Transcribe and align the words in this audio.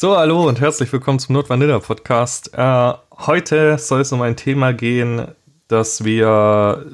So, 0.00 0.16
hallo 0.16 0.48
und 0.48 0.62
herzlich 0.62 0.90
willkommen 0.94 1.18
zum 1.18 1.34
Notvanilla 1.34 1.78
Podcast. 1.78 2.54
Äh, 2.54 2.94
heute 3.18 3.76
soll 3.76 4.00
es 4.00 4.10
um 4.12 4.22
ein 4.22 4.34
Thema 4.34 4.72
gehen, 4.72 5.26
das 5.68 6.04
wir, 6.06 6.86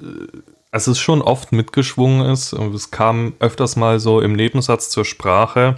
also 0.73 0.91
es 0.91 0.99
schon 0.99 1.23
oft 1.23 1.53
mitgeschwungen 1.53 2.29
ist 2.29 2.53
und 2.53 2.75
es 2.75 2.91
kam 2.91 3.35
öfters 3.39 3.77
mal 3.77 4.01
so 4.01 4.21
im 4.21 4.33
Nebensatz 4.33 4.91
zur 4.91 5.05
Sprache. 5.05 5.77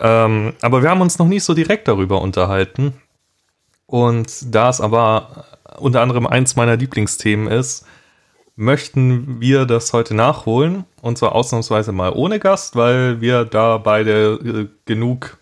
Ähm, 0.00 0.52
aber 0.60 0.82
wir 0.82 0.90
haben 0.90 1.00
uns 1.00 1.20
noch 1.20 1.28
nicht 1.28 1.44
so 1.44 1.54
direkt 1.54 1.86
darüber 1.86 2.20
unterhalten. 2.20 2.94
Und 3.86 4.52
da 4.52 4.68
es 4.68 4.80
aber 4.80 5.44
unter 5.78 6.00
anderem 6.00 6.26
eins 6.26 6.56
meiner 6.56 6.76
Lieblingsthemen 6.76 7.46
ist, 7.46 7.86
möchten 8.56 9.40
wir 9.40 9.64
das 9.64 9.92
heute 9.92 10.14
nachholen. 10.14 10.86
Und 11.02 11.18
zwar 11.18 11.36
ausnahmsweise 11.36 11.92
mal 11.92 12.10
ohne 12.12 12.40
Gast, 12.40 12.74
weil 12.74 13.20
wir 13.20 13.44
da 13.44 13.78
beide 13.78 14.40
äh, 14.44 14.66
genug 14.86 15.37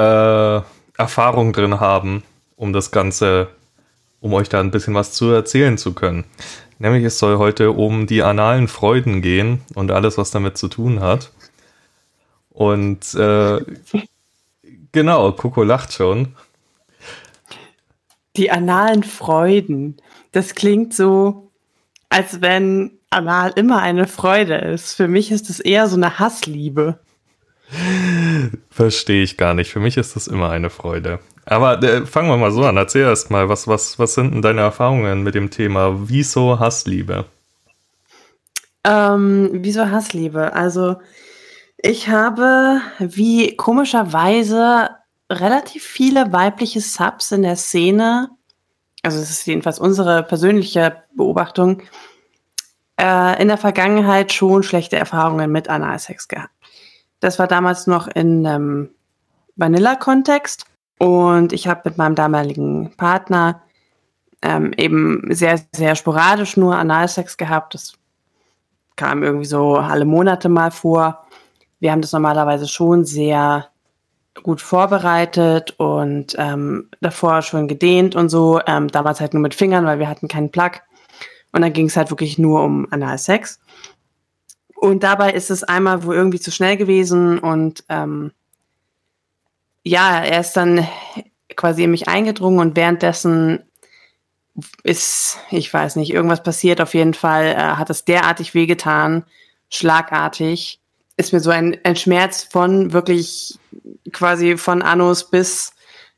äh, 0.00 0.62
Erfahrung 0.96 1.52
drin 1.52 1.80
haben, 1.80 2.22
um 2.56 2.72
das 2.72 2.90
Ganze, 2.90 3.48
um 4.20 4.32
euch 4.32 4.48
da 4.48 4.60
ein 4.60 4.70
bisschen 4.70 4.94
was 4.94 5.12
zu 5.12 5.30
erzählen 5.30 5.76
zu 5.78 5.92
können. 5.92 6.24
Nämlich 6.78 7.04
es 7.04 7.18
soll 7.18 7.36
heute 7.36 7.72
um 7.72 8.06
die 8.06 8.22
analen 8.22 8.68
Freuden 8.68 9.20
gehen 9.20 9.60
und 9.74 9.90
alles, 9.90 10.16
was 10.16 10.30
damit 10.30 10.56
zu 10.56 10.68
tun 10.68 11.00
hat. 11.00 11.30
Und 12.50 13.14
äh, 13.14 13.60
genau, 14.92 15.32
Coco 15.32 15.62
lacht 15.62 15.92
schon. 15.92 16.34
Die 18.36 18.50
analen 18.50 19.02
Freuden. 19.02 19.98
Das 20.32 20.54
klingt 20.54 20.94
so, 20.94 21.50
als 22.08 22.40
wenn 22.40 22.92
anal 23.10 23.52
immer 23.56 23.82
eine 23.82 24.06
Freude 24.06 24.54
ist. 24.54 24.94
Für 24.94 25.08
mich 25.08 25.30
ist 25.30 25.50
es 25.50 25.60
eher 25.60 25.88
so 25.88 25.96
eine 25.96 26.18
Hassliebe. 26.18 27.00
Verstehe 28.70 29.22
ich 29.22 29.36
gar 29.36 29.54
nicht. 29.54 29.70
Für 29.70 29.80
mich 29.80 29.96
ist 29.96 30.16
das 30.16 30.26
immer 30.26 30.50
eine 30.50 30.70
Freude. 30.70 31.20
Aber 31.44 31.82
äh, 31.82 32.06
fangen 32.06 32.28
wir 32.28 32.36
mal 32.36 32.52
so 32.52 32.64
an. 32.64 32.76
Erzähl 32.76 33.02
erst 33.02 33.30
mal, 33.30 33.48
was, 33.48 33.66
was, 33.66 33.98
was 33.98 34.14
sind 34.14 34.32
denn 34.32 34.42
deine 34.42 34.60
Erfahrungen 34.60 35.22
mit 35.22 35.34
dem 35.34 35.50
Thema 35.50 36.08
Wieso 36.08 36.58
Hassliebe? 36.58 37.26
Ähm, 38.84 39.50
wieso 39.52 39.90
Hassliebe? 39.90 40.52
Also, 40.52 40.96
ich 41.76 42.08
habe 42.08 42.80
wie 42.98 43.56
komischerweise 43.56 44.90
relativ 45.30 45.84
viele 45.84 46.32
weibliche 46.32 46.80
Subs 46.80 47.32
in 47.32 47.42
der 47.42 47.56
Szene, 47.56 48.30
also 49.02 49.18
das 49.18 49.30
ist 49.30 49.46
jedenfalls 49.46 49.78
unsere 49.78 50.22
persönliche 50.22 51.02
Beobachtung, 51.14 51.82
äh, 53.00 53.40
in 53.40 53.48
der 53.48 53.56
Vergangenheit 53.56 54.32
schon 54.32 54.62
schlechte 54.62 54.96
Erfahrungen 54.96 55.50
mit 55.50 55.68
Analsex 55.68 56.28
gehabt. 56.28 56.52
Das 57.20 57.38
war 57.38 57.46
damals 57.46 57.86
noch 57.86 58.08
in 58.08 58.44
ähm, 58.44 58.90
Vanilla-Kontext. 59.56 60.64
Und 60.98 61.52
ich 61.52 61.66
habe 61.66 61.82
mit 61.84 61.96
meinem 61.96 62.14
damaligen 62.14 62.94
Partner 62.96 63.62
ähm, 64.42 64.72
eben 64.76 65.22
sehr, 65.30 65.60
sehr 65.74 65.94
sporadisch 65.96 66.56
nur 66.56 66.76
Analsex 66.76 67.36
gehabt. 67.36 67.74
Das 67.74 67.94
kam 68.96 69.22
irgendwie 69.22 69.46
so 69.46 69.76
alle 69.76 70.04
Monate 70.04 70.48
mal 70.48 70.70
vor. 70.70 71.24
Wir 71.78 71.92
haben 71.92 72.02
das 72.02 72.12
normalerweise 72.12 72.68
schon 72.68 73.04
sehr 73.04 73.68
gut 74.42 74.60
vorbereitet 74.60 75.74
und 75.78 76.34
ähm, 76.38 76.88
davor 77.00 77.42
schon 77.42 77.68
gedehnt 77.68 78.14
und 78.14 78.28
so. 78.28 78.60
Ähm, 78.66 78.88
damals 78.88 79.20
halt 79.20 79.34
nur 79.34 79.42
mit 79.42 79.54
Fingern, 79.54 79.86
weil 79.86 79.98
wir 79.98 80.08
hatten 80.08 80.28
keinen 80.28 80.50
Plug. 80.50 80.72
Und 81.52 81.62
dann 81.62 81.72
ging 81.72 81.86
es 81.86 81.96
halt 81.96 82.10
wirklich 82.10 82.38
nur 82.38 82.62
um 82.62 82.86
Analsex. 82.90 83.60
Und 84.80 85.02
dabei 85.02 85.34
ist 85.34 85.50
es 85.50 85.62
einmal 85.62 86.04
wo 86.04 86.12
irgendwie 86.14 86.40
zu 86.40 86.50
schnell 86.50 86.78
gewesen 86.78 87.38
und 87.38 87.84
ähm, 87.90 88.32
ja, 89.82 90.24
er 90.24 90.40
ist 90.40 90.54
dann 90.54 90.88
quasi 91.54 91.84
in 91.84 91.90
mich 91.90 92.08
eingedrungen 92.08 92.60
und 92.60 92.76
währenddessen 92.76 93.62
ist, 94.82 95.36
ich 95.50 95.70
weiß 95.70 95.96
nicht, 95.96 96.10
irgendwas 96.10 96.42
passiert. 96.42 96.80
Auf 96.80 96.94
jeden 96.94 97.12
Fall 97.12 97.48
äh, 97.48 97.56
hat 97.56 97.90
es 97.90 98.06
derartig 98.06 98.54
wehgetan, 98.54 99.24
schlagartig. 99.68 100.80
Ist 101.18 101.34
mir 101.34 101.40
so 101.40 101.50
ein, 101.50 101.76
ein 101.84 101.96
Schmerz 101.96 102.44
von 102.44 102.94
wirklich 102.94 103.58
quasi 104.12 104.56
von 104.56 104.80
Anus 104.80 105.28
bis 105.28 105.74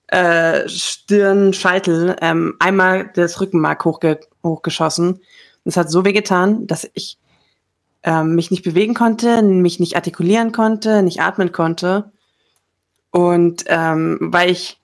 äh, 0.06 0.68
Stirn, 0.68 1.52
Scheitel, 1.52 2.14
ähm, 2.20 2.54
einmal 2.60 3.10
das 3.16 3.40
Rückenmark 3.40 3.84
hochge 3.84 4.20
hochgeschossen. 4.44 5.20
Es 5.64 5.76
hat 5.76 5.90
so 5.90 6.04
wehgetan, 6.04 6.68
dass 6.68 6.88
ich 6.94 7.18
ähm, 8.02 8.34
mich 8.34 8.50
nicht 8.50 8.62
bewegen 8.62 8.94
konnte, 8.94 9.42
mich 9.42 9.80
nicht 9.80 9.96
artikulieren 9.96 10.52
konnte, 10.52 11.02
nicht 11.02 11.20
atmen 11.20 11.52
konnte. 11.52 12.12
Und 13.10 13.64
ähm, 13.66 14.18
weil 14.20 14.50
ich 14.50 14.80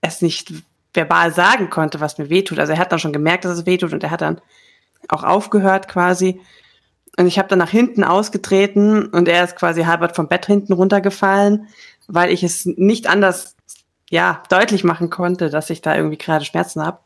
es 0.00 0.22
nicht 0.22 0.52
verbal 0.92 1.32
sagen 1.32 1.70
konnte, 1.70 2.00
was 2.00 2.18
mir 2.18 2.30
wehtut. 2.30 2.58
Also 2.58 2.72
er 2.72 2.78
hat 2.78 2.92
dann 2.92 2.98
schon 2.98 3.12
gemerkt, 3.12 3.44
dass 3.44 3.58
es 3.58 3.66
wehtut 3.66 3.92
und 3.92 4.04
er 4.04 4.10
hat 4.10 4.20
dann 4.20 4.40
auch 5.08 5.24
aufgehört 5.24 5.88
quasi. 5.88 6.40
Und 7.16 7.26
ich 7.26 7.38
habe 7.38 7.48
dann 7.48 7.58
nach 7.58 7.70
hinten 7.70 8.04
ausgetreten 8.04 9.06
und 9.06 9.28
er 9.28 9.44
ist 9.44 9.56
quasi 9.56 9.84
halbert 9.84 10.16
vom 10.16 10.28
Bett 10.28 10.46
hinten 10.46 10.72
runtergefallen, 10.72 11.68
weil 12.06 12.30
ich 12.30 12.42
es 12.42 12.66
nicht 12.66 13.08
anders 13.08 13.56
ja 14.10 14.42
deutlich 14.48 14.84
machen 14.84 15.10
konnte, 15.10 15.50
dass 15.50 15.70
ich 15.70 15.80
da 15.80 15.96
irgendwie 15.96 16.18
gerade 16.18 16.44
Schmerzen 16.44 16.84
habe. 16.84 16.98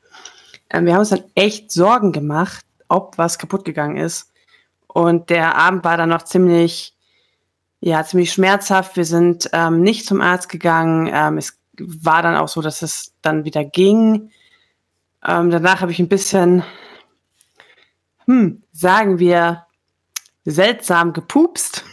Ähm, 0.70 0.86
wir 0.86 0.94
haben 0.94 1.00
uns 1.00 1.10
dann 1.10 1.24
echt 1.34 1.72
Sorgen 1.72 2.12
gemacht, 2.12 2.64
ob 2.88 3.18
was 3.18 3.38
kaputt 3.38 3.64
gegangen 3.64 3.96
ist. 3.96 4.27
Und 4.98 5.30
der 5.30 5.54
Abend 5.54 5.84
war 5.84 5.96
dann 5.96 6.08
noch 6.08 6.24
ziemlich, 6.24 6.92
ja, 7.78 8.02
ziemlich 8.02 8.32
schmerzhaft. 8.32 8.96
Wir 8.96 9.04
sind 9.04 9.48
ähm, 9.52 9.80
nicht 9.80 10.06
zum 10.06 10.20
Arzt 10.20 10.48
gegangen. 10.48 11.08
Ähm, 11.12 11.38
es 11.38 11.56
war 11.78 12.20
dann 12.20 12.34
auch 12.34 12.48
so, 12.48 12.62
dass 12.62 12.82
es 12.82 13.12
dann 13.22 13.44
wieder 13.44 13.64
ging. 13.64 14.32
Ähm, 15.24 15.50
danach 15.50 15.82
habe 15.82 15.92
ich 15.92 16.00
ein 16.00 16.08
bisschen, 16.08 16.64
hm, 18.26 18.64
sagen 18.72 19.20
wir, 19.20 19.66
seltsam 20.44 21.12
gepupst. 21.12 21.84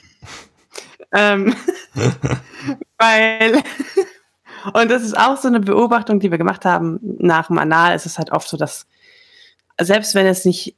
ähm, 1.13 1.55
weil, 2.97 3.61
und 4.73 4.89
das 4.89 5.03
ist 5.03 5.15
auch 5.15 5.37
so 5.37 5.47
eine 5.47 5.59
Beobachtung, 5.59 6.19
die 6.19 6.31
wir 6.31 6.39
gemacht 6.39 6.65
haben 6.65 6.99
nach 7.19 7.49
dem 7.49 7.59
Anal. 7.59 7.95
ist 7.95 8.07
Es 8.07 8.17
halt 8.17 8.31
oft 8.31 8.49
so, 8.49 8.57
dass 8.57 8.87
selbst 9.79 10.15
wenn 10.15 10.25
es 10.25 10.43
nicht 10.43 10.75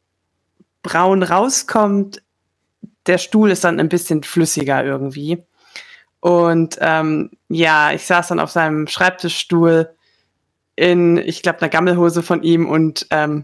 braun 0.87 1.21
rauskommt, 1.21 2.23
der 3.07 3.17
Stuhl 3.17 3.51
ist 3.51 3.65
dann 3.65 3.77
ein 3.77 3.89
bisschen 3.89 4.23
flüssiger 4.23 4.85
irgendwie. 4.85 5.43
Und 6.21 6.77
ähm, 6.79 7.31
ja, 7.49 7.91
ich 7.91 8.05
saß 8.05 8.29
dann 8.29 8.39
auf 8.39 8.51
seinem 8.51 8.87
Schreibtischstuhl 8.87 9.89
in, 10.77 11.17
ich 11.17 11.41
glaube, 11.41 11.59
einer 11.59 11.69
Gammelhose 11.69 12.23
von 12.23 12.41
ihm 12.41 12.69
und 12.69 13.05
ähm, 13.11 13.43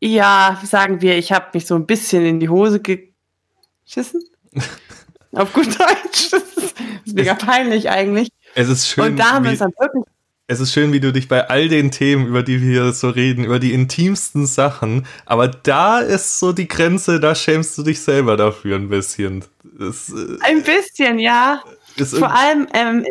ja, 0.00 0.58
sagen 0.64 1.02
wir, 1.02 1.18
ich 1.18 1.32
habe 1.32 1.48
mich 1.52 1.66
so 1.66 1.74
ein 1.74 1.84
bisschen 1.84 2.24
in 2.24 2.40
die 2.40 2.48
Hose 2.48 2.80
geschissen. 2.80 4.24
auf 5.32 5.52
gut 5.52 5.78
Deutsch. 5.78 6.30
Das 6.30 6.42
ist, 6.56 6.76
mega 7.12 7.34
peinlich 7.34 7.90
eigentlich. 7.90 8.30
Es 8.54 8.70
ist 8.70 8.88
schön. 8.88 9.04
Und 9.04 9.16
da 9.18 9.32
haben 9.32 9.44
wir 9.44 9.50
uns 9.50 9.60
dann 9.60 9.72
wirklich 9.78 10.04
es 10.50 10.58
ist 10.58 10.72
schön, 10.72 10.92
wie 10.92 10.98
du 10.98 11.12
dich 11.12 11.28
bei 11.28 11.48
all 11.48 11.68
den 11.68 11.92
Themen, 11.92 12.26
über 12.26 12.42
die 12.42 12.60
wir 12.60 12.82
hier 12.82 12.92
so 12.92 13.08
reden, 13.08 13.44
über 13.44 13.60
die 13.60 13.72
intimsten 13.72 14.46
Sachen, 14.46 15.06
aber 15.24 15.46
da 15.46 16.00
ist 16.00 16.40
so 16.40 16.52
die 16.52 16.66
Grenze, 16.66 17.20
da 17.20 17.36
schämst 17.36 17.78
du 17.78 17.84
dich 17.84 18.00
selber 18.02 18.36
dafür 18.36 18.74
ein 18.74 18.88
bisschen. 18.88 19.44
Das, 19.78 20.08
äh, 20.08 20.38
ein 20.42 20.64
bisschen, 20.64 21.20
ja. 21.20 21.62
Vor 21.96 22.34
allem, 22.34 22.66
ähm, 22.74 23.06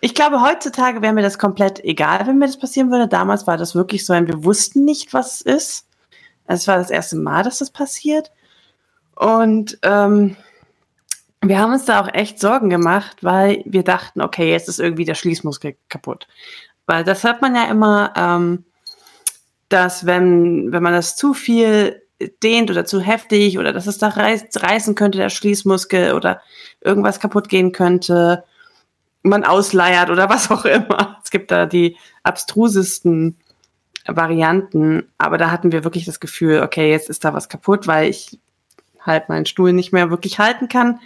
ich 0.00 0.14
glaube, 0.14 0.40
heutzutage 0.40 1.02
wäre 1.02 1.12
mir 1.12 1.20
das 1.20 1.38
komplett 1.38 1.84
egal, 1.84 2.26
wenn 2.26 2.38
mir 2.38 2.46
das 2.46 2.58
passieren 2.58 2.90
würde. 2.90 3.08
Damals 3.08 3.46
war 3.46 3.58
das 3.58 3.74
wirklich 3.74 4.06
so, 4.06 4.14
wir 4.14 4.42
wussten 4.42 4.86
nicht, 4.86 5.12
was 5.12 5.34
es 5.34 5.40
ist. 5.42 5.86
Es 6.46 6.66
war 6.66 6.78
das 6.78 6.88
erste 6.88 7.16
Mal, 7.16 7.42
dass 7.42 7.58
das 7.58 7.70
passiert. 7.70 8.30
Und 9.16 9.78
ähm, 9.82 10.34
wir 11.42 11.58
haben 11.58 11.72
uns 11.72 11.84
da 11.84 12.00
auch 12.00 12.12
echt 12.12 12.40
Sorgen 12.40 12.68
gemacht, 12.68 13.18
weil 13.22 13.62
wir 13.64 13.84
dachten, 13.84 14.20
okay, 14.20 14.50
jetzt 14.50 14.68
ist 14.68 14.80
irgendwie 14.80 15.04
der 15.04 15.14
Schließmuskel 15.14 15.76
kaputt. 15.88 16.26
Weil 16.86 17.04
das 17.04 17.22
hört 17.22 17.42
man 17.42 17.54
ja 17.54 17.64
immer, 17.64 18.12
ähm, 18.16 18.64
dass 19.68 20.06
wenn, 20.06 20.72
wenn 20.72 20.82
man 20.82 20.94
das 20.94 21.16
zu 21.16 21.34
viel 21.34 22.02
dehnt 22.42 22.70
oder 22.70 22.84
zu 22.84 23.00
heftig 23.00 23.58
oder 23.58 23.72
dass 23.72 23.86
es 23.86 23.98
da 23.98 24.08
reiß, 24.08 24.46
reißen 24.56 24.94
könnte, 24.94 25.18
der 25.18 25.28
Schließmuskel 25.28 26.14
oder 26.14 26.40
irgendwas 26.80 27.20
kaputt 27.20 27.48
gehen 27.48 27.72
könnte, 27.72 28.44
man 29.22 29.44
ausleiert 29.44 30.10
oder 30.10 30.28
was 30.30 30.50
auch 30.50 30.64
immer. 30.64 31.18
Es 31.22 31.30
gibt 31.30 31.50
da 31.50 31.66
die 31.66 31.96
abstrusesten 32.22 33.36
Varianten, 34.06 35.06
aber 35.18 35.38
da 35.38 35.50
hatten 35.50 35.70
wir 35.70 35.84
wirklich 35.84 36.06
das 36.06 36.18
Gefühl, 36.18 36.62
okay, 36.62 36.90
jetzt 36.90 37.10
ist 37.10 37.24
da 37.24 37.34
was 37.34 37.48
kaputt, 37.48 37.86
weil 37.86 38.08
ich 38.08 38.38
halt 39.00 39.28
meinen 39.28 39.46
Stuhl 39.46 39.72
nicht 39.72 39.92
mehr 39.92 40.10
wirklich 40.10 40.38
halten 40.38 40.68
kann. 40.68 41.00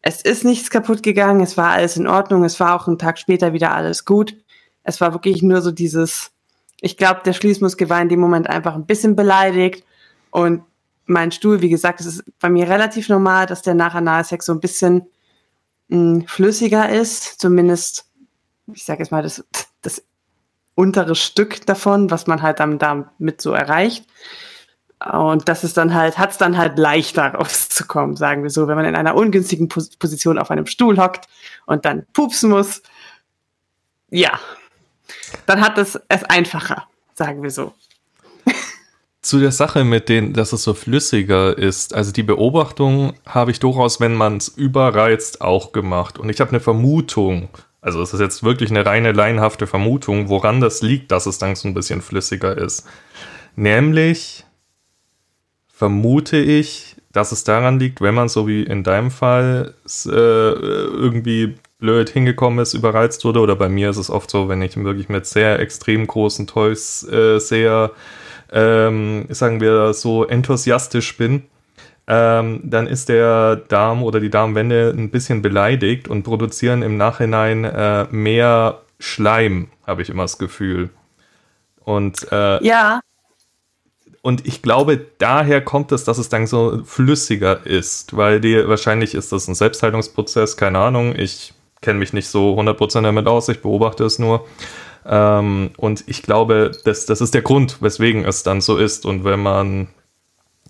Es 0.00 0.22
ist 0.22 0.44
nichts 0.44 0.70
kaputt 0.70 1.02
gegangen, 1.02 1.40
es 1.40 1.56
war 1.56 1.70
alles 1.70 1.96
in 1.96 2.06
Ordnung, 2.06 2.44
es 2.44 2.58
war 2.60 2.74
auch 2.74 2.86
einen 2.86 2.98
Tag 2.98 3.18
später 3.18 3.52
wieder 3.52 3.74
alles 3.74 4.04
gut. 4.04 4.36
Es 4.82 5.00
war 5.00 5.12
wirklich 5.12 5.42
nur 5.42 5.60
so 5.60 5.70
dieses, 5.70 6.30
ich 6.80 6.96
glaube, 6.96 7.22
der 7.24 7.32
Schließmuskel 7.32 7.88
war 7.90 8.00
in 8.00 8.08
dem 8.08 8.20
Moment 8.20 8.48
einfach 8.48 8.74
ein 8.74 8.86
bisschen 8.86 9.16
beleidigt 9.16 9.84
und 10.30 10.62
mein 11.06 11.32
Stuhl, 11.32 11.62
wie 11.62 11.70
gesagt, 11.70 12.00
es 12.00 12.06
ist 12.06 12.24
bei 12.38 12.50
mir 12.50 12.68
relativ 12.68 13.08
normal, 13.08 13.46
dass 13.46 13.62
der 13.62 13.74
nach 13.74 13.94
Analsex 13.94 14.46
so 14.46 14.52
ein 14.52 14.60
bisschen 14.60 15.08
mh, 15.88 16.24
flüssiger 16.26 16.88
ist, 16.88 17.40
zumindest, 17.40 18.06
ich 18.72 18.84
sage 18.84 19.02
jetzt 19.02 19.10
mal, 19.10 19.22
das, 19.22 19.44
das 19.82 20.04
untere 20.74 21.16
Stück 21.16 21.66
davon, 21.66 22.10
was 22.10 22.26
man 22.26 22.42
halt 22.42 22.60
am 22.60 22.78
Darm 22.78 23.10
mit 23.18 23.40
so 23.40 23.52
erreicht. 23.52 24.06
Und 25.00 25.48
das 25.48 25.62
ist 25.62 25.76
dann 25.76 25.94
halt, 25.94 26.18
hat 26.18 26.32
es 26.32 26.38
dann 26.38 26.58
halt 26.58 26.76
leichter 26.78 27.34
rauszukommen, 27.34 28.16
sagen 28.16 28.42
wir 28.42 28.50
so, 28.50 28.66
wenn 28.66 28.76
man 28.76 28.84
in 28.84 28.96
einer 28.96 29.14
ungünstigen 29.14 29.68
Pos 29.68 29.90
Position 29.96 30.38
auf 30.38 30.50
einem 30.50 30.66
Stuhl 30.66 30.98
hockt 30.98 31.28
und 31.66 31.84
dann 31.84 32.06
pupsen 32.12 32.50
muss. 32.50 32.82
Ja, 34.10 34.38
dann 35.46 35.60
hat 35.60 35.78
es 35.78 36.00
es 36.08 36.24
einfacher, 36.24 36.88
sagen 37.14 37.42
wir 37.42 37.50
so. 37.50 37.74
Zu 39.20 39.40
der 39.40 39.52
Sache 39.52 39.84
mit 39.84 40.08
den, 40.08 40.32
dass 40.32 40.52
es 40.52 40.62
so 40.62 40.74
flüssiger 40.74 41.56
ist. 41.56 41.94
Also 41.94 42.12
die 42.12 42.22
Beobachtung 42.22 43.12
habe 43.26 43.50
ich 43.50 43.60
durchaus, 43.60 44.00
wenn 44.00 44.14
man 44.14 44.38
es 44.38 44.48
überreizt, 44.48 45.42
auch 45.42 45.72
gemacht. 45.72 46.18
Und 46.18 46.30
ich 46.30 46.40
habe 46.40 46.50
eine 46.50 46.60
Vermutung. 46.60 47.50
Also 47.80 48.00
es 48.00 48.14
ist 48.14 48.20
jetzt 48.20 48.42
wirklich 48.42 48.70
eine 48.70 48.86
reine 48.86 49.12
laienhafte 49.12 49.66
Vermutung, 49.66 50.28
woran 50.28 50.60
das 50.60 50.82
liegt, 50.82 51.12
dass 51.12 51.26
es 51.26 51.38
dann 51.38 51.56
so 51.56 51.68
ein 51.68 51.74
bisschen 51.74 52.00
flüssiger 52.00 52.56
ist. 52.56 52.86
Nämlich 53.54 54.44
vermute 55.78 56.38
ich, 56.38 56.96
dass 57.12 57.30
es 57.30 57.44
daran 57.44 57.78
liegt, 57.78 58.00
wenn 58.00 58.14
man 58.14 58.28
so 58.28 58.48
wie 58.48 58.64
in 58.64 58.82
deinem 58.82 59.12
Fall 59.12 59.74
äh, 60.06 60.10
irgendwie 60.10 61.54
blöd 61.78 62.10
hingekommen 62.10 62.58
ist, 62.58 62.74
überreizt 62.74 63.24
wurde. 63.24 63.38
Oder 63.38 63.54
bei 63.54 63.68
mir 63.68 63.90
ist 63.90 63.96
es 63.96 64.10
oft 64.10 64.28
so, 64.28 64.48
wenn 64.48 64.60
ich 64.60 64.76
wirklich 64.76 65.08
mit 65.08 65.26
sehr 65.26 65.60
extrem 65.60 66.06
großen 66.06 66.48
Toys 66.48 67.06
äh, 67.08 67.38
sehr 67.38 67.92
ähm, 68.52 69.26
sagen 69.28 69.60
wir 69.60 69.92
so, 69.94 70.24
enthusiastisch 70.24 71.16
bin, 71.16 71.44
ähm, 72.08 72.60
dann 72.64 72.88
ist 72.88 73.08
der 73.08 73.56
Darm 73.56 74.02
oder 74.02 74.18
die 74.18 74.30
Darmwände 74.30 74.92
ein 74.96 75.10
bisschen 75.10 75.42
beleidigt 75.42 76.08
und 76.08 76.24
produzieren 76.24 76.82
im 76.82 76.96
Nachhinein 76.96 77.64
äh, 77.64 78.06
mehr 78.10 78.80
Schleim, 78.98 79.68
habe 79.86 80.02
ich 80.02 80.10
immer 80.10 80.24
das 80.24 80.38
Gefühl. 80.38 80.90
Und 81.84 82.26
äh, 82.32 82.64
ja. 82.64 83.00
Und 84.22 84.46
ich 84.46 84.62
glaube, 84.62 85.00
daher 85.18 85.60
kommt 85.60 85.92
es, 85.92 86.04
dass 86.04 86.18
es 86.18 86.28
dann 86.28 86.46
so 86.46 86.82
flüssiger 86.84 87.64
ist, 87.64 88.16
weil 88.16 88.40
die, 88.40 88.66
wahrscheinlich 88.66 89.14
ist 89.14 89.32
das 89.32 89.48
ein 89.48 89.54
Selbstheilungsprozess, 89.54 90.56
keine 90.56 90.80
Ahnung. 90.80 91.14
Ich 91.16 91.54
kenne 91.80 91.98
mich 91.98 92.12
nicht 92.12 92.28
so 92.28 92.58
100% 92.58 93.02
damit 93.02 93.26
aus, 93.26 93.48
ich 93.48 93.62
beobachte 93.62 94.04
es 94.04 94.18
nur. 94.18 94.46
Ähm, 95.06 95.70
und 95.76 96.04
ich 96.06 96.22
glaube, 96.22 96.72
das, 96.84 97.06
das 97.06 97.20
ist 97.20 97.34
der 97.34 97.42
Grund, 97.42 97.80
weswegen 97.80 98.24
es 98.24 98.42
dann 98.42 98.60
so 98.60 98.76
ist. 98.76 99.06
Und 99.06 99.24
wenn 99.24 99.40
man, 99.40 99.88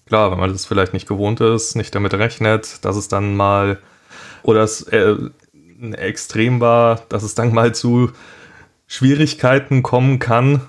klar, 0.07 0.31
wenn 0.31 0.39
man 0.39 0.53
das 0.53 0.67
vielleicht 0.67 0.93
nicht 0.93 1.09
gewohnt 1.09 1.41
ist, 1.41 1.75
nicht 1.75 1.95
damit 1.95 2.15
rechnet, 2.15 2.85
dass 2.85 2.97
es 2.97 3.09
dann 3.09 3.35
mal, 3.35 3.79
oder 4.43 4.63
es 4.63 4.83
äh, 4.83 5.17
extrem 5.93 6.61
war, 6.61 7.03
dass 7.09 7.23
es 7.23 7.35
dann 7.35 7.55
mal 7.55 7.75
zu 7.75 8.13
Schwierigkeiten 8.87 9.83
kommen 9.83 10.19
kann, 10.19 10.63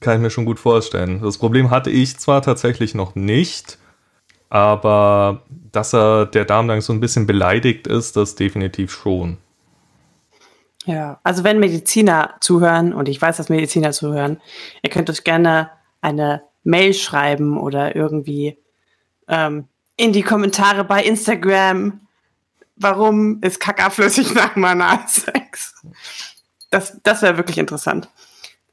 kann 0.00 0.16
ich 0.16 0.22
mir 0.22 0.30
schon 0.30 0.44
gut 0.44 0.58
vorstellen. 0.58 1.20
Das 1.22 1.38
Problem 1.38 1.70
hatte 1.70 1.90
ich 1.90 2.18
zwar 2.18 2.42
tatsächlich 2.42 2.94
noch 2.94 3.14
nicht, 3.14 3.78
aber 4.48 5.42
dass 5.72 5.94
er 5.94 6.26
der 6.26 6.44
Darm 6.44 6.68
dann 6.68 6.80
so 6.80 6.92
ein 6.92 7.00
bisschen 7.00 7.26
beleidigt 7.26 7.86
ist, 7.86 8.16
das 8.16 8.34
definitiv 8.34 8.90
schon. 8.92 9.38
Ja, 10.86 11.20
also 11.22 11.44
wenn 11.44 11.60
Mediziner 11.60 12.34
zuhören, 12.40 12.92
und 12.92 13.08
ich 13.08 13.20
weiß, 13.20 13.36
dass 13.36 13.48
Mediziner 13.48 13.92
zuhören, 13.92 14.40
ihr 14.82 14.90
könnt 14.90 15.10
euch 15.10 15.24
gerne 15.24 15.70
eine 16.00 16.42
Mail 16.64 16.94
schreiben 16.94 17.58
oder 17.58 17.94
irgendwie 17.94 18.58
ähm, 19.28 19.68
in 19.96 20.12
die 20.12 20.22
Kommentare 20.22 20.84
bei 20.84 21.02
Instagram, 21.04 22.00
warum 22.76 23.40
ist 23.42 23.60
Kaka 23.60 23.90
flüssig 23.90 24.34
nach 24.34 24.56
Manalsex? 24.56 25.74
Das, 26.70 26.98
das 27.02 27.22
wäre 27.22 27.36
wirklich 27.36 27.58
interessant. 27.58 28.08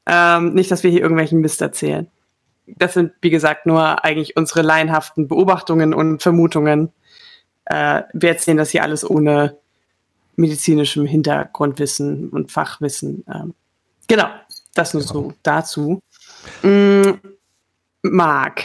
Ähm, 0.08 0.54
nicht, 0.54 0.72
dass 0.72 0.84
wir 0.84 0.90
hier 0.90 1.02
irgendwelchen 1.02 1.42
Mist 1.42 1.62
erzählen. 1.62 2.08
Das 2.66 2.94
sind, 2.94 3.12
wie 3.22 3.30
gesagt, 3.30 3.66
nur 3.66 4.04
eigentlich 4.04 4.38
unsere 4.38 4.62
laienhaften 4.62 5.28
Beobachtungen 5.28 5.94
und 5.94 6.22
Vermutungen. 6.22 6.92
Äh, 7.66 8.04
wir 8.14 8.30
erzählen 8.30 8.58
das 8.58 8.70
hier 8.70 8.84
alles 8.84 9.08
ohne 9.08 9.58
medizinischem 10.38 11.06
Hintergrundwissen 11.06 12.30
und 12.30 12.52
Fachwissen. 12.52 13.26
Ähm, 13.34 13.54
genau, 14.08 14.30
das 14.74 14.94
nur 14.94 15.04
genau. 15.04 15.14
so 15.14 15.34
dazu. 15.44 16.00
Mm, 16.64 17.14
Marc, 18.04 18.64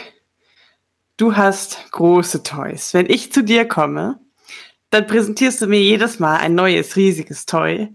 du 1.16 1.34
hast 1.34 1.90
große 1.90 2.44
Toys. 2.44 2.94
Wenn 2.94 3.10
ich 3.10 3.32
zu 3.32 3.42
dir 3.42 3.66
komme, 3.66 4.20
dann 4.90 5.06
präsentierst 5.06 5.62
du 5.62 5.66
mir 5.66 5.80
jedes 5.80 6.18
Mal 6.18 6.36
ein 6.36 6.54
neues, 6.54 6.96
riesiges 6.96 7.46
Toy. 7.46 7.88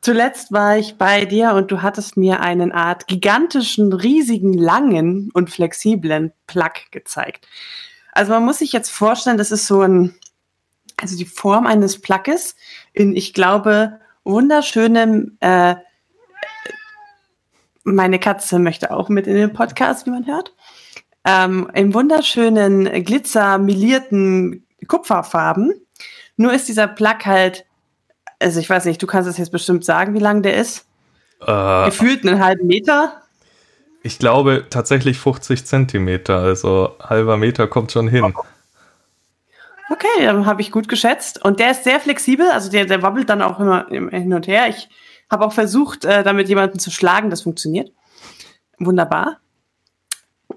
Zuletzt 0.00 0.52
war 0.52 0.78
ich 0.78 0.96
bei 0.96 1.24
dir 1.24 1.54
und 1.54 1.70
du 1.70 1.82
hattest 1.82 2.16
mir 2.16 2.40
einen 2.40 2.72
Art 2.72 3.08
gigantischen, 3.08 3.92
riesigen, 3.92 4.52
langen 4.52 5.30
und 5.34 5.50
flexiblen 5.50 6.32
Plug 6.46 6.72
gezeigt. 6.92 7.48
Also 8.12 8.32
man 8.32 8.44
muss 8.44 8.58
sich 8.58 8.72
jetzt 8.72 8.90
vorstellen, 8.90 9.38
das 9.38 9.50
ist 9.50 9.66
so 9.66 9.82
ein, 9.82 10.14
also 11.00 11.16
die 11.16 11.24
Form 11.24 11.66
eines 11.66 12.00
Plugges 12.00 12.56
in, 12.92 13.14
ich 13.16 13.34
glaube, 13.34 14.00
wunderschönem, 14.24 15.36
äh, 15.40 15.76
meine 17.84 18.18
Katze 18.18 18.58
möchte 18.58 18.90
auch 18.90 19.08
mit 19.08 19.26
in 19.26 19.34
den 19.34 19.52
Podcast, 19.52 20.06
wie 20.06 20.10
man 20.10 20.26
hört, 20.26 20.54
ähm, 21.24 21.70
in 21.74 21.94
wunderschönen, 21.94 23.04
glitzermilierten 23.04 24.66
Kupferfarben. 24.86 25.74
Nur 26.36 26.52
ist 26.52 26.68
dieser 26.68 26.86
Plug 26.86 27.24
halt, 27.24 27.66
also 28.40 28.60
ich 28.60 28.68
weiß 28.68 28.84
nicht, 28.84 29.02
du 29.02 29.06
kannst 29.06 29.28
es 29.28 29.38
jetzt 29.38 29.50
bestimmt 29.50 29.84
sagen, 29.84 30.14
wie 30.14 30.20
lang 30.20 30.42
der 30.42 30.56
ist. 30.56 30.86
Äh, 31.40 31.86
Gefühlt 31.86 32.26
einen 32.26 32.42
halben 32.42 32.66
Meter. 32.66 33.22
Ich 34.02 34.18
glaube 34.18 34.66
tatsächlich 34.70 35.18
50 35.18 35.66
Zentimeter, 35.66 36.38
also 36.38 36.96
halber 37.00 37.36
Meter 37.36 37.66
kommt 37.66 37.92
schon 37.92 38.08
hin. 38.08 38.32
Okay, 39.90 40.24
dann 40.24 40.46
habe 40.46 40.60
ich 40.60 40.70
gut 40.70 40.88
geschätzt. 40.88 41.44
Und 41.44 41.60
der 41.60 41.72
ist 41.72 41.84
sehr 41.84 41.98
flexibel, 41.98 42.48
also 42.50 42.70
der, 42.70 42.84
der 42.84 43.02
wabbelt 43.02 43.28
dann 43.28 43.42
auch 43.42 43.58
immer 43.58 43.86
hin 43.88 44.32
und 44.34 44.46
her. 44.46 44.68
Ich 44.68 44.88
habe 45.30 45.44
auch 45.44 45.52
versucht, 45.52 46.04
äh, 46.04 46.22
damit 46.22 46.48
jemanden 46.48 46.78
zu 46.78 46.90
schlagen. 46.90 47.30
Das 47.30 47.42
funktioniert. 47.42 47.90
Wunderbar. 48.78 49.38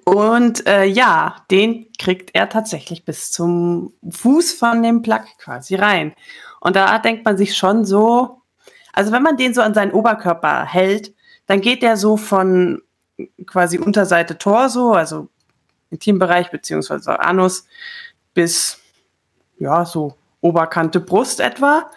Und 0.05 0.67
äh, 0.67 0.85
ja, 0.85 1.37
den 1.49 1.87
kriegt 1.97 2.31
er 2.33 2.49
tatsächlich 2.49 3.05
bis 3.05 3.31
zum 3.31 3.93
Fuß 4.09 4.53
von 4.53 4.81
dem 4.83 5.01
Plug 5.01 5.23
quasi 5.37 5.75
rein. 5.75 6.13
Und 6.61 6.75
da 6.75 6.99
denkt 6.99 7.25
man 7.25 7.37
sich 7.37 7.57
schon 7.57 7.83
so, 7.83 8.41
also 8.93 9.11
wenn 9.11 9.23
man 9.23 9.35
den 9.35 9.53
so 9.53 9.61
an 9.61 9.73
seinen 9.73 9.91
Oberkörper 9.91 10.63
hält, 10.63 11.13
dann 11.47 11.59
geht 11.59 11.81
der 11.81 11.97
so 11.97 12.17
von 12.17 12.81
quasi 13.45 13.77
Unterseite 13.77 14.37
Torso, 14.37 14.93
also 14.93 15.27
Intimbereich 15.89 16.51
beziehungsweise 16.51 17.19
Anus, 17.19 17.65
bis 18.33 18.79
ja, 19.57 19.85
so 19.85 20.15
Oberkante 20.39 20.99
Brust 20.99 21.39
etwa. 21.39 21.89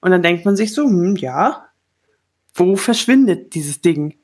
Und 0.00 0.10
dann 0.10 0.22
denkt 0.22 0.44
man 0.44 0.56
sich 0.56 0.74
so, 0.74 0.84
hm, 0.84 1.16
ja, 1.16 1.66
wo 2.54 2.76
verschwindet 2.76 3.54
dieses 3.54 3.80
Ding? 3.80 4.18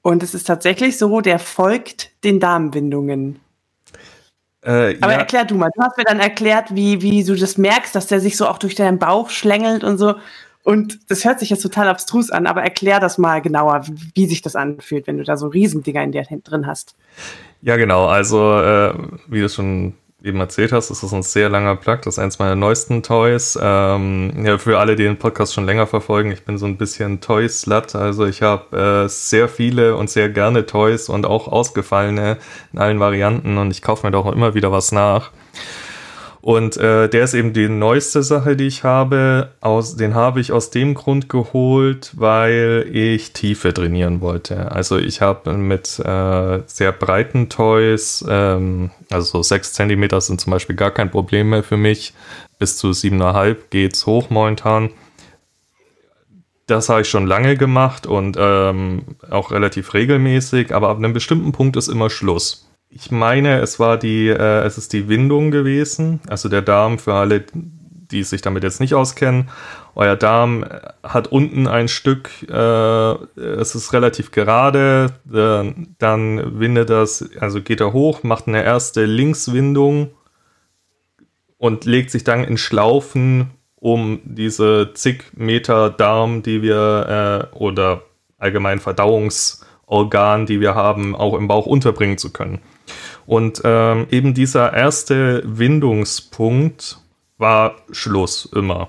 Und 0.00 0.22
es 0.22 0.34
ist 0.34 0.46
tatsächlich 0.46 0.96
so, 0.96 1.20
der 1.20 1.38
folgt 1.38 2.12
den 2.24 2.40
Darmwindungen. 2.40 3.40
Äh, 4.62 4.96
Aber 5.00 5.12
ja. 5.12 5.18
erklär 5.18 5.44
du 5.44 5.54
mal, 5.54 5.70
du 5.74 5.82
hast 5.82 5.96
mir 5.96 6.04
dann 6.04 6.20
erklärt, 6.20 6.74
wie, 6.74 7.00
wie 7.00 7.22
du 7.24 7.36
das 7.36 7.58
merkst, 7.58 7.94
dass 7.94 8.08
der 8.08 8.20
sich 8.20 8.36
so 8.36 8.46
auch 8.46 8.58
durch 8.58 8.74
deinen 8.74 8.98
Bauch 8.98 9.30
schlängelt 9.30 9.84
und 9.84 9.98
so. 9.98 10.14
Und 10.64 10.98
das 11.08 11.24
hört 11.24 11.38
sich 11.40 11.50
jetzt 11.50 11.62
total 11.62 11.88
abstrus 11.88 12.30
an, 12.30 12.46
aber 12.46 12.62
erklär 12.62 13.00
das 13.00 13.16
mal 13.16 13.40
genauer, 13.40 13.86
wie 14.14 14.26
sich 14.26 14.42
das 14.42 14.56
anfühlt, 14.56 15.06
wenn 15.06 15.16
du 15.16 15.24
da 15.24 15.36
so 15.36 15.46
Riesendinger 15.46 16.02
in 16.02 16.12
dir 16.12 16.26
drin 16.44 16.66
hast. 16.66 16.94
Ja, 17.62 17.76
genau. 17.76 18.06
Also, 18.06 18.60
äh, 18.60 18.92
wie 19.28 19.40
du 19.40 19.48
schon 19.48 19.94
eben 20.22 20.40
erzählt 20.40 20.72
hast, 20.72 20.90
ist 20.90 21.02
das 21.02 21.12
ein 21.12 21.22
sehr 21.22 21.48
langer 21.48 21.76
Plug. 21.76 21.98
Das 22.02 22.14
ist 22.14 22.18
eins 22.18 22.38
meiner 22.38 22.56
neuesten 22.56 23.02
Toys. 23.02 23.56
Ähm, 23.60 24.44
ja, 24.44 24.58
für 24.58 24.78
alle, 24.78 24.96
die 24.96 25.04
den 25.04 25.18
Podcast 25.18 25.54
schon 25.54 25.64
länger 25.64 25.86
verfolgen, 25.86 26.32
ich 26.32 26.44
bin 26.44 26.58
so 26.58 26.66
ein 26.66 26.76
bisschen 26.76 27.20
Toy-Slut. 27.20 27.94
Also 27.94 28.26
ich 28.26 28.42
habe 28.42 29.04
äh, 29.04 29.08
sehr 29.08 29.48
viele 29.48 29.94
und 29.96 30.10
sehr 30.10 30.28
gerne 30.28 30.66
Toys 30.66 31.08
und 31.08 31.24
auch 31.24 31.46
ausgefallene 31.46 32.38
in 32.72 32.78
allen 32.78 32.98
Varianten 32.98 33.58
und 33.58 33.70
ich 33.70 33.80
kaufe 33.80 34.06
mir 34.06 34.10
doch 34.10 34.30
immer 34.32 34.54
wieder 34.54 34.72
was 34.72 34.90
nach. 34.90 35.30
Und 36.40 36.76
äh, 36.76 37.08
der 37.08 37.24
ist 37.24 37.34
eben 37.34 37.52
die 37.52 37.68
neueste 37.68 38.22
Sache, 38.22 38.56
die 38.56 38.66
ich 38.66 38.84
habe. 38.84 39.50
Aus, 39.60 39.96
den 39.96 40.14
habe 40.14 40.40
ich 40.40 40.52
aus 40.52 40.70
dem 40.70 40.94
Grund 40.94 41.28
geholt, 41.28 42.12
weil 42.16 42.88
ich 42.92 43.32
Tiefe 43.32 43.74
trainieren 43.74 44.20
wollte. 44.20 44.70
Also 44.70 44.98
ich 44.98 45.20
habe 45.20 45.52
mit 45.54 45.98
äh, 45.98 46.60
sehr 46.66 46.92
breiten 46.92 47.48
Toys, 47.48 48.24
ähm, 48.28 48.90
also 49.10 49.38
so 49.38 49.42
6 49.42 49.72
cm 49.72 50.20
sind 50.20 50.40
zum 50.40 50.52
Beispiel 50.52 50.76
gar 50.76 50.92
kein 50.92 51.10
Problem 51.10 51.50
mehr 51.50 51.64
für 51.64 51.76
mich. 51.76 52.14
Bis 52.58 52.76
zu 52.76 52.88
7,5 52.90 53.56
geht's 53.70 54.06
hoch 54.06 54.30
momentan. 54.30 54.90
Das 56.66 56.88
habe 56.88 57.00
ich 57.00 57.08
schon 57.08 57.26
lange 57.26 57.56
gemacht 57.56 58.06
und 58.06 58.36
ähm, 58.38 59.16
auch 59.30 59.50
relativ 59.52 59.94
regelmäßig, 59.94 60.74
aber 60.74 60.90
ab 60.90 60.98
einem 60.98 61.14
bestimmten 61.14 61.50
Punkt 61.50 61.76
ist 61.76 61.88
immer 61.88 62.10
Schluss. 62.10 62.67
Ich 62.90 63.10
meine, 63.10 63.60
es 63.60 63.78
war 63.78 63.98
die, 63.98 64.28
äh, 64.28 64.62
es 64.64 64.78
ist 64.78 64.92
die 64.92 65.08
Windung 65.08 65.50
gewesen. 65.50 66.20
Also 66.28 66.48
der 66.48 66.62
Darm 66.62 66.98
für 66.98 67.14
alle, 67.14 67.44
die 67.52 68.22
sich 68.22 68.40
damit 68.40 68.62
jetzt 68.64 68.80
nicht 68.80 68.94
auskennen, 68.94 69.50
euer 69.94 70.16
Darm 70.16 70.64
hat 71.02 71.26
unten 71.26 71.66
ein 71.66 71.88
Stück, 71.88 72.30
äh, 72.48 73.12
es 73.36 73.74
ist 73.74 73.92
relativ 73.92 74.30
gerade, 74.30 75.12
äh, 75.32 75.72
dann 75.98 76.60
windet 76.60 76.88
das, 76.88 77.28
also 77.40 77.60
geht 77.60 77.80
er 77.80 77.92
hoch, 77.92 78.22
macht 78.22 78.46
eine 78.46 78.62
erste 78.62 79.04
Linkswindung 79.04 80.10
und 81.58 81.84
legt 81.84 82.12
sich 82.12 82.22
dann 82.22 82.44
in 82.44 82.58
Schlaufen 82.58 83.50
um 83.74 84.20
diese 84.24 84.92
zig 84.94 85.24
Meter 85.34 85.90
Darm, 85.90 86.42
die 86.42 86.62
wir 86.62 87.50
äh, 87.52 87.56
oder 87.56 88.02
allgemein 88.38 88.78
Verdauungsorgan, 88.78 90.46
die 90.46 90.60
wir 90.60 90.76
haben, 90.76 91.16
auch 91.16 91.34
im 91.34 91.48
Bauch 91.48 91.66
unterbringen 91.66 92.18
zu 92.18 92.32
können. 92.32 92.60
Und 93.28 93.60
ähm, 93.62 94.06
eben 94.10 94.32
dieser 94.32 94.72
erste 94.72 95.42
Windungspunkt 95.44 96.98
war 97.36 97.76
Schluss 97.90 98.48
immer. 98.56 98.88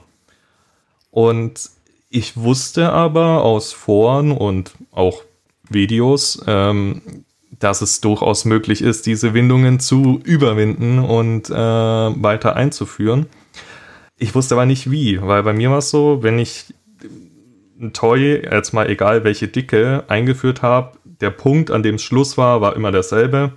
Und 1.12 1.69
ich 2.10 2.38
wusste 2.38 2.93
aber 2.93 3.43
aus 3.43 3.74
Foren 3.74 4.31
und 4.31 4.72
auch 4.93 5.24
Videos, 5.69 6.41
ähm, 6.48 7.25
dass 7.60 7.81
es 7.81 8.00
durchaus 8.00 8.46
möglich 8.46 8.81
ist, 8.81 9.08
diese 9.08 9.34
Windungen 9.34 9.81
zu 9.81 10.22
überwinden 10.24 11.00
und 11.00 11.50
äh, 11.50 11.53
weiter 11.53 12.55
einzuführen. 12.55 13.25
Ich 14.17 14.36
wusste 14.36 14.55
aber 14.55 14.65
nicht 14.65 14.89
wie, 14.89 15.22
weil 15.22 15.43
bei 15.43 15.51
mir 15.51 15.69
war 15.69 15.79
es 15.79 15.89
so, 15.89 16.24
wenn 16.24 16.39
ich 16.39 16.74
ein 17.77 17.91
Toy, 17.91 18.41
jetzt 18.50 18.72
mal 18.72 18.89
egal 18.89 19.25
welche 19.25 19.50
Dicke, 19.50 20.05
eingeführt 20.08 20.62
habe, 20.62 20.98
der 21.03 21.29
Punkt, 21.29 21.72
an 21.72 21.84
dem 21.84 21.96
es 21.96 22.03
Schluss 22.03 22.38
war, 22.38 22.62
war 22.62 22.77
immer 22.77 22.93
derselbe 22.93 23.51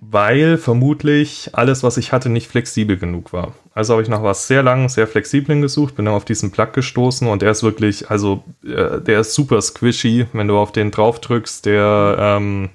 weil 0.00 0.56
vermutlich 0.56 1.50
alles, 1.52 1.82
was 1.82 1.98
ich 1.98 2.12
hatte, 2.12 2.30
nicht 2.30 2.48
flexibel 2.48 2.96
genug 2.96 3.32
war. 3.32 3.54
Also 3.74 3.92
habe 3.92 4.02
ich 4.02 4.08
nach 4.08 4.22
was 4.22 4.46
sehr 4.46 4.62
lang, 4.62 4.88
sehr 4.88 5.06
flexiblen 5.06 5.60
gesucht, 5.60 5.94
bin 5.96 6.06
dann 6.06 6.14
auf 6.14 6.24
diesen 6.24 6.50
Plug 6.50 6.72
gestoßen 6.72 7.28
und 7.28 7.42
der 7.42 7.50
ist 7.50 7.62
wirklich, 7.62 8.10
also 8.10 8.42
äh, 8.64 9.00
der 9.00 9.20
ist 9.20 9.34
super 9.34 9.60
squishy, 9.60 10.26
wenn 10.32 10.48
du 10.48 10.56
auf 10.56 10.72
den 10.72 10.90
drauf 10.90 11.20
drückst, 11.20 11.66
der 11.66 12.16
ähm, 12.18 12.70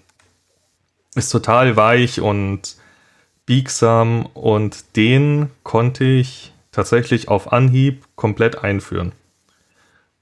ist 1.15 1.29
total 1.29 1.75
weich 1.75 2.22
und 2.22 2.75
biegsam 3.46 4.27
und 4.34 4.96
den 4.96 5.50
konnte 5.63 6.03
ich 6.03 6.53
tatsächlich 6.72 7.27
auf 7.27 7.51
Anhieb 7.51 8.03
komplett 8.15 8.63
einführen. 8.63 9.13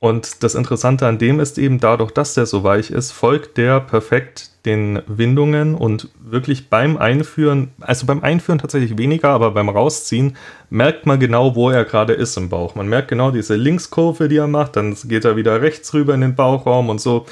Und 0.04 0.44
das 0.44 0.54
Interessante 0.54 1.08
an 1.08 1.18
dem 1.18 1.40
ist 1.40 1.58
eben 1.58 1.80
dadurch, 1.80 2.12
dass 2.12 2.34
der 2.34 2.46
so 2.46 2.66
weich 2.66 2.92
ist, 2.92 3.14
folgt 3.14 3.56
der 3.56 3.80
perfekt 3.80 4.50
den 4.66 5.02
Windungen 5.08 5.76
und 5.76 6.10
wirklich 6.22 6.70
beim 6.70 6.98
Einführen, 6.98 7.72
also 7.80 8.06
beim 8.06 8.22
Einführen 8.22 8.60
tatsächlich 8.60 8.98
weniger, 8.98 9.30
aber 9.30 9.52
beim 9.52 9.70
Rausziehen 9.70 10.36
merkt 10.70 11.06
man 11.06 11.22
genau, 11.22 11.56
wo 11.56 11.70
er 11.70 11.86
gerade 11.86 12.12
ist 12.12 12.36
im 12.36 12.50
Bauch. 12.50 12.76
Man 12.76 12.90
merkt 12.90 13.08
genau 13.08 13.32
diese 13.32 13.56
Linkskurve, 13.56 14.28
die 14.28 14.36
er 14.36 14.48
macht, 14.48 14.76
dann 14.76 14.94
geht 15.06 15.24
er 15.24 15.38
wieder 15.38 15.62
rechts 15.62 15.94
rüber 15.94 16.14
in 16.14 16.20
den 16.20 16.36
Bauchraum 16.36 16.90
und 16.90 17.00
so 17.00 17.26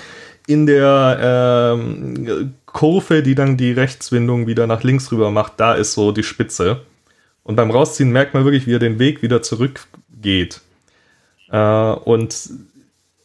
in 0.47 0.65
der 0.65 1.75
ähm, 1.77 2.53
Kurve, 2.67 3.21
die 3.21 3.35
dann 3.35 3.57
die 3.57 3.73
Rechtswindung 3.73 4.47
wieder 4.47 4.65
nach 4.65 4.83
links 4.83 5.11
rüber 5.11 5.29
macht, 5.29 5.55
da 5.57 5.73
ist 5.73 5.91
so 5.91 6.13
die 6.13 6.23
Spitze. 6.23 6.79
Und 7.43 7.57
beim 7.57 7.69
Rausziehen 7.69 8.13
merkt 8.13 8.33
man 8.33 8.45
wirklich, 8.45 8.65
wie 8.65 8.75
er 8.75 8.79
den 8.79 8.97
Weg 8.97 9.21
wieder 9.23 9.41
zurückgeht. 9.41 10.61
Äh, 11.51 11.57
und 11.57 12.49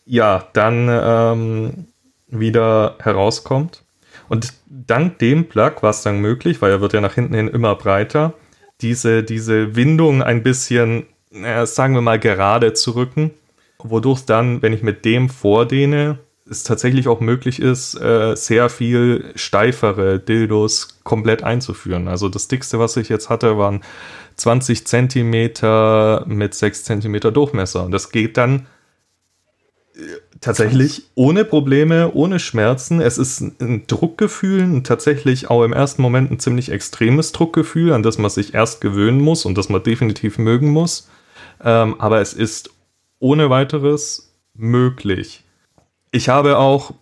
ja, 0.04 0.46
dann 0.52 0.88
ähm, 0.90 1.86
wieder 2.28 2.96
herauskommt. 3.00 3.82
Und 4.28 4.52
dank 4.66 5.18
dem 5.18 5.48
Plug 5.48 5.74
war 5.80 5.90
es 5.90 6.02
dann 6.02 6.20
möglich, 6.20 6.60
weil 6.62 6.70
er 6.70 6.80
wird 6.80 6.92
ja 6.92 7.00
nach 7.00 7.14
hinten 7.14 7.34
hin 7.34 7.48
immer 7.48 7.74
breiter, 7.74 8.34
diese, 8.80 9.22
diese 9.22 9.76
Windung 9.76 10.22
ein 10.22 10.42
bisschen, 10.42 11.06
äh, 11.32 11.66
sagen 11.66 11.94
wir 11.94 12.00
mal, 12.00 12.18
gerade 12.18 12.72
zu 12.72 12.92
rücken, 12.92 13.30
wodurch 13.78 14.24
dann, 14.24 14.62
wenn 14.62 14.72
ich 14.72 14.82
mit 14.82 15.04
dem 15.04 15.28
vordehne, 15.28 16.18
es 16.48 16.62
tatsächlich 16.62 17.08
auch 17.08 17.20
möglich 17.20 17.60
ist, 17.60 18.00
äh, 18.00 18.36
sehr 18.36 18.68
viel 18.68 19.32
steifere 19.34 20.20
Dildos 20.20 21.00
komplett 21.02 21.42
einzuführen. 21.42 22.06
Also 22.06 22.28
das 22.28 22.46
dickste, 22.48 22.78
was 22.78 22.96
ich 22.96 23.08
jetzt 23.08 23.28
hatte, 23.28 23.58
waren 23.58 23.82
20 24.36 24.86
Zentimeter 24.86 26.24
mit 26.26 26.54
6 26.54 26.84
Zentimeter 26.84 27.32
Durchmesser. 27.32 27.84
Und 27.84 27.92
das 27.92 28.10
geht 28.10 28.36
dann 28.36 28.66
tatsächlich 30.40 31.04
ohne 31.14 31.44
Probleme, 31.44 32.12
ohne 32.12 32.38
Schmerzen. 32.38 33.00
Es 33.00 33.18
ist 33.18 33.40
ein 33.40 33.86
Druckgefühl, 33.86 34.62
ein 34.62 34.84
tatsächlich 34.84 35.50
auch 35.50 35.62
im 35.62 35.72
ersten 35.72 36.02
Moment 36.02 36.30
ein 36.30 36.38
ziemlich 36.38 36.70
extremes 36.70 37.32
Druckgefühl, 37.32 37.92
an 37.92 38.02
das 38.02 38.18
man 38.18 38.30
sich 38.30 38.54
erst 38.54 38.80
gewöhnen 38.80 39.20
muss 39.20 39.44
und 39.44 39.56
das 39.56 39.68
man 39.68 39.82
definitiv 39.82 40.38
mögen 40.38 40.70
muss. 40.70 41.08
Ähm, 41.64 41.98
aber 41.98 42.20
es 42.20 42.34
ist 42.34 42.70
ohne 43.18 43.48
weiteres 43.48 44.34
möglich. 44.54 45.44
Ich 46.10 46.28
habe 46.28 46.58
auch 46.58 46.92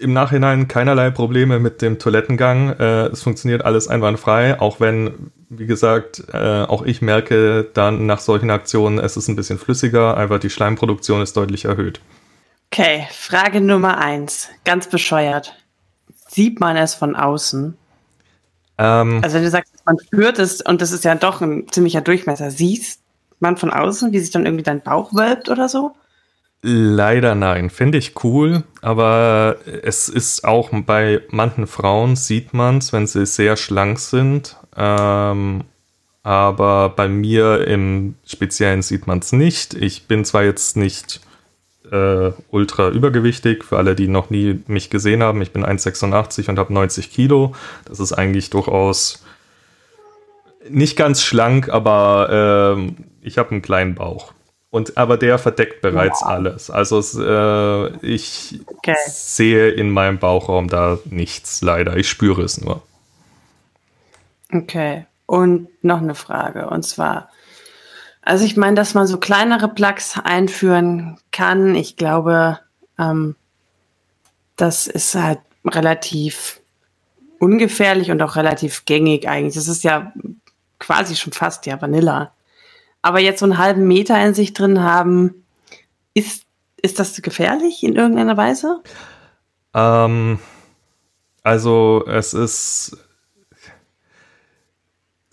im 0.00 0.12
Nachhinein 0.12 0.66
keinerlei 0.66 1.10
Probleme 1.10 1.60
mit 1.60 1.80
dem 1.80 1.98
Toilettengang. 1.98 2.70
Äh, 2.70 3.06
es 3.06 3.22
funktioniert 3.22 3.64
alles 3.64 3.86
einwandfrei, 3.86 4.60
auch 4.60 4.80
wenn, 4.80 5.30
wie 5.58 5.66
gesagt, 5.66 6.24
äh, 6.32 6.62
auch 6.62 6.82
ich 6.82 7.02
merke 7.02 7.68
dann 7.74 8.06
nach 8.06 8.20
solchen 8.20 8.50
Aktionen, 8.50 8.98
es 8.98 9.16
ist 9.16 9.28
ein 9.28 9.36
bisschen 9.36 9.58
flüssiger, 9.58 10.16
einfach 10.16 10.38
die 10.38 10.50
Schleimproduktion 10.50 11.20
ist 11.20 11.36
deutlich 11.36 11.66
erhöht. 11.66 12.00
Okay, 12.70 13.06
Frage 13.12 13.60
Nummer 13.60 13.98
eins. 13.98 14.48
Ganz 14.64 14.88
bescheuert. 14.88 15.54
Sieht 16.28 16.58
man 16.58 16.76
es 16.76 16.94
von 16.94 17.14
außen? 17.14 17.76
Ähm, 18.78 19.20
also 19.22 19.36
wenn 19.36 19.44
du 19.44 19.50
sagst, 19.50 19.74
man 19.84 19.98
spürt 19.98 20.38
es 20.38 20.62
und 20.62 20.80
das 20.80 20.92
ist 20.92 21.04
ja 21.04 21.14
doch 21.14 21.42
ein 21.42 21.66
ziemlicher 21.70 22.00
Durchmesser, 22.00 22.50
siehst 22.50 23.00
man 23.40 23.58
von 23.58 23.70
außen, 23.70 24.12
wie 24.12 24.20
sich 24.20 24.30
dann 24.30 24.46
irgendwie 24.46 24.64
dein 24.64 24.80
Bauch 24.80 25.12
wölbt 25.12 25.50
oder 25.50 25.68
so? 25.68 25.94
Leider 26.62 27.34
nein. 27.34 27.70
Finde 27.70 27.98
ich 27.98 28.24
cool, 28.24 28.62
aber 28.80 29.56
es 29.82 30.08
ist 30.08 30.44
auch 30.44 30.70
bei 30.72 31.20
manchen 31.28 31.66
Frauen 31.66 32.16
sieht 32.16 32.54
man 32.54 32.78
es, 32.78 32.92
wenn 32.92 33.06
sie 33.06 33.26
sehr 33.26 33.56
schlank 33.56 33.98
sind. 33.98 34.56
Ähm, 34.76 35.64
aber 36.22 36.90
bei 36.90 37.08
mir 37.08 37.66
im 37.66 38.14
Speziellen 38.24 38.82
sieht 38.82 39.06
man 39.06 39.18
es 39.18 39.32
nicht. 39.32 39.74
Ich 39.74 40.06
bin 40.06 40.24
zwar 40.24 40.44
jetzt 40.44 40.76
nicht 40.76 41.20
äh, 41.90 42.30
ultra 42.50 42.90
übergewichtig. 42.90 43.64
Für 43.64 43.78
alle, 43.78 43.94
die 43.94 44.08
noch 44.08 44.30
nie 44.30 44.60
mich 44.66 44.88
gesehen 44.88 45.22
haben, 45.22 45.42
ich 45.42 45.52
bin 45.52 45.64
1,86 45.64 46.48
und 46.48 46.58
habe 46.58 46.72
90 46.72 47.10
Kilo. 47.10 47.54
Das 47.84 48.00
ist 48.00 48.12
eigentlich 48.12 48.50
durchaus 48.50 49.24
nicht 50.68 50.96
ganz 50.96 51.22
schlank, 51.22 51.68
aber 51.68 52.76
äh, 52.78 52.92
ich 53.20 53.38
habe 53.38 53.50
einen 53.50 53.62
kleinen 53.62 53.94
Bauch. 53.94 54.32
Und 54.70 54.96
aber 54.96 55.18
der 55.18 55.38
verdeckt 55.38 55.82
bereits 55.82 56.22
wow. 56.22 56.30
alles. 56.30 56.70
Also 56.70 57.00
äh, 57.20 57.94
ich 58.06 58.60
okay. 58.66 58.94
sehe 59.06 59.68
in 59.68 59.90
meinem 59.90 60.18
Bauchraum 60.18 60.68
da 60.68 60.98
nichts 61.04 61.60
leider. 61.60 61.96
Ich 61.96 62.08
spüre 62.08 62.42
es 62.42 62.58
nur. 62.60 62.80
Okay. 64.52 65.06
Und 65.26 65.68
noch 65.82 66.02
eine 66.02 66.14
Frage. 66.14 66.68
Und 66.68 66.84
zwar, 66.84 67.30
also 68.20 68.44
ich 68.44 68.56
meine, 68.56 68.76
dass 68.76 68.94
man 68.94 69.06
so 69.06 69.18
kleinere 69.18 69.68
Plugs 69.68 70.18
einführen 70.22 71.18
kann. 71.30 71.74
Ich 71.74 71.96
glaube, 71.96 72.58
ähm, 72.98 73.34
das 74.56 74.86
ist 74.86 75.14
halt 75.14 75.40
relativ 75.64 76.60
ungefährlich 77.38 78.10
und 78.10 78.22
auch 78.22 78.36
relativ 78.36 78.84
gängig 78.84 79.28
eigentlich. 79.28 79.54
Das 79.54 79.68
ist 79.68 79.84
ja 79.84 80.12
quasi 80.78 81.16
schon 81.16 81.32
fast 81.32 81.66
ja 81.66 81.80
Vanilla. 81.80 82.32
Aber 83.00 83.18
jetzt 83.18 83.40
so 83.40 83.46
einen 83.46 83.58
halben 83.58 83.88
Meter 83.88 84.22
in 84.24 84.34
sich 84.34 84.52
drin 84.52 84.82
haben, 84.82 85.44
ist, 86.14 86.44
ist 86.76 87.00
das 87.00 87.20
gefährlich 87.20 87.82
in 87.82 87.96
irgendeiner 87.96 88.36
Weise? 88.36 88.80
Ähm, 89.74 90.38
also 91.42 92.04
es 92.06 92.34
ist, 92.34 92.96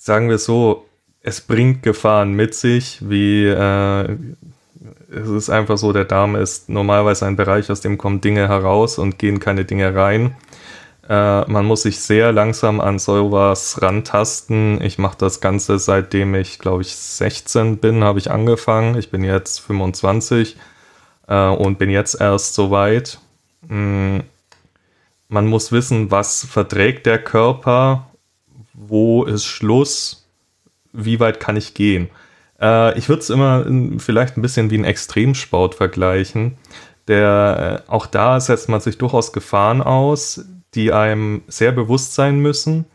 sagen 0.10 0.28
wir 0.28 0.40
so, 0.40 0.88
es 1.22 1.40
bringt 1.40 1.84
Gefahren 1.84 2.34
mit 2.34 2.56
sich, 2.56 2.98
wie 3.08 3.46
äh, 3.46 4.18
es 5.12 5.30
ist 5.30 5.52
einfach 5.52 5.78
so, 5.78 5.94
der 5.94 6.06
Darm 6.06 6.36
ist 6.36 6.68
normalerweise 6.68 7.28
ein 7.28 7.36
Bereich, 7.36 7.70
aus 7.70 7.82
dem 7.82 8.00
kommen 8.00 8.20
Dinge 8.20 8.48
heraus 8.48 8.98
und 8.98 9.20
gehen 9.20 9.40
keine 9.40 9.66
Dinge 9.66 9.94
rein. 9.94 10.34
Äh, 11.08 11.42
man 11.48 11.64
muss 11.64 11.84
sich 11.84 12.00
sehr 12.00 12.32
langsam 12.32 12.82
an 12.82 12.98
sowas 12.98 13.84
rantasten. 13.84 14.82
Ich 14.82 14.98
mache 14.98 15.18
das 15.20 15.42
Ganze 15.42 15.78
seitdem 15.78 16.34
ich, 16.34 16.58
glaube 16.58 16.82
ich, 16.82 16.96
16 16.96 17.78
bin, 17.78 18.04
habe 18.04 18.18
ich 18.18 18.32
angefangen. 18.32 18.98
Ich 18.98 19.12
bin 19.12 19.24
jetzt 19.24 19.60
25 19.60 20.58
äh, 21.28 21.50
und 21.50 21.78
bin 21.78 21.92
jetzt 21.92 22.20
erst 22.20 22.56
so 22.56 22.72
weit. 22.72 23.20
Mm, 23.68 24.22
man 25.28 25.46
muss 25.46 25.72
wissen, 25.72 26.10
was 26.10 26.48
verträgt 26.50 27.06
der 27.06 27.20
Körper, 27.20 28.09
wo 28.90 29.24
ist 29.24 29.46
Schluss 29.46 30.20
wie 30.94 31.20
weit 31.20 31.40
kann 31.40 31.58
ich 31.58 31.74
gehen? 31.74 32.10
Äh, 32.62 32.98
ich 32.98 33.10
würde 33.10 33.22
es 33.22 33.30
immer 33.30 33.66
in, 33.66 34.00
vielleicht 34.00 34.38
ein 34.38 34.42
bisschen 34.42 34.72
wie 34.72 34.78
ein 34.78 34.86
Extremsport 34.86 35.76
vergleichen. 35.76 36.58
Der, 37.08 37.84
äh, 37.88 37.92
auch 37.92 38.06
da 38.06 38.40
setzt 38.40 38.70
man 38.70 38.82
sich 38.82 38.98
durchaus 38.98 39.34
Gefahren 39.34 39.82
aus, 39.82 40.46
die 40.76 40.94
einem 40.94 41.42
sehr 41.48 41.72
bewusst 41.72 42.14
sein 42.14 42.40
müssen. 42.40 42.86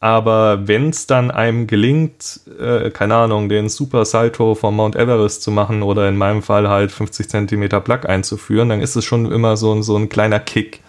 Aber 0.00 0.68
wenn 0.68 0.90
es 0.90 1.06
dann 1.06 1.30
einem 1.30 1.66
gelingt, 1.66 2.40
äh, 2.60 2.90
keine 2.90 3.14
Ahnung, 3.14 3.48
den 3.48 3.70
Super 3.70 4.04
Salto 4.04 4.54
vom 4.54 4.76
Mount 4.76 4.96
Everest 4.96 5.42
zu 5.42 5.50
machen 5.50 5.82
oder 5.82 6.08
in 6.08 6.16
meinem 6.16 6.42
Fall 6.42 6.68
halt 6.68 6.92
50 6.92 7.28
Zentimeter 7.30 7.80
Plug 7.80 8.06
einzuführen, 8.06 8.68
dann 8.68 8.82
ist 8.82 8.96
es 8.96 9.04
schon 9.04 9.30
immer 9.32 9.56
so, 9.56 9.80
so 9.80 9.96
ein 9.96 10.10
kleiner 10.10 10.40
Kick, 10.40 10.82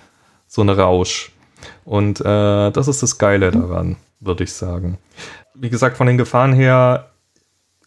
so 0.48 0.62
ein 0.62 0.70
Rausch. 0.70 1.32
Und 1.84 2.22
äh, 2.22 2.72
das 2.72 2.88
ist 2.88 3.04
das 3.04 3.18
Geile 3.18 3.52
daran, 3.52 3.98
würde 4.20 4.44
ich 4.44 4.54
sagen. 4.54 4.98
Wie 5.54 5.70
gesagt, 5.70 5.98
von 5.98 6.08
den 6.08 6.18
Gefahren 6.18 6.54
her, 6.54 7.12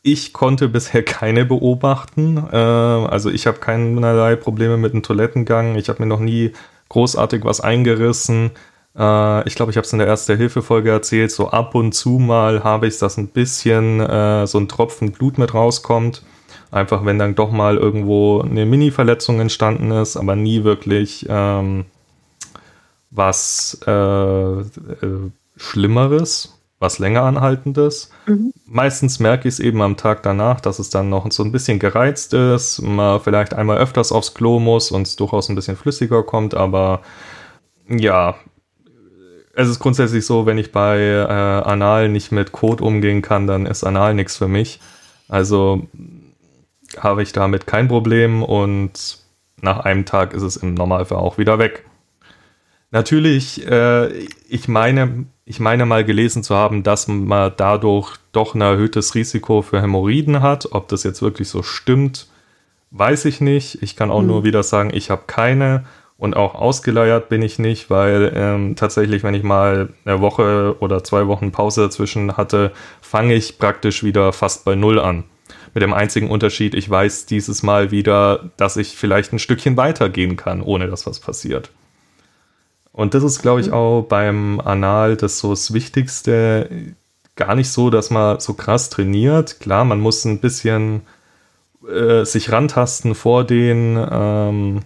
ich 0.03 0.33
konnte 0.33 0.69
bisher 0.69 1.03
keine 1.05 1.45
beobachten. 1.45 2.37
Äh, 2.51 2.57
also 2.57 3.31
ich 3.31 3.47
habe 3.47 3.59
keinerlei 3.59 4.37
Probleme 4.37 4.77
mit 4.77 4.93
dem 4.93 5.03
Toilettengang. 5.03 5.77
Ich 5.77 5.89
habe 5.89 6.03
mir 6.03 6.09
noch 6.09 6.21
nie 6.21 6.53
großartig 6.89 7.45
was 7.45 7.61
eingerissen. 7.61 8.53
Äh, 8.97 9.47
ich 9.47 9.55
glaube, 9.55 9.71
ich 9.71 9.77
habe 9.77 9.85
es 9.85 9.93
in 9.93 9.99
der 9.99 10.09
Erste-Hilfe-Folge 10.09 10.91
erzählt. 10.91 11.31
So 11.31 11.51
ab 11.51 11.75
und 11.75 11.93
zu 11.93 12.19
mal 12.19 12.65
habe 12.65 12.87
ich 12.87 12.99
dass 12.99 13.17
ein 13.17 13.29
bisschen 13.29 14.01
äh, 14.01 14.47
so 14.47 14.59
ein 14.59 14.69
Tropfen 14.69 15.13
Blut 15.13 15.39
mit 15.39 15.55
rauskommt. 15.55 16.23
Einfach 16.71 17.05
wenn 17.05 17.19
dann 17.19 17.35
doch 17.35 17.51
mal 17.51 17.79
irgendwo 17.79 18.43
eine 18.43 18.67
Mini-Verletzung 18.67 19.41
entstanden 19.41 19.91
ist, 19.91 20.17
aber 20.17 20.37
nie 20.37 20.65
wirklich 20.65 21.25
ähm, 21.29 21.87
was 23.11 23.79
äh, 23.87 23.91
äh, 23.91 24.65
Schlimmeres, 25.57 26.59
was 26.79 26.99
länger 26.99 27.23
anhaltendes. 27.23 28.11
Mhm. 28.27 28.53
Meistens 28.67 29.19
merke 29.19 29.49
ich 29.49 29.55
es 29.55 29.61
eben 29.61 29.83
am 29.83 29.97
Tag 29.97 30.23
danach, 30.23 30.61
dass 30.61 30.79
es 30.79 30.91
dann 30.91 31.09
noch 31.09 31.31
so 31.33 31.43
ein 31.43 31.53
bisschen 31.53 31.79
gereizt 31.79 32.35
ist, 32.35 32.81
man 32.83 33.21
vielleicht 33.21 33.55
einmal 33.55 33.79
öfters 33.79 34.13
aufs 34.13 34.35
Klo 34.35 34.61
muss 34.61 34.91
und 34.91 35.07
es 35.07 35.17
durchaus 35.17 35.49
ein 35.49 35.55
bisschen 35.55 35.77
flüssiger 35.77 36.23
kommt, 36.23 36.55
aber 36.55 37.01
ja, 37.89 38.37
es 39.55 39.69
ist 39.69 39.81
grundsätzlich 39.81 40.25
so, 40.25 40.47
wenn 40.47 40.57
ich 40.57 40.71
bei 40.71 41.01
äh, 41.01 41.25
Anal 41.25 42.09
nicht 42.09 42.31
mit 42.31 42.53
Code 42.53 42.85
umgehen 42.85 43.23
kann, 43.23 43.49
dann 43.49 43.67
ist 43.67 43.83
Anal 43.83 44.15
nichts 44.15 44.37
für 44.37 44.47
mich. 44.47 44.79
Also 45.29 45.89
habe 46.97 47.25
ich 47.25 47.33
damit 47.33 47.67
kein 47.67 47.89
Problem 47.89 48.45
und 48.45 49.19
nach 49.61 49.81
einem 49.81 50.05
Tag 50.05 50.33
ist 50.33 50.43
es 50.43 50.57
im 50.57 50.75
Normalfall 50.75 51.19
auch 51.19 51.39
wieder 51.39 51.59
weg. 51.59 51.85
Natürlich, 52.91 53.67
äh, 53.67 54.09
ich 54.49 54.67
meine, 54.67 55.27
ich 55.45 55.61
meine 55.61 55.85
mal 55.85 56.05
gelesen 56.05 56.43
zu 56.43 56.55
haben, 56.55 56.83
dass 56.83 57.07
man 57.07 57.53
dadurch 57.57 58.17
doch 58.33 58.55
ein 58.55 58.61
erhöhtes 58.63 59.15
Risiko 59.15 59.63
für 59.63 59.83
Hämorrhoiden 59.83 60.41
hat. 60.41 60.73
Ob 60.73 60.89
das 60.89 61.03
jetzt 61.03 61.21
wirklich 61.21 61.49
so 61.49 61.63
stimmt, 61.63 62.29
weiß 62.91 63.27
ich 63.27 63.41
nicht. 63.41 63.83
Ich 63.83 63.95
kann 63.97 64.11
auch 64.11 64.23
mhm. 64.23 64.29
nur 64.29 64.45
wieder 64.45 64.63
sagen, 64.63 64.91
ich 64.93 65.11
habe 65.11 65.23
keine. 65.27 65.85
Und 66.17 66.35
auch 66.35 66.57
ausgeleiert 66.57 67.29
bin 67.29 67.43
ich 67.43 67.61
nicht, 67.61 67.91
weil 67.91 68.33
ähm, 68.35 68.75
tatsächlich, 68.75 69.23
wenn 69.23 69.35
ich 69.35 69.45
mal 69.45 69.91
eine 70.05 70.21
Woche 70.21 70.75
oder 70.81 71.05
zwei 71.05 71.29
Wochen 71.29 71.53
Pause 71.53 71.83
dazwischen 71.83 72.37
hatte, 72.37 72.73
fange 73.01 73.35
ich 73.35 73.59
praktisch 73.59 74.03
wieder 74.03 74.33
fast 74.33 74.65
bei 74.65 74.75
Null 74.75 74.99
an. 74.99 75.25
Mit 75.75 75.83
dem 75.83 75.95
einzigen 75.95 76.29
Unterschied, 76.29 76.75
ich 76.75 76.91
weiß 76.91 77.27
dieses 77.27 77.63
Mal 77.63 77.93
wieder, 77.93 78.51
dass 78.57 78.77
ich 78.77 78.97
vielleicht 78.97 79.33
ein 79.33 79.39
Stückchen 79.39 79.77
weitergehen 79.77 80.37
kann, 80.37 80.61
ohne 80.61 80.89
dass 80.89 81.07
was 81.07 81.21
passiert. 81.21 81.71
Und 82.99 83.15
das 83.15 83.23
ist, 83.23 83.43
glaube 83.43 83.61
ich, 83.61 83.71
auch 83.71 84.03
beim 84.03 84.59
Anal 84.59 85.17
das 85.17 85.39
so 85.39 85.51
das 85.51 85.73
Wichtigste. 85.73 86.97
Gar 87.37 87.55
nicht 87.55 87.71
so, 87.71 87.91
dass 87.91 88.11
man 88.11 88.41
so 88.41 88.55
krass 88.55 88.91
trainiert. 88.91 89.61
Klar, 89.61 89.85
man 89.85 90.01
muss 90.01 90.25
ein 90.25 90.41
bisschen 90.41 91.03
äh, 91.89 92.25
sich 92.25 92.51
rantasten 92.51 93.15
vor 93.15 93.45
den 93.45 94.05
ähm, 94.11 94.81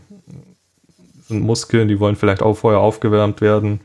Muskeln, 1.30 1.88
die 1.88 2.00
wollen 2.00 2.16
vielleicht 2.16 2.42
auch 2.42 2.52
vorher 2.52 2.80
aufgewärmt 2.80 3.40
werden. 3.40 3.80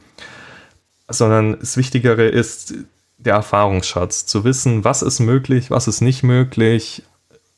Sondern 1.08 1.58
das 1.62 1.78
Wichtigere 1.78 2.28
ist 2.28 2.74
der 3.18 3.36
Erfahrungsschatz, 3.36 4.26
zu 4.26 4.44
wissen, 4.44 4.84
was 4.84 5.04
ist 5.04 5.22
möglich, 5.22 5.72
was 5.72 5.88
ist 5.88 6.02
nicht 6.02 6.24
möglich, 6.24 7.04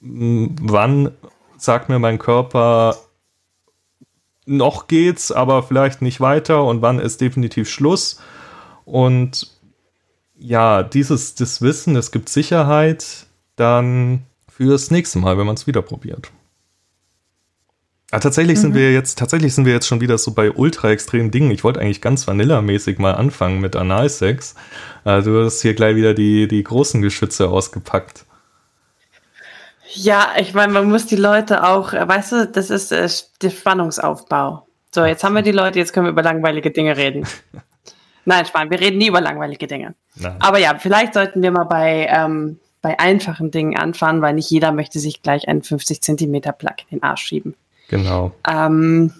wann 0.01 1.13
sagt 1.57 1.89
mir 1.89 1.97
mein 1.97 2.19
Körper, 2.19 2.95
noch 4.49 4.87
geht's, 4.87 5.31
aber 5.31 5.63
vielleicht 5.63 6.01
nicht 6.01 6.19
weiter 6.19 6.63
und 6.63 6.81
wann 6.81 6.99
ist 6.99 7.21
definitiv 7.21 7.69
Schluss. 7.69 8.19
Und 8.85 9.51
ja, 10.37 10.83
dieses 10.83 11.35
das 11.35 11.61
Wissen, 11.61 11.95
es 11.95 12.11
gibt 12.11 12.29
Sicherheit 12.29 13.27
dann 13.55 14.23
fürs 14.47 14.89
nächste 14.91 15.19
Mal, 15.19 15.37
wenn 15.37 15.45
man 15.45 15.55
es 15.55 15.67
wieder 15.67 15.81
probiert. 15.81 16.31
Ah, 18.11 18.19
tatsächlich 18.19 18.57
mhm. 18.57 18.61
sind 18.61 18.73
wir 18.73 18.91
jetzt, 18.91 19.19
tatsächlich 19.19 19.53
sind 19.53 19.65
wir 19.65 19.73
jetzt 19.73 19.87
schon 19.87 20.01
wieder 20.01 20.17
so 20.17 20.31
bei 20.31 20.51
ultra 20.51 20.89
extremen 20.89 21.29
Dingen. 21.29 21.51
Ich 21.51 21.63
wollte 21.63 21.79
eigentlich 21.79 22.01
ganz 22.01 22.27
vanillamäßig 22.27 22.97
mal 22.97 23.13
anfangen 23.13 23.61
mit 23.61 23.75
Analsex. 23.75 24.55
Äh, 25.05 25.21
du 25.21 25.43
hast 25.43 25.61
hier 25.61 25.75
gleich 25.75 25.95
wieder 25.95 26.15
die, 26.15 26.47
die 26.47 26.63
großen 26.63 27.03
Geschütze 27.03 27.49
ausgepackt. 27.49 28.25
Ja, 29.93 30.33
ich 30.37 30.53
meine, 30.53 30.71
man 30.71 30.87
muss 30.89 31.05
die 31.05 31.15
Leute 31.15 31.67
auch, 31.67 31.93
äh, 31.93 32.07
weißt 32.07 32.31
du, 32.31 32.47
das 32.47 32.69
ist 32.69 32.91
äh, 32.91 33.09
der 33.41 33.49
Spannungsaufbau. 33.49 34.67
So, 34.91 35.05
jetzt 35.05 35.23
haben 35.23 35.35
wir 35.35 35.41
die 35.41 35.51
Leute, 35.51 35.79
jetzt 35.79 35.93
können 35.93 36.05
wir 36.05 36.11
über 36.11 36.23
langweilige 36.23 36.71
Dinge 36.71 36.97
reden. 36.97 37.27
Nein, 38.25 38.45
Spann, 38.45 38.69
wir 38.69 38.79
reden 38.79 38.97
nie 38.97 39.07
über 39.07 39.21
langweilige 39.21 39.67
Dinge. 39.67 39.95
Nein. 40.15 40.35
Aber 40.39 40.59
ja, 40.59 40.77
vielleicht 40.77 41.13
sollten 41.13 41.41
wir 41.41 41.51
mal 41.51 41.63
bei, 41.63 42.07
ähm, 42.11 42.59
bei 42.81 42.99
einfachen 42.99 43.49
Dingen 43.49 43.77
anfangen, 43.77 44.21
weil 44.21 44.33
nicht 44.35 44.49
jeder 44.51 44.71
möchte 44.71 44.99
sich 44.99 45.21
gleich 45.21 45.47
einen 45.47 45.63
50 45.63 46.01
Zentimeter 46.01 46.51
Plug 46.51 46.75
in 46.89 46.99
den 46.99 47.03
Arsch 47.03 47.23
schieben. 47.23 47.55
Genau. 47.89 48.31
Ähm, 48.47 49.13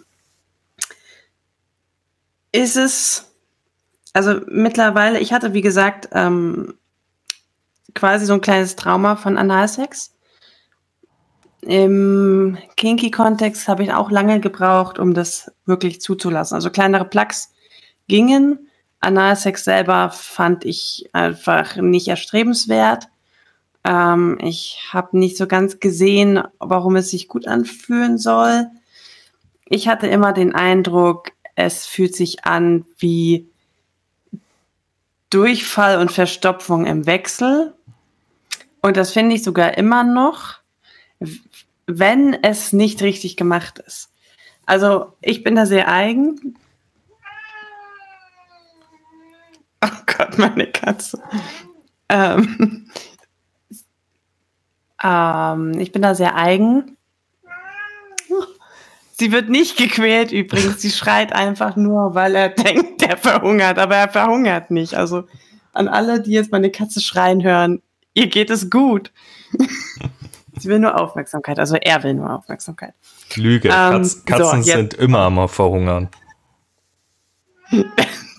ist 2.52 2.78
es, 2.78 3.32
also 4.14 4.42
mittlerweile, 4.48 5.20
ich 5.20 5.34
hatte 5.34 5.54
wie 5.54 5.62
gesagt 5.62 6.10
ähm, 6.14 6.76
quasi 7.96 8.26
so 8.26 8.34
ein 8.34 8.42
kleines 8.42 8.76
Trauma 8.76 9.16
von 9.16 9.38
Analsex. 9.38 10.14
Im 11.62 12.58
Kinky-Kontext 12.78 13.67
habe 13.67 13.84
ich 13.84 13.93
auch 13.93 14.12
lange 14.12 14.39
gebraucht, 14.39 14.98
um 14.98 15.13
das 15.13 15.52
wirklich 15.65 16.02
zuzulassen. 16.02 16.56
Also 16.56 16.69
kleinere 16.69 17.06
Plugs 17.06 17.52
gingen. 18.08 18.69
Analsex 19.02 19.63
selber 19.63 20.10
fand 20.12 20.65
ich 20.65 21.10
einfach 21.13 21.76
nicht 21.78 22.08
erstrebenswert. 22.08 23.08
Ähm, 23.84 24.38
ich 24.41 24.82
habe 24.91 25.17
nicht 25.17 25.38
so 25.38 25.48
ganz 25.48 25.80
gesehen, 25.80 26.43
warum 26.60 26.95
es 26.95 27.10
sich 27.10 27.28
gut 27.28 27.48
anfühlen 27.48 28.17
soll. 28.17 28.67
Ich 29.65 29.88
hatte 29.88 30.08
immer 30.08 30.34
den 30.34 30.54
Eindruck, 30.56 31.32
es 31.56 31.86
fühlt 31.86 32.15
sich 32.15 32.45
an 32.45 32.86
wie 32.98 33.48
Durchfall 35.30 36.00
und 36.00 36.12
Verstopfung 36.12 36.86
im 36.86 37.06
Wechsel. 37.06 37.74
Und 38.82 38.98
das 38.98 39.12
finde 39.12 39.36
ich 39.36 39.43
sogar 39.43 39.78
immer 39.78 40.04
noch, 40.04 40.59
wenn 41.97 42.34
es 42.43 42.71
nicht 42.71 43.02
richtig 43.02 43.36
gemacht 43.36 43.80
ist. 43.80 44.10
Also 44.65 45.13
ich 45.21 45.43
bin 45.43 45.56
da 45.56 45.65
sehr 45.65 45.88
eigen. 45.88 46.56
Oh 49.82 50.04
Gott, 50.17 50.38
meine 50.38 50.69
Katze. 50.69 51.23
Ähm, 52.10 52.91
ähm, 55.02 55.80
ich 55.80 55.93
bin 55.93 56.02
da 56.02 56.15
sehr 56.15 56.36
eigen. 56.36 56.97
Sie 59.12 59.32
wird 59.32 59.47
nicht 59.47 59.78
gequält 59.78 60.34
übrigens. 60.34 60.82
Sie 60.82 60.91
schreit 60.91 61.32
einfach 61.32 61.78
nur, 61.78 62.13
weil 62.13 62.36
er 62.36 62.49
denkt, 62.49 63.02
er 63.04 63.15
verhungert. 63.15 63.80
Aber 63.80 63.95
er 63.95 64.10
verhungert 64.10 64.69
nicht. 64.69 64.95
Also 64.95 65.23
an 65.71 65.88
alle, 65.88 66.21
die 66.21 66.32
jetzt 66.32 66.52
meine 66.52 66.71
Katze 66.71 66.99
schreien 66.99 67.41
hören, 67.41 67.82
ihr 68.13 68.28
geht 68.28 68.49
es 68.49 68.69
gut. 68.69 69.13
Sie 70.60 70.67
will 70.67 70.80
nur 70.80 71.00
Aufmerksamkeit. 71.00 71.60
Also 71.60 71.76
er 71.76 72.04
will 72.04 72.13
nur 72.13 72.32
Aufmerksamkeit. 72.34 72.93
Lüge. 73.36 73.69
Ähm, 73.69 73.74
Katz, 73.74 74.26
Katzen 74.26 74.63
so, 74.63 74.72
sind 74.72 74.93
immer 74.95 75.19
am 75.19 75.48
Verhungern. 75.50 76.10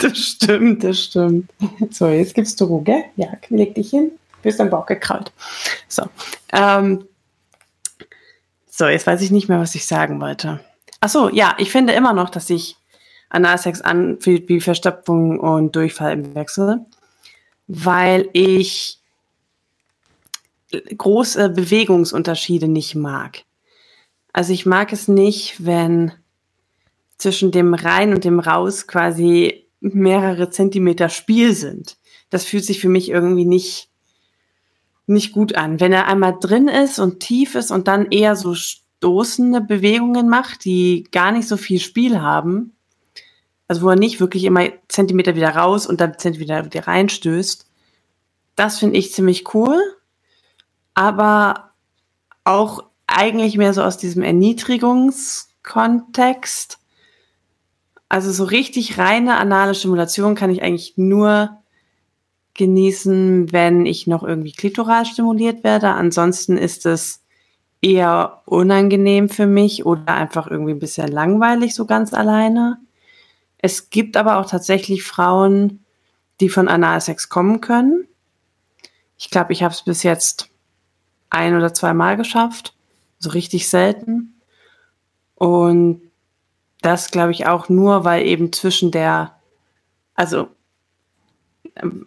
das 0.01 0.19
stimmt, 0.19 0.85
das 0.85 1.05
stimmt. 1.05 1.51
So, 1.91 2.09
jetzt 2.09 2.35
gibst 2.35 2.61
du 2.61 2.65
Ruhe, 2.65 2.83
gell? 2.83 3.05
Ja, 3.17 3.29
leg 3.49 3.75
dich 3.75 3.91
hin 3.91 4.13
bist 4.43 4.61
am 4.61 4.71
Bauch 4.71 4.87
gekrallt. 4.87 5.33
So. 5.89 6.05
Ähm, 6.53 7.07
so, 8.69 8.87
jetzt 8.87 9.07
weiß 9.07 9.21
ich 9.23 9.31
nicht 9.31 9.49
mehr, 9.49 9.61
was 9.61 9.75
ich 9.75 9.87
sagen 9.87 10.21
wollte. 10.21 10.61
Ach 11.01 11.09
so, 11.09 11.29
ja, 11.29 11.55
ich 11.59 11.71
finde 11.71 11.93
immer 11.93 12.13
noch, 12.13 12.31
dass 12.31 12.47
sich 12.47 12.77
Analsex 13.29 13.81
anfühlt 13.81 14.49
wie 14.49 14.61
Verstopfung 14.61 15.39
und 15.39 15.77
Durchfall 15.77 16.13
im 16.13 16.35
Wechsel, 16.35 16.81
weil 17.67 18.29
ich 18.33 19.00
große 20.97 21.51
Bewegungsunterschiede 21.51 22.69
nicht 22.69 22.95
mag. 22.95 23.45
Also 24.33 24.53
ich 24.53 24.67
mag 24.67 24.93
es 24.93 25.09
nicht, 25.09 25.65
wenn 25.65 26.13
zwischen 27.19 27.51
dem 27.51 27.75
Rein 27.75 28.15
und 28.15 28.25
dem 28.25 28.41
Raus 28.41 28.87
quasi 28.87 29.67
mehrere 29.81 30.51
Zentimeter 30.51 31.09
Spiel 31.09 31.55
sind. 31.55 31.97
Das 32.31 32.45
fühlt 32.45 32.65
sich 32.65 32.81
für 32.81 32.89
mich 32.89 33.11
irgendwie 33.11 33.45
nicht 33.45 33.91
nicht 35.11 35.33
gut 35.33 35.57
an. 35.57 35.81
Wenn 35.81 35.93
er 35.93 36.07
einmal 36.07 36.37
drin 36.41 36.69
ist 36.69 36.99
und 36.99 37.21
tief 37.21 37.55
ist 37.57 37.71
und 37.71 37.89
dann 37.89 38.11
eher 38.11 38.37
so 38.37 38.55
stoßende 38.55 39.61
Bewegungen 39.61 40.29
macht, 40.29 40.65
die 40.65 41.05
gar 41.11 41.33
nicht 41.33 41.49
so 41.49 41.57
viel 41.57 41.81
Spiel 41.81 42.21
haben, 42.21 42.73
Also 43.67 43.83
wo 43.83 43.91
er 43.91 43.97
nicht 43.97 44.21
wirklich 44.21 44.45
immer 44.45 44.69
Zentimeter 44.89 45.37
wieder 45.37 45.51
raus 45.51 45.87
und 45.87 46.01
dann 46.01 46.19
Zentimeter 46.19 46.65
wieder 46.65 46.87
reinstößt. 46.87 47.67
Das 48.57 48.79
finde 48.79 48.99
ich 48.99 49.13
ziemlich 49.13 49.55
cool. 49.55 49.79
Aber 50.95 51.71
auch 52.45 52.85
eigentlich 53.07 53.57
mehr 53.57 53.73
so 53.75 53.83
aus 53.83 53.99
diesem 53.99 54.23
Erniedrigungskontext. 54.23 56.79
Also 58.09 58.33
so 58.33 58.45
richtig 58.45 58.99
reine 58.99 59.37
anale 59.37 59.75
Stimulation 59.75 60.35
kann 60.35 60.51
ich 60.51 60.63
eigentlich 60.63 60.95
nur 60.97 61.61
genießen, 62.55 63.53
wenn 63.53 63.87
ich 63.87 64.07
noch 64.07 64.23
irgendwie 64.23 64.53
klitoral 64.53 65.07
stimuliert 65.07 65.65
werde. 65.65 65.91
Ansonsten 65.91 66.59
ist 66.59 66.87
es 66.87 67.23
eher 67.81 68.43
unangenehm 68.45 69.29
für 69.29 69.47
mich 69.47 69.87
oder 69.87 70.15
einfach 70.15 70.47
irgendwie 70.47 70.73
ein 70.73 70.79
bisschen 70.79 71.09
langweilig 71.09 71.75
so 71.75 71.87
ganz 71.87 72.13
alleine. 72.13 72.79
Es 73.59 73.91
gibt 73.91 74.17
aber 74.17 74.39
auch 74.39 74.47
tatsächlich 74.47 75.05
Frauen, 75.05 75.85
die 76.41 76.49
von 76.49 76.69
Analsex 76.69 77.29
kommen 77.29 77.61
können. 77.61 78.07
Ich 79.17 79.31
glaube, 79.31 79.53
ich 79.53 79.63
habe 79.63 79.73
es 79.73 79.83
bis 79.83 80.03
jetzt 80.03 80.50
ein 81.31 81.57
oder 81.57 81.73
zweimal 81.73 82.17
geschafft. 82.17 82.75
So 83.19 83.31
richtig 83.31 83.69
selten. 83.69 84.41
Und 85.35 86.03
das 86.83 87.11
glaube 87.11 87.33
ich 87.33 87.47
auch 87.47 87.69
nur, 87.69 88.05
weil 88.05 88.27
eben 88.27 88.53
zwischen 88.53 88.91
der, 88.91 89.37
also 90.15 90.49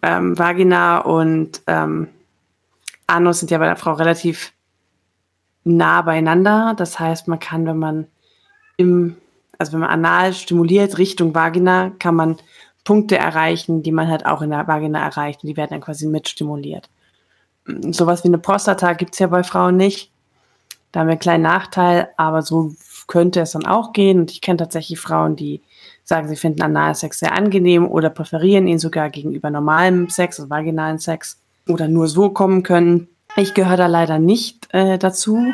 ähm, 0.02 0.38
Vagina 0.38 0.98
und 0.98 1.62
ähm, 1.66 2.08
Anus 3.06 3.40
sind 3.40 3.50
ja 3.50 3.58
bei 3.58 3.66
der 3.66 3.76
Frau 3.76 3.92
relativ 3.92 4.52
nah 5.64 6.02
beieinander. 6.02 6.74
Das 6.76 6.98
heißt, 6.98 7.28
man 7.28 7.38
kann, 7.38 7.66
wenn 7.66 7.78
man 7.78 8.06
im, 8.76 9.16
also 9.58 9.72
wenn 9.72 9.80
man 9.80 9.90
anal 9.90 10.32
stimuliert 10.32 10.98
Richtung 10.98 11.34
Vagina, 11.34 11.90
kann 11.98 12.14
man 12.14 12.36
Punkte 12.84 13.16
erreichen, 13.16 13.82
die 13.82 13.92
man 13.92 14.08
halt 14.08 14.26
auch 14.26 14.42
in 14.42 14.50
der 14.50 14.66
Vagina 14.66 15.00
erreicht. 15.02 15.42
Und 15.42 15.48
die 15.48 15.56
werden 15.56 15.70
dann 15.70 15.80
quasi 15.80 16.06
mitstimuliert. 16.06 16.90
Sowas 17.66 18.24
wie 18.24 18.28
eine 18.28 18.38
Prostata 18.38 18.92
gibt 18.92 19.14
es 19.14 19.18
ja 19.18 19.26
bei 19.26 19.42
Frauen 19.42 19.76
nicht. 19.76 20.10
Da 20.92 21.00
haben 21.00 21.08
wir 21.08 21.12
einen 21.12 21.20
kleinen 21.20 21.42
Nachteil, 21.42 22.08
aber 22.16 22.42
so 22.42 22.74
könnte 23.06 23.40
es 23.40 23.52
dann 23.52 23.66
auch 23.66 23.92
gehen. 23.92 24.20
Und 24.20 24.30
ich 24.30 24.40
kenne 24.40 24.58
tatsächlich 24.58 25.00
Frauen, 25.00 25.36
die 25.36 25.60
sagen, 26.04 26.28
sie 26.28 26.36
finden 26.36 26.62
Analsex 26.62 27.18
sehr 27.18 27.32
angenehm 27.32 27.88
oder 27.88 28.10
präferieren 28.10 28.66
ihn 28.66 28.78
sogar 28.78 29.10
gegenüber 29.10 29.50
normalem 29.50 30.08
Sex, 30.10 30.38
also 30.38 30.50
vaginalen 30.50 30.98
Sex, 30.98 31.38
oder 31.66 31.88
nur 31.88 32.08
so 32.08 32.30
kommen 32.30 32.62
können. 32.62 33.08
Ich 33.36 33.54
gehöre 33.54 33.76
da 33.76 33.86
leider 33.86 34.18
nicht 34.18 34.72
äh, 34.72 34.98
dazu, 34.98 35.52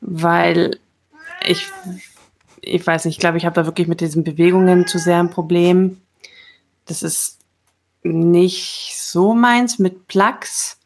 weil 0.00 0.78
ich, 1.44 1.66
ich 2.60 2.86
weiß 2.86 3.06
nicht, 3.06 3.16
ich 3.16 3.20
glaube, 3.20 3.38
ich 3.38 3.46
habe 3.46 3.54
da 3.54 3.66
wirklich 3.66 3.88
mit 3.88 4.00
diesen 4.00 4.22
Bewegungen 4.22 4.86
zu 4.86 4.98
sehr 4.98 5.18
ein 5.18 5.30
Problem. 5.30 6.00
Das 6.84 7.02
ist 7.02 7.38
nicht 8.02 8.92
so 8.96 9.34
meins 9.34 9.78
mit 9.78 10.06
Plugs. 10.08 10.78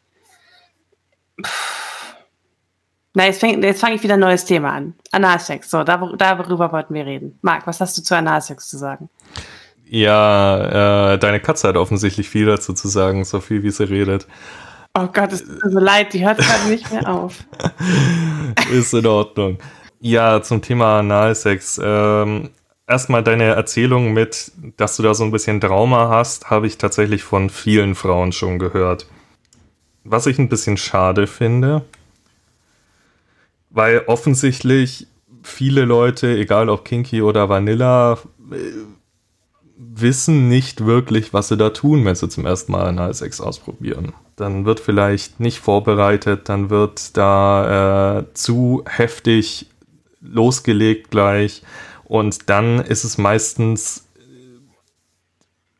Na, 3.13 3.25
jetzt, 3.25 3.41
jetzt 3.41 3.81
fange 3.81 3.95
ich 3.95 4.03
wieder 4.03 4.13
ein 4.13 4.19
neues 4.19 4.45
Thema 4.45 4.73
an. 4.73 4.93
Analsex. 5.11 5.71
So, 5.71 5.83
dar 5.83 6.13
darüber 6.17 6.71
wollten 6.71 6.93
wir 6.93 7.05
reden. 7.05 7.39
Marc, 7.41 7.65
was 7.65 7.81
hast 7.81 7.97
du 7.97 8.03
zu 8.03 8.15
Analsex 8.15 8.67
zu 8.69 8.77
sagen? 8.77 9.09
Ja, 9.89 11.13
äh, 11.13 11.17
deine 11.17 11.39
Katze 11.39 11.67
hat 11.69 11.77
offensichtlich 11.77 12.29
viel 12.29 12.45
dazu 12.45 12.73
zu 12.73 12.87
sagen, 12.87 13.25
so 13.25 13.39
viel 13.39 13.63
wie 13.63 13.71
sie 13.71 13.85
redet. 13.85 14.27
Oh 14.93 15.07
Gott, 15.07 15.31
es 15.31 15.45
tut 15.45 15.63
mir 15.63 15.71
so 15.71 15.79
leid, 15.79 16.13
die 16.13 16.25
hört 16.25 16.39
gerade 16.39 16.69
nicht 16.69 16.91
mehr 16.91 17.07
auf. 17.07 17.43
Ist 18.71 18.93
in 18.93 19.05
Ordnung. 19.05 19.57
Ja, 19.99 20.41
zum 20.41 20.61
Thema 20.61 20.99
Analsex. 20.99 21.79
Ähm, 21.83 22.49
erstmal 22.87 23.23
deine 23.23 23.45
Erzählung 23.45 24.13
mit, 24.13 24.51
dass 24.77 24.97
du 24.97 25.03
da 25.03 25.13
so 25.13 25.23
ein 25.23 25.31
bisschen 25.31 25.61
Trauma 25.61 26.09
hast, 26.09 26.49
habe 26.49 26.67
ich 26.67 26.77
tatsächlich 26.77 27.23
von 27.23 27.49
vielen 27.49 27.95
Frauen 27.95 28.31
schon 28.31 28.59
gehört. 28.59 29.07
Was 30.09 30.25
ich 30.25 30.39
ein 30.39 30.49
bisschen 30.49 30.77
schade 30.77 31.27
finde, 31.27 31.83
weil 33.69 34.03
offensichtlich 34.07 35.07
viele 35.43 35.83
Leute, 35.83 36.37
egal 36.37 36.69
ob 36.69 36.85
Kinky 36.85 37.21
oder 37.21 37.49
Vanilla, 37.49 38.17
äh, 38.51 38.55
wissen 39.77 40.47
nicht 40.47 40.85
wirklich, 40.85 41.33
was 41.33 41.49
sie 41.49 41.57
da 41.57 41.69
tun, 41.69 42.05
wenn 42.05 42.15
sie 42.15 42.29
zum 42.29 42.45
ersten 42.45 42.71
Mal 42.71 42.87
Analsex 42.87 43.41
ausprobieren. 43.41 44.13
Dann 44.35 44.65
wird 44.65 44.79
vielleicht 44.79 45.39
nicht 45.39 45.59
vorbereitet, 45.59 46.49
dann 46.49 46.69
wird 46.69 47.17
da 47.17 48.19
äh, 48.19 48.33
zu 48.33 48.83
heftig 48.87 49.67
losgelegt 50.21 51.11
gleich 51.11 51.63
und 52.05 52.49
dann 52.49 52.79
ist 52.79 53.03
es 53.03 53.17
meistens 53.17 54.06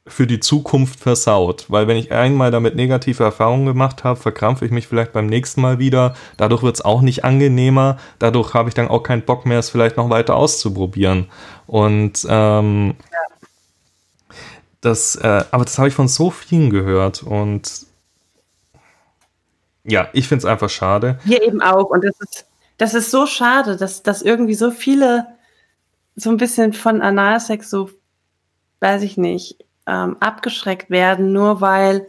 für 0.08 0.28
die 0.28 0.40
Zukunft 0.40 1.00
versaut. 1.00 1.66
Weil 1.70 1.88
wenn 1.88 1.98
ich 1.98 2.12
einmal 2.12 2.52
damit 2.52 2.76
negative 2.76 3.24
Erfahrungen 3.24 3.66
gemacht 3.66 4.04
habe, 4.04 4.20
verkrampfe 4.20 4.66
ich 4.66 4.72
mich 4.72 4.88
vielleicht 4.88 5.14
beim 5.14 5.28
nächsten 5.28 5.62
Mal 5.62 5.80
wieder. 5.80 6.16
Dadurch 6.38 6.64
wird 6.64 6.76
es 6.76 6.86
auch 6.86 7.02
nicht 7.02 7.24
angenehmer. 7.24 7.98
Dadurch 8.20 8.54
habe 8.54 8.70
ich 8.70 8.76
dann 8.76 8.88
auch 8.88 9.04
keinen 9.04 9.24
Bock 9.24 9.46
mehr, 9.46 9.60
es 9.60 9.70
vielleicht 9.70 9.98
noch 9.98 10.10
weiter 10.10 10.36
auszuprobieren. 10.36 11.28
Und 11.66 12.26
ähm, 12.30 12.96
das, 14.82 15.16
äh, 15.16 15.44
aber 15.52 15.66
das 15.66 15.78
habe 15.78 15.88
ich 15.88 15.94
von 15.94 16.08
so 16.08 16.30
vielen 16.30 16.70
gehört 16.70 17.24
und 17.24 17.88
ja, 19.84 20.10
ich 20.14 20.28
finde 20.28 20.40
es 20.40 20.46
einfach 20.46 20.70
schade. 20.70 21.18
Hier 21.24 21.42
eben 21.42 21.62
auch. 21.62 21.90
Und 21.90 22.04
das 22.04 22.16
ist, 22.20 22.46
das 22.78 22.94
ist 22.94 23.10
so 23.10 23.26
schade, 23.26 23.78
dass, 23.78 24.04
dass 24.04 24.22
irgendwie 24.22 24.54
so 24.54 24.70
viele 24.70 25.28
so 26.16 26.30
ein 26.30 26.38
bisschen 26.38 26.74
von 26.74 27.02
Analsex 27.02 27.70
so, 27.70 27.90
weiß 28.82 29.04
ich 29.04 29.18
nicht, 29.18 29.64
ähm, 29.88 30.18
abgeschreckt 30.20 30.90
werden, 30.90 31.32
nur 31.32 31.62
weil 31.62 32.08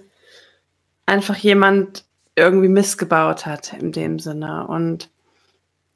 einfach 1.06 1.36
jemand 1.36 2.04
irgendwie 2.36 2.68
missgebaut 2.68 3.46
hat 3.46 3.72
in 3.72 3.92
dem 3.92 4.18
Sinne. 4.18 4.66
Und 4.66 5.10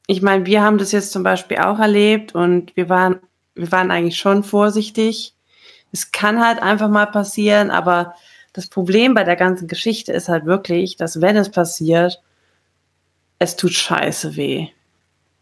ich 0.06 0.22
meine, 0.22 0.46
wir 0.46 0.62
haben 0.62 0.78
das 0.78 0.92
jetzt 0.92 1.12
zum 1.12 1.22
Beispiel 1.22 1.58
auch 1.58 1.78
erlebt 1.78 2.34
und 2.34 2.74
wir 2.76 2.88
waren, 2.88 3.20
wir 3.54 3.70
waren 3.70 3.90
eigentlich 3.90 4.18
schon 4.18 4.42
vorsichtig. 4.42 5.34
Es 5.92 6.10
kann 6.12 6.44
halt 6.44 6.62
einfach 6.62 6.88
mal 6.88 7.06
passieren, 7.06 7.70
aber 7.70 8.14
das 8.52 8.66
Problem 8.68 9.14
bei 9.14 9.24
der 9.24 9.36
ganzen 9.36 9.68
Geschichte 9.68 10.12
ist 10.12 10.28
halt 10.28 10.46
wirklich, 10.46 10.96
dass 10.96 11.20
wenn 11.20 11.36
es 11.36 11.50
passiert, 11.50 12.22
es 13.38 13.56
tut 13.56 13.72
scheiße 13.72 14.36
weh. 14.36 14.68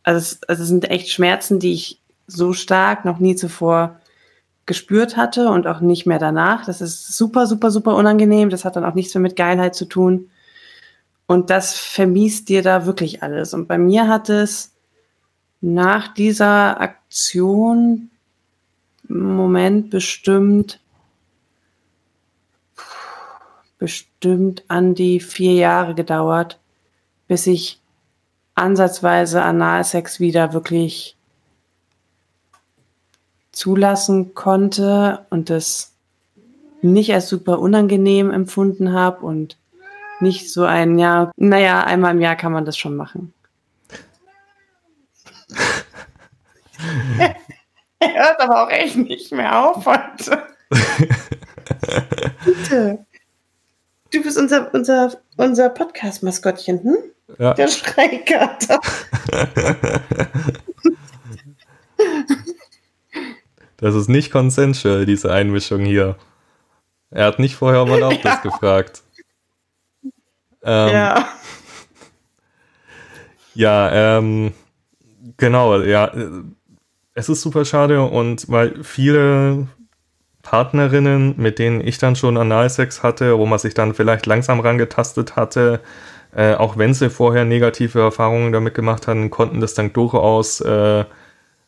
Also 0.02 0.18
es, 0.18 0.40
also 0.48 0.62
es 0.62 0.68
sind 0.68 0.90
echt 0.90 1.10
Schmerzen, 1.10 1.58
die 1.58 1.74
ich 1.74 2.00
so 2.26 2.52
stark 2.52 3.04
noch 3.04 3.18
nie 3.18 3.36
zuvor 3.36 4.00
gespürt 4.70 5.16
hatte 5.16 5.48
und 5.48 5.66
auch 5.66 5.80
nicht 5.80 6.06
mehr 6.06 6.20
danach. 6.20 6.64
Das 6.64 6.80
ist 6.80 7.16
super, 7.16 7.48
super, 7.48 7.72
super 7.72 7.96
unangenehm. 7.96 8.50
Das 8.50 8.64
hat 8.64 8.76
dann 8.76 8.84
auch 8.84 8.94
nichts 8.94 9.12
mehr 9.12 9.20
mit 9.20 9.34
Geilheit 9.34 9.74
zu 9.74 9.84
tun. 9.84 10.30
Und 11.26 11.50
das 11.50 11.76
vermiest 11.76 12.48
dir 12.48 12.62
da 12.62 12.86
wirklich 12.86 13.24
alles. 13.24 13.52
Und 13.52 13.66
bei 13.66 13.78
mir 13.78 14.06
hat 14.06 14.28
es 14.28 14.72
nach 15.60 16.14
dieser 16.14 16.80
Aktion 16.80 18.10
Moment 19.08 19.90
bestimmt, 19.90 20.78
bestimmt 23.76 24.62
an 24.68 24.94
die 24.94 25.18
vier 25.18 25.54
Jahre 25.54 25.96
gedauert, 25.96 26.60
bis 27.26 27.48
ich 27.48 27.80
ansatzweise 28.54 29.42
Analsex 29.42 30.20
wieder 30.20 30.52
wirklich 30.52 31.16
zulassen 33.60 34.32
konnte 34.32 35.26
und 35.28 35.50
das 35.50 35.92
nicht 36.80 37.12
als 37.12 37.28
super 37.28 37.58
unangenehm 37.58 38.30
empfunden 38.30 38.94
habe 38.94 39.26
und 39.26 39.58
nicht 40.20 40.50
so 40.50 40.64
ein 40.64 40.98
Jahr, 40.98 41.30
naja, 41.36 41.84
einmal 41.84 42.14
im 42.14 42.22
Jahr 42.22 42.36
kann 42.36 42.52
man 42.52 42.64
das 42.64 42.78
schon 42.78 42.96
machen. 42.96 43.34
er 47.98 48.14
hört 48.14 48.40
aber 48.40 48.62
auch 48.62 48.70
echt 48.70 48.96
nicht 48.96 49.30
mehr 49.30 49.62
auf 49.62 49.84
heute. 49.84 50.42
Bitte. 52.46 53.04
Du 54.10 54.22
bist 54.22 54.38
unser, 54.38 54.72
unser, 54.72 55.12
unser 55.36 55.68
Podcast-Maskottchen, 55.68 56.82
hm? 56.82 56.96
Ja. 57.38 57.52
Der 57.52 57.68
Schreikater. 57.68 58.80
Das 63.80 63.94
ist 63.94 64.08
nicht 64.08 64.30
consensual, 64.30 65.06
diese 65.06 65.32
Einmischung 65.32 65.84
hier. 65.84 66.16
Er 67.10 67.26
hat 67.26 67.38
nicht 67.38 67.56
vorher 67.56 67.82
um 67.82 67.90
Erlaubnis 67.90 68.22
ja. 68.24 68.36
gefragt. 68.36 69.02
Ähm, 70.62 70.92
ja. 70.92 71.28
Ja, 73.52 74.18
ähm, 74.18 74.52
genau, 75.36 75.80
ja. 75.80 76.12
Es 77.14 77.28
ist 77.28 77.42
super 77.42 77.64
schade 77.64 78.00
und 78.00 78.48
weil 78.48 78.84
viele 78.84 79.66
Partnerinnen, 80.42 81.34
mit 81.36 81.58
denen 81.58 81.86
ich 81.86 81.98
dann 81.98 82.16
schon 82.16 82.36
Analsex 82.36 83.02
hatte, 83.02 83.38
wo 83.38 83.46
man 83.46 83.58
sich 83.58 83.74
dann 83.74 83.92
vielleicht 83.92 84.26
langsam 84.26 84.60
rangetastet 84.60 85.36
hatte, 85.36 85.80
äh, 86.34 86.54
auch 86.54 86.78
wenn 86.78 86.94
sie 86.94 87.10
vorher 87.10 87.44
negative 87.44 88.00
Erfahrungen 88.00 88.52
damit 88.52 88.74
gemacht 88.74 89.08
hatten, 89.08 89.30
konnten 89.30 89.60
das 89.60 89.74
dann 89.74 89.92
durchaus 89.92 90.60
äh, 90.60 91.04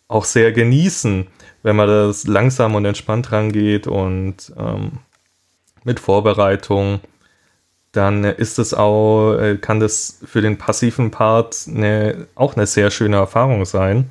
auch 0.09 0.25
sehr 0.25 0.53
genießen, 0.53 1.27
wenn 1.63 1.77
man 1.77 1.89
das 1.89 2.27
langsam 2.27 2.75
und 2.75 2.85
entspannt 2.85 3.33
rangeht 3.33 3.87
und 3.87 4.53
ähm, 4.57 4.99
mit 5.85 6.01
Vorbereitung, 6.01 7.01
dann 7.93 8.25
ist 8.25 8.59
es 8.59 8.75
auch, 8.75 9.35
äh, 9.35 9.59
kann 9.59 9.81
das 9.81 10.21
für 10.25 10.41
den 10.41 10.59
passiven 10.59 11.11
Part 11.11 11.67
eine, 11.69 12.27
auch 12.35 12.57
eine 12.57 12.67
sehr 12.67 12.91
schöne 12.91 13.17
Erfahrung 13.17 13.65
sein. 13.67 14.11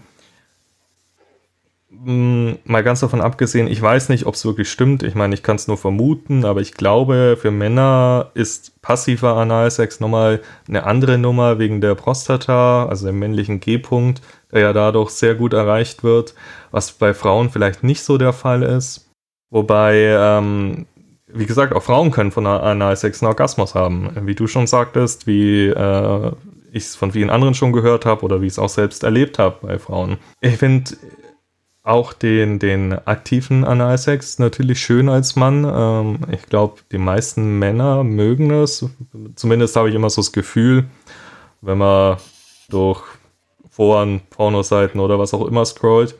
Hm, 1.89 2.57
mal 2.63 2.83
ganz 2.83 3.01
davon 3.01 3.21
abgesehen, 3.21 3.67
ich 3.67 3.81
weiß 3.81 4.09
nicht, 4.09 4.25
ob 4.25 4.35
es 4.35 4.45
wirklich 4.45 4.71
stimmt. 4.71 5.03
Ich 5.03 5.15
meine, 5.15 5.33
ich 5.33 5.43
kann 5.43 5.55
es 5.55 5.67
nur 5.67 5.77
vermuten, 5.77 6.45
aber 6.45 6.61
ich 6.61 6.73
glaube, 6.73 7.37
für 7.39 7.51
Männer 7.51 8.31
ist 8.33 8.81
passiver 8.81 9.35
Analsex 9.35 9.99
nochmal 9.99 10.41
eine 10.67 10.83
andere 10.85 11.17
Nummer 11.17 11.59
wegen 11.59 11.81
der 11.81 11.95
Prostata, 11.95 12.85
also 12.87 13.07
dem 13.07 13.19
männlichen 13.19 13.59
G-Punkt, 13.59 14.21
der 14.51 14.61
ja 14.61 14.73
dadurch 14.73 15.11
sehr 15.11 15.35
gut 15.35 15.53
erreicht 15.53 16.03
wird, 16.03 16.35
was 16.71 16.91
bei 16.91 17.13
Frauen 17.13 17.49
vielleicht 17.49 17.83
nicht 17.83 18.03
so 18.03 18.17
der 18.17 18.33
Fall 18.33 18.63
ist. 18.63 19.09
Wobei, 19.49 19.95
ähm, 20.17 20.85
wie 21.27 21.45
gesagt, 21.45 21.73
auch 21.73 21.83
Frauen 21.83 22.11
können 22.11 22.31
von 22.31 22.47
Analsex 22.47 23.21
einen 23.21 23.29
Orgasmus 23.29 23.75
haben. 23.75 24.11
Wie 24.23 24.35
du 24.35 24.47
schon 24.47 24.67
sagtest, 24.67 25.27
wie 25.27 25.67
äh, 25.67 26.31
ich 26.71 26.83
es 26.83 26.95
von 26.95 27.11
vielen 27.11 27.29
anderen 27.29 27.53
schon 27.53 27.73
gehört 27.73 28.05
habe 28.05 28.23
oder 28.23 28.41
wie 28.41 28.47
ich 28.47 28.53
es 28.53 28.59
auch 28.59 28.69
selbst 28.69 29.03
erlebt 29.03 29.39
habe 29.39 29.57
bei 29.61 29.79
Frauen. 29.79 30.17
Ich 30.39 30.57
finde, 30.57 30.91
auch 31.83 32.13
den, 32.13 32.59
den 32.59 32.93
aktiven 32.93 33.63
Analsex 33.63 34.39
natürlich 34.39 34.79
schön 34.79 35.09
als 35.09 35.35
Mann. 35.35 35.65
Ähm, 35.65 36.19
ich 36.31 36.43
glaube, 36.43 36.81
die 36.91 36.97
meisten 36.97 37.57
Männer 37.59 38.03
mögen 38.03 38.51
es. 38.51 38.85
Zumindest 39.35 39.75
habe 39.75 39.89
ich 39.89 39.95
immer 39.95 40.09
so 40.09 40.21
das 40.21 40.31
Gefühl, 40.31 40.85
wenn 41.61 41.79
man 41.79 42.17
durch 42.69 43.03
Foren, 43.71 44.21
Pornoseiten 44.29 44.99
oder 44.99 45.17
was 45.17 45.34
auch 45.34 45.47
immer 45.47 45.65
scrollt. 45.65 46.15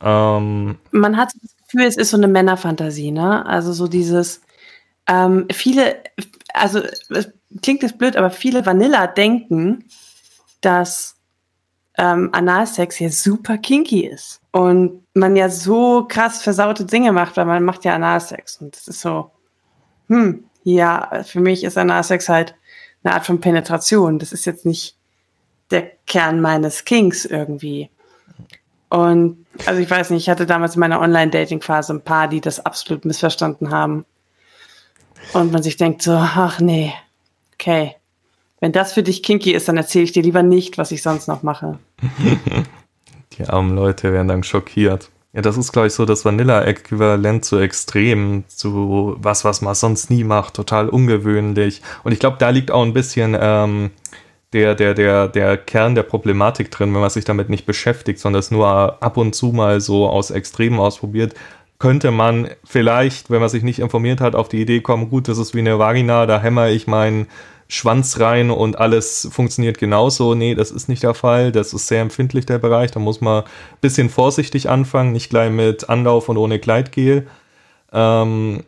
Ähm, 0.00 0.78
man 0.90 1.16
hat 1.16 1.32
das 1.40 1.56
Gefühl, 1.56 1.86
es 1.86 1.96
ist 1.96 2.10
so 2.10 2.16
eine 2.16 2.28
Männerfantasie, 2.28 3.12
ne? 3.12 3.44
Also 3.46 3.72
so 3.72 3.86
dieses, 3.86 4.40
ähm, 5.06 5.46
viele, 5.52 6.02
also 6.54 6.80
es 7.10 7.30
klingt 7.62 7.82
jetzt 7.82 7.98
blöd, 7.98 8.16
aber 8.16 8.30
viele 8.30 8.64
Vanilla 8.64 9.06
denken, 9.06 9.84
dass 10.62 11.16
ähm, 11.98 12.30
Analsex 12.32 12.98
ja 12.98 13.10
super 13.10 13.58
kinky 13.58 14.06
ist. 14.06 14.40
Und 14.52 15.02
man 15.14 15.36
ja 15.36 15.48
so 15.48 16.06
krass 16.08 16.42
versaute 16.42 16.84
Dinge 16.84 17.12
macht, 17.12 17.36
weil 17.36 17.44
man 17.44 17.62
macht 17.62 17.84
ja 17.84 17.94
Analsex. 17.94 18.60
Und 18.60 18.74
das 18.74 18.88
ist 18.88 19.00
so, 19.00 19.30
hm, 20.08 20.44
ja, 20.62 21.22
für 21.24 21.40
mich 21.40 21.64
ist 21.64 21.78
Analsex 21.78 22.28
halt 22.28 22.54
eine 23.02 23.14
Art 23.14 23.26
von 23.26 23.40
Penetration. 23.40 24.18
Das 24.18 24.32
ist 24.32 24.46
jetzt 24.46 24.66
nicht 24.66 24.96
der 25.70 25.90
Kern 26.06 26.40
meines 26.40 26.84
Kings 26.84 27.24
irgendwie. 27.24 27.90
Und 28.88 29.46
also 29.66 29.80
ich 29.80 29.90
weiß 29.90 30.10
nicht, 30.10 30.22
ich 30.22 30.28
hatte 30.28 30.46
damals 30.46 30.76
in 30.76 30.80
meiner 30.80 31.00
Online-Dating-Phase 31.00 31.94
ein 31.94 32.02
paar, 32.02 32.28
die 32.28 32.40
das 32.40 32.64
absolut 32.64 33.04
missverstanden 33.04 33.70
haben. 33.70 34.04
Und 35.32 35.52
man 35.52 35.62
sich 35.62 35.76
denkt 35.76 36.02
so, 36.02 36.12
ach 36.12 36.60
nee, 36.60 36.92
okay. 37.54 37.96
Wenn 38.60 38.72
das 38.72 38.92
für 38.92 39.02
dich 39.02 39.22
kinky 39.22 39.52
ist, 39.52 39.68
dann 39.68 39.76
erzähle 39.76 40.04
ich 40.04 40.12
dir 40.12 40.22
lieber 40.22 40.42
nicht, 40.42 40.78
was 40.78 40.92
ich 40.92 41.02
sonst 41.02 41.28
noch 41.28 41.42
mache. 41.42 41.78
Die 43.32 43.44
armen 43.44 43.74
Leute 43.74 44.12
werden 44.12 44.28
dann 44.28 44.44
schockiert. 44.44 45.10
Ja, 45.34 45.42
das 45.42 45.58
ist, 45.58 45.72
glaube 45.72 45.88
ich, 45.88 45.92
so 45.92 46.06
das 46.06 46.24
Vanilla-Äquivalent 46.24 47.44
zu 47.44 47.58
extrem, 47.58 48.44
zu 48.48 49.16
was, 49.18 49.44
was 49.44 49.60
man 49.60 49.74
sonst 49.74 50.08
nie 50.08 50.24
macht, 50.24 50.54
total 50.54 50.88
ungewöhnlich. 50.88 51.82
Und 52.04 52.12
ich 52.12 52.18
glaube, 52.18 52.38
da 52.38 52.48
liegt 52.48 52.70
auch 52.70 52.82
ein 52.82 52.94
bisschen 52.94 53.36
ähm, 53.38 53.90
der, 54.52 54.74
der, 54.74 54.94
der, 54.94 55.28
der 55.28 55.56
Kern 55.56 55.94
der 55.94 56.02
Problematik 56.02 56.70
drin, 56.70 56.94
wenn 56.94 57.00
man 57.00 57.10
sich 57.10 57.24
damit 57.24 57.48
nicht 57.48 57.66
beschäftigt, 57.66 58.20
sondern 58.20 58.40
es 58.40 58.50
nur 58.50 59.02
ab 59.02 59.16
und 59.16 59.34
zu 59.34 59.46
mal 59.48 59.80
so 59.80 60.08
aus 60.08 60.30
Extremen 60.30 60.78
ausprobiert, 60.78 61.34
könnte 61.78 62.10
man 62.10 62.48
vielleicht, 62.64 63.30
wenn 63.30 63.40
man 63.40 63.50
sich 63.50 63.62
nicht 63.62 63.80
informiert 63.80 64.20
hat, 64.20 64.34
auf 64.34 64.48
die 64.48 64.60
Idee 64.60 64.80
kommen, 64.80 65.10
gut, 65.10 65.28
das 65.28 65.38
ist 65.38 65.54
wie 65.54 65.58
eine 65.58 65.78
Vagina, 65.78 66.26
da 66.26 66.40
hämmer 66.40 66.68
ich 66.68 66.86
meinen 66.86 67.26
Schwanz 67.68 68.20
rein 68.20 68.50
und 68.50 68.78
alles 68.78 69.28
funktioniert 69.32 69.78
genauso. 69.78 70.34
Nee, 70.34 70.54
das 70.54 70.70
ist 70.70 70.88
nicht 70.88 71.02
der 71.02 71.14
Fall. 71.14 71.50
Das 71.50 71.72
ist 71.72 71.88
sehr 71.88 72.00
empfindlich, 72.00 72.46
der 72.46 72.58
Bereich. 72.58 72.92
Da 72.92 73.00
muss 73.00 73.20
man 73.20 73.42
ein 73.42 73.48
bisschen 73.80 74.08
vorsichtig 74.08 74.68
anfangen, 74.70 75.12
nicht 75.12 75.30
gleich 75.30 75.50
mit 75.50 75.88
Anlauf 75.88 76.28
und 76.28 76.36
ohne 76.36 76.60
Gleitgel. 76.60 77.26
Ähm, 77.92 78.62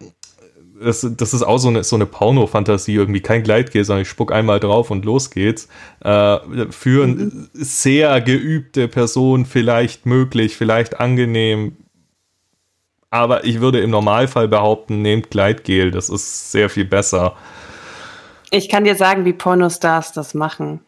das, 0.81 1.07
das, 1.17 1.35
ist 1.35 1.43
auch 1.43 1.59
so 1.59 1.69
eine, 1.69 1.85
so 1.85 1.97
eine 1.97 2.07
Porno-Fantasie, 2.07 2.95
irgendwie 2.95 3.21
kein 3.21 3.43
Gleitgel, 3.43 3.85
sondern 3.85 4.03
ich 4.03 4.09
spuck 4.09 4.33
einmal 4.33 4.61
drauf 4.61 4.91
und 4.91 5.05
los 5.05 5.31
geht's. 5.31 5.69
Äh, 6.01 6.39
für 6.71 7.05
eine 7.05 7.15
mhm. 7.15 7.49
sehr 7.53 8.21
geübte 8.21 8.89
Person 8.89 9.47
vielleicht 9.47 10.07
möglich, 10.07 10.57
vielleicht 10.57 11.01
angenehm. 11.01 11.77
Aber 13.11 13.45
ich 13.45 13.61
würde 13.61 13.81
im 13.81 13.91
Normalfall 13.91 14.49
behaupten, 14.49 15.03
nehmt 15.03 15.31
Gleitgel, 15.31 15.91
das 15.91 16.11
ist 16.11 16.53
sehr 16.53 16.69
viel 16.69 16.85
besser. 16.85 17.37
Ich 18.51 18.69
kann 18.69 18.85
dir 18.85 18.95
sagen, 18.95 19.25
wie 19.25 19.33
Pornostars 19.33 20.13
das 20.13 20.35
machen. 20.35 20.81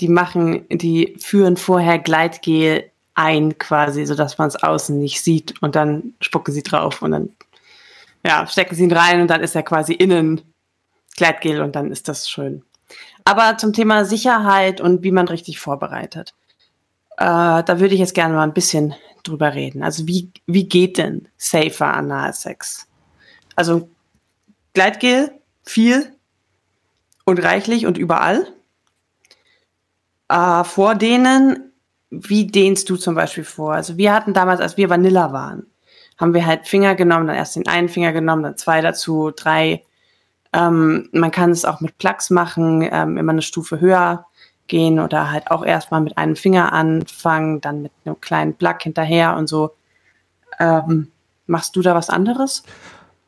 Die 0.00 0.08
machen, 0.08 0.64
die 0.68 1.16
führen 1.18 1.56
vorher 1.56 1.98
Gleitgel 1.98 2.90
ein 3.14 3.58
quasi, 3.58 4.06
sodass 4.06 4.38
man 4.38 4.48
es 4.48 4.56
außen 4.56 4.98
nicht 4.98 5.22
sieht 5.22 5.54
und 5.62 5.76
dann 5.76 6.14
spucken 6.20 6.52
sie 6.52 6.64
drauf 6.64 7.00
und 7.00 7.12
dann 7.12 7.30
ja, 8.26 8.46
stecken 8.46 8.74
sie 8.74 8.84
ihn 8.84 8.92
rein 8.92 9.20
und 9.20 9.28
dann 9.28 9.42
ist 9.42 9.54
er 9.54 9.62
quasi 9.62 9.92
innen 9.92 10.40
Gleitgel 11.16 11.60
und 11.60 11.76
dann 11.76 11.90
ist 11.90 12.08
das 12.08 12.28
schön. 12.28 12.64
Aber 13.24 13.56
zum 13.56 13.72
Thema 13.72 14.04
Sicherheit 14.04 14.80
und 14.80 15.02
wie 15.02 15.12
man 15.12 15.28
richtig 15.28 15.58
vorbereitet, 15.58 16.34
äh, 17.16 17.62
da 17.62 17.80
würde 17.80 17.94
ich 17.94 18.00
jetzt 18.00 18.14
gerne 18.14 18.34
mal 18.34 18.42
ein 18.42 18.54
bisschen 18.54 18.94
drüber 19.22 19.54
reden. 19.54 19.82
Also 19.82 20.06
wie, 20.06 20.30
wie 20.46 20.68
geht 20.68 20.98
denn 20.98 21.28
safer 21.36 21.94
Analsex? 21.94 22.86
Also 23.56 23.88
Gleitgel, 24.74 25.30
viel, 25.62 26.14
und 27.24 27.42
reichlich 27.42 27.86
und 27.86 27.98
überall. 27.98 28.46
Äh, 30.28 30.64
vor 30.64 30.94
denen, 30.94 31.72
wie 32.10 32.46
dehnst 32.46 32.88
du 32.90 32.96
zum 32.96 33.14
Beispiel 33.14 33.44
vor? 33.44 33.74
Also 33.74 33.96
wir 33.96 34.12
hatten 34.12 34.34
damals, 34.34 34.60
als 34.60 34.76
wir 34.76 34.90
Vanilla 34.90 35.32
waren, 35.32 35.66
haben 36.18 36.34
wir 36.34 36.46
halt 36.46 36.66
Finger 36.66 36.94
genommen, 36.94 37.26
dann 37.26 37.36
erst 37.36 37.56
den 37.56 37.66
einen 37.66 37.88
Finger 37.88 38.12
genommen, 38.12 38.42
dann 38.42 38.56
zwei 38.56 38.80
dazu, 38.80 39.30
drei. 39.34 39.82
Ähm, 40.52 41.08
man 41.12 41.30
kann 41.30 41.50
es 41.50 41.64
auch 41.64 41.80
mit 41.80 41.98
Plugs 41.98 42.30
machen, 42.30 42.88
ähm, 42.90 43.16
immer 43.16 43.32
eine 43.32 43.42
Stufe 43.42 43.80
höher 43.80 44.26
gehen 44.66 45.00
oder 45.00 45.30
halt 45.30 45.50
auch 45.50 45.64
erstmal 45.64 46.00
mit 46.00 46.16
einem 46.16 46.36
Finger 46.36 46.72
anfangen, 46.72 47.60
dann 47.60 47.82
mit 47.82 47.92
einem 48.04 48.20
kleinen 48.20 48.54
Plug 48.54 48.76
hinterher 48.80 49.36
und 49.36 49.48
so. 49.48 49.74
Ähm, 50.58 51.10
machst 51.46 51.76
du 51.76 51.82
da 51.82 51.94
was 51.94 52.08
anderes? 52.08 52.62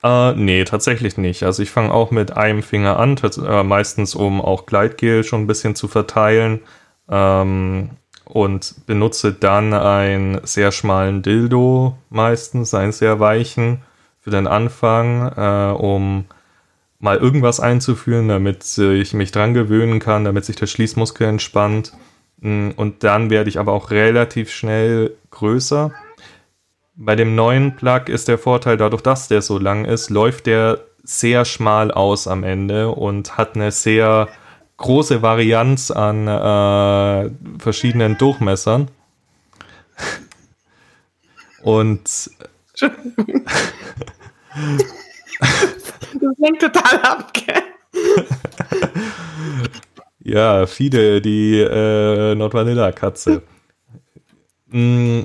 Äh, 0.02 0.34
nee, 0.34 0.64
tatsächlich 0.64 1.18
nicht. 1.18 1.42
Also 1.42 1.62
ich 1.62 1.70
fange 1.70 1.92
auch 1.92 2.10
mit 2.10 2.36
einem 2.36 2.62
Finger 2.62 2.98
an, 2.98 3.16
äh, 3.16 3.62
meistens 3.62 4.14
um 4.14 4.40
auch 4.40 4.66
Gleitgel 4.66 5.24
schon 5.24 5.42
ein 5.42 5.46
bisschen 5.46 5.74
zu 5.74 5.88
verteilen 5.88 6.60
ähm, 7.08 7.90
und 8.26 8.86
benutze 8.86 9.32
dann 9.32 9.72
einen 9.72 10.44
sehr 10.44 10.72
schmalen 10.72 11.22
Dildo, 11.22 11.96
meistens 12.10 12.74
einen 12.74 12.92
sehr 12.92 13.20
weichen 13.20 13.82
für 14.20 14.30
den 14.30 14.46
Anfang, 14.46 15.32
äh, 15.36 15.72
um 15.76 16.26
mal 16.98 17.16
irgendwas 17.16 17.60
einzuführen, 17.60 18.28
damit 18.28 18.76
ich 18.78 19.14
mich 19.14 19.32
dran 19.32 19.54
gewöhnen 19.54 20.00
kann, 20.00 20.24
damit 20.24 20.44
sich 20.44 20.56
der 20.56 20.66
Schließmuskel 20.66 21.26
entspannt. 21.26 21.92
Mm, 22.38 22.70
und 22.76 23.04
dann 23.04 23.30
werde 23.30 23.48
ich 23.48 23.58
aber 23.58 23.72
auch 23.72 23.90
relativ 23.90 24.50
schnell 24.50 25.12
größer 25.30 25.92
bei 26.96 27.14
dem 27.14 27.34
neuen 27.34 27.76
Plug 27.76 28.04
ist 28.08 28.28
der 28.28 28.38
Vorteil, 28.38 28.76
dadurch, 28.76 29.02
dass 29.02 29.28
der 29.28 29.42
so 29.42 29.58
lang 29.58 29.84
ist, 29.84 30.10
läuft 30.10 30.46
der 30.46 30.80
sehr 31.04 31.44
schmal 31.44 31.90
aus 31.92 32.26
am 32.26 32.42
Ende 32.42 32.88
und 32.88 33.36
hat 33.36 33.54
eine 33.54 33.70
sehr 33.70 34.28
große 34.76 35.22
Varianz 35.22 35.90
an 35.90 36.28
äh, 36.28 37.30
verschiedenen 37.58 38.18
Durchmessern. 38.18 38.88
Und 41.62 42.04
das 42.80 42.90
hängt 46.42 46.60
total 46.60 47.00
ab, 47.02 47.32
gell? 47.32 47.62
ja, 50.20 50.66
viele, 50.66 51.20
die 51.20 51.58
äh, 51.58 52.34
Nordvanilla-Katze. 52.34 53.42
mm, 54.68 55.20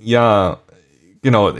ja, 0.00 0.61
Genau, 1.24 1.52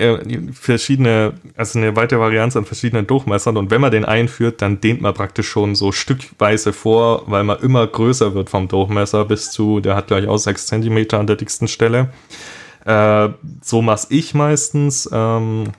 verschiedene, 0.53 1.35
also 1.57 1.79
eine 1.79 1.95
weitere 1.95 2.19
Varianz 2.19 2.57
an 2.57 2.65
verschiedenen 2.65 3.07
Durchmessern 3.07 3.57
und 3.57 3.71
wenn 3.71 3.81
man 3.81 3.93
den 3.93 4.05
einführt, 4.05 4.61
dann 4.61 4.81
dehnt 4.81 5.01
man 5.01 5.15
praktisch 5.15 5.49
schon 5.49 5.77
so 5.77 5.93
stückweise 5.93 6.73
vor, 6.73 7.23
weil 7.31 7.45
man 7.45 7.61
immer 7.61 7.87
größer 7.87 8.35
wird 8.35 8.51
vom 8.51 8.67
Durchmesser 8.67 9.25
bis 9.25 9.53
zu, 9.53 9.79
der 9.79 9.95
hat 9.95 10.09
gleich 10.09 10.27
auch 10.27 10.39
6 10.39 10.67
cm 10.67 11.07
an 11.13 11.29
der 11.29 11.37
dicksten 11.37 11.69
Stelle. 11.69 12.13
Äh, 12.85 13.29
so 13.61 13.83
mache 13.83 14.09
ich 14.11 14.35
meistens. 14.35 15.09
Ähm, 15.13 15.71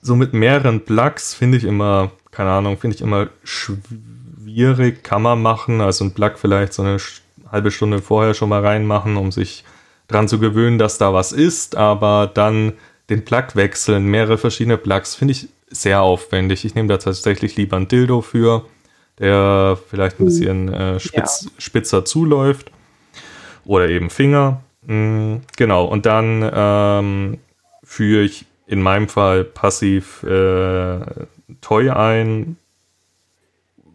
so 0.00 0.14
mit 0.14 0.32
mehreren 0.32 0.84
Plugs 0.84 1.34
finde 1.34 1.58
ich 1.58 1.64
immer, 1.64 2.12
keine 2.30 2.50
Ahnung, 2.50 2.78
finde 2.78 2.94
ich 2.94 3.02
immer 3.02 3.30
schwierig, 3.42 5.02
kann 5.02 5.22
man 5.22 5.42
machen. 5.42 5.80
Also 5.80 6.04
ein 6.04 6.14
Plug 6.14 6.34
vielleicht 6.36 6.72
so 6.72 6.82
eine 6.82 6.98
halbe 7.50 7.72
Stunde 7.72 8.00
vorher 8.00 8.34
schon 8.34 8.48
mal 8.48 8.64
reinmachen, 8.64 9.16
um 9.16 9.32
sich 9.32 9.64
dran 10.10 10.28
zu 10.28 10.38
gewöhnen, 10.38 10.78
dass 10.78 10.98
da 10.98 11.12
was 11.14 11.32
ist, 11.32 11.76
aber 11.76 12.30
dann 12.32 12.74
den 13.08 13.24
Plug 13.24 13.54
wechseln, 13.54 14.06
mehrere 14.06 14.38
verschiedene 14.38 14.76
Plugs, 14.76 15.14
finde 15.14 15.32
ich 15.32 15.48
sehr 15.68 16.02
aufwendig. 16.02 16.64
Ich 16.64 16.74
nehme 16.74 16.88
da 16.88 16.98
tatsächlich 16.98 17.56
lieber 17.56 17.76
ein 17.76 17.88
Dildo 17.88 18.20
für, 18.20 18.64
der 19.18 19.78
vielleicht 19.88 20.16
ein 20.16 20.20
hm. 20.20 20.26
bisschen 20.26 20.72
äh, 20.72 21.00
spitz, 21.00 21.44
ja. 21.44 21.50
spitzer 21.58 22.04
zuläuft. 22.04 22.70
Oder 23.64 23.88
eben 23.88 24.10
Finger. 24.10 24.62
Mhm, 24.86 25.42
genau, 25.56 25.84
und 25.84 26.06
dann 26.06 26.50
ähm, 26.52 27.38
führe 27.84 28.22
ich 28.22 28.46
in 28.66 28.80
meinem 28.82 29.08
Fall 29.08 29.44
passiv 29.44 30.22
äh, 30.22 31.00
Toy 31.60 31.90
ein. 31.90 32.56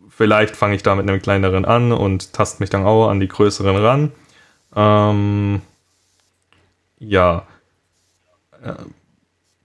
Vielleicht 0.10 0.56
fange 0.56 0.76
ich 0.76 0.84
da 0.84 0.96
mit 0.96 1.10
einem 1.10 1.22
kleineren 1.22 1.66
an 1.66 1.92
und 1.92 2.34
taste 2.34 2.62
mich 2.62 2.70
dann 2.70 2.86
auch 2.86 3.10
an 3.10 3.20
die 3.20 3.28
größeren 3.28 3.76
ran. 3.78 4.12
Ähm, 4.76 5.62
ja. 7.00 7.48
Äh, 8.62 8.74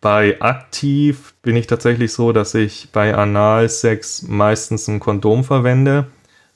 bei 0.00 0.40
aktiv 0.40 1.34
bin 1.42 1.56
ich 1.56 1.66
tatsächlich 1.66 2.12
so, 2.12 2.32
dass 2.32 2.54
ich 2.54 2.88
bei 2.90 3.14
Analsex 3.14 4.22
meistens 4.22 4.88
ein 4.88 4.98
Kondom 4.98 5.44
verwende. 5.44 6.06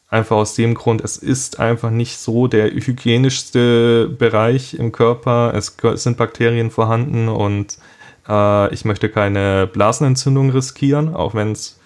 Einfach 0.09 0.37
aus 0.37 0.55
dem 0.55 0.75
Grund, 0.75 1.03
es 1.03 1.17
ist 1.19 1.61
einfach 1.61 1.91
nicht 1.91 2.19
so 2.19 2.47
der 2.47 2.71
hygienischste 2.71 4.09
Bereich 4.09 4.75
im 4.75 4.93
Körper. 4.93 5.53
Es 5.55 5.77
sind 6.03 6.17
Bakterien 6.17 6.71
vorhanden 6.71 7.29
und 7.29 7.79
äh, 8.29 8.73
ich 8.73 8.85
möchte 8.85 9.09
keine 9.09 9.67
Blasenentzündung 9.67 10.51
riskieren, 10.51 11.15
auch 11.15 11.35
wenn 11.35 11.53
es 11.53 11.81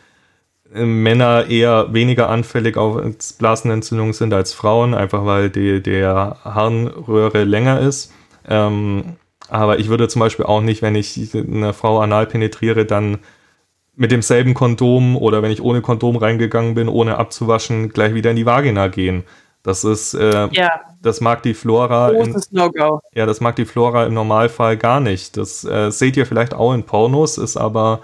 äh, 0.74 0.84
Männer 0.84 1.46
eher 1.48 1.92
weniger 1.92 2.28
anfällig 2.28 2.76
auf 2.76 3.00
Blasenentzündungen 3.38 4.12
sind 4.12 4.32
als 4.34 4.52
Frauen, 4.52 4.94
einfach 4.94 5.24
weil 5.24 5.50
die, 5.50 5.82
der 5.82 6.36
Harnröhre 6.44 7.44
länger 7.44 7.80
ist. 7.80 8.12
Ähm, 8.48 9.16
aber 9.48 9.78
ich 9.78 9.88
würde 9.88 10.08
zum 10.08 10.20
Beispiel 10.20 10.46
auch 10.46 10.60
nicht, 10.60 10.82
wenn 10.82 10.94
ich 10.94 11.34
eine 11.34 11.72
Frau 11.72 12.00
anal 12.00 12.26
penetriere, 12.26 12.84
dann 12.84 13.18
mit 13.96 14.12
demselben 14.12 14.54
Kondom 14.54 15.16
oder 15.16 15.42
wenn 15.42 15.50
ich 15.50 15.62
ohne 15.62 15.80
Kondom 15.80 16.16
reingegangen 16.16 16.74
bin, 16.74 16.88
ohne 16.88 17.16
abzuwaschen, 17.16 17.88
gleich 17.88 18.14
wieder 18.14 18.30
in 18.30 18.36
die 18.36 18.46
Vagina 18.46 18.88
gehen. 18.88 19.24
Das 19.62 19.84
ist, 19.84 20.14
äh, 20.14 20.48
ja. 20.52 20.80
das 21.02 21.20
mag 21.20 21.42
die 21.42 21.54
Flora. 21.54 22.10
Großes 22.12 22.52
No-Go. 22.52 23.00
Ja, 23.14 23.26
das 23.26 23.40
mag 23.40 23.56
die 23.56 23.64
Flora 23.64 24.06
im 24.06 24.14
Normalfall 24.14 24.76
gar 24.76 25.00
nicht. 25.00 25.36
Das 25.36 25.64
äh, 25.64 25.90
seht 25.90 26.16
ihr 26.16 26.26
vielleicht 26.26 26.54
auch 26.54 26.72
in 26.74 26.84
Pornos, 26.84 27.38
ist 27.38 27.56
aber, 27.56 28.00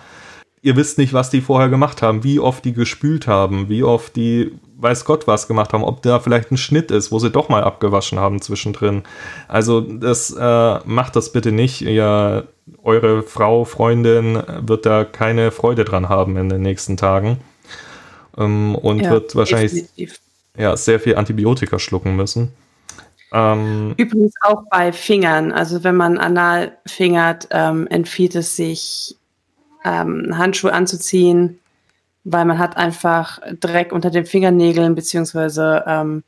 ihr 0.62 0.76
wisst 0.76 0.98
nicht, 0.98 1.12
was 1.12 1.30
die 1.30 1.40
vorher 1.40 1.68
gemacht 1.68 2.02
haben, 2.02 2.24
wie 2.24 2.40
oft 2.40 2.64
die 2.64 2.72
gespült 2.72 3.28
haben, 3.28 3.68
wie 3.68 3.84
oft 3.84 4.16
die 4.16 4.52
weiß 4.84 5.04
Gott 5.04 5.26
was 5.26 5.48
gemacht 5.48 5.72
haben, 5.72 5.82
ob 5.82 6.02
da 6.02 6.20
vielleicht 6.20 6.52
ein 6.52 6.56
Schnitt 6.56 6.92
ist, 6.92 7.10
wo 7.10 7.18
sie 7.18 7.30
doch 7.30 7.48
mal 7.48 7.64
abgewaschen 7.64 8.20
haben 8.20 8.40
zwischendrin. 8.40 9.02
Also 9.48 9.80
das 9.80 10.30
äh, 10.30 10.78
macht 10.84 11.16
das 11.16 11.32
bitte 11.32 11.50
nicht. 11.50 11.80
Ihr, 11.82 12.46
eure 12.82 13.24
Frau, 13.24 13.64
Freundin 13.64 14.40
wird 14.60 14.86
da 14.86 15.04
keine 15.04 15.50
Freude 15.50 15.84
dran 15.84 16.08
haben 16.08 16.36
in 16.36 16.48
den 16.48 16.62
nächsten 16.62 16.96
Tagen 16.96 17.38
ähm, 18.38 18.76
und 18.76 19.00
ja, 19.00 19.10
wird 19.10 19.34
wahrscheinlich 19.34 19.86
ja, 20.56 20.76
sehr 20.76 21.00
viel 21.00 21.16
Antibiotika 21.16 21.80
schlucken 21.80 22.14
müssen. 22.14 22.52
Ähm, 23.32 23.94
Übrigens 23.96 24.34
auch 24.42 24.62
bei 24.70 24.92
Fingern. 24.92 25.50
Also 25.50 25.82
wenn 25.82 25.96
man 25.96 26.18
anal 26.18 26.76
fingert, 26.86 27.48
ähm, 27.50 27.88
empfiehlt 27.88 28.36
es 28.36 28.54
sich, 28.54 29.16
ähm, 29.84 30.38
Handschuhe 30.38 30.72
anzuziehen, 30.72 31.58
weil 32.24 32.44
man 32.44 32.58
hat 32.58 32.76
einfach 32.76 33.40
Dreck 33.60 33.92
unter 33.92 34.10
den 34.10 34.26
Fingernägeln, 34.26 34.94
beziehungsweise 34.94 35.84
ähm, 35.86 36.24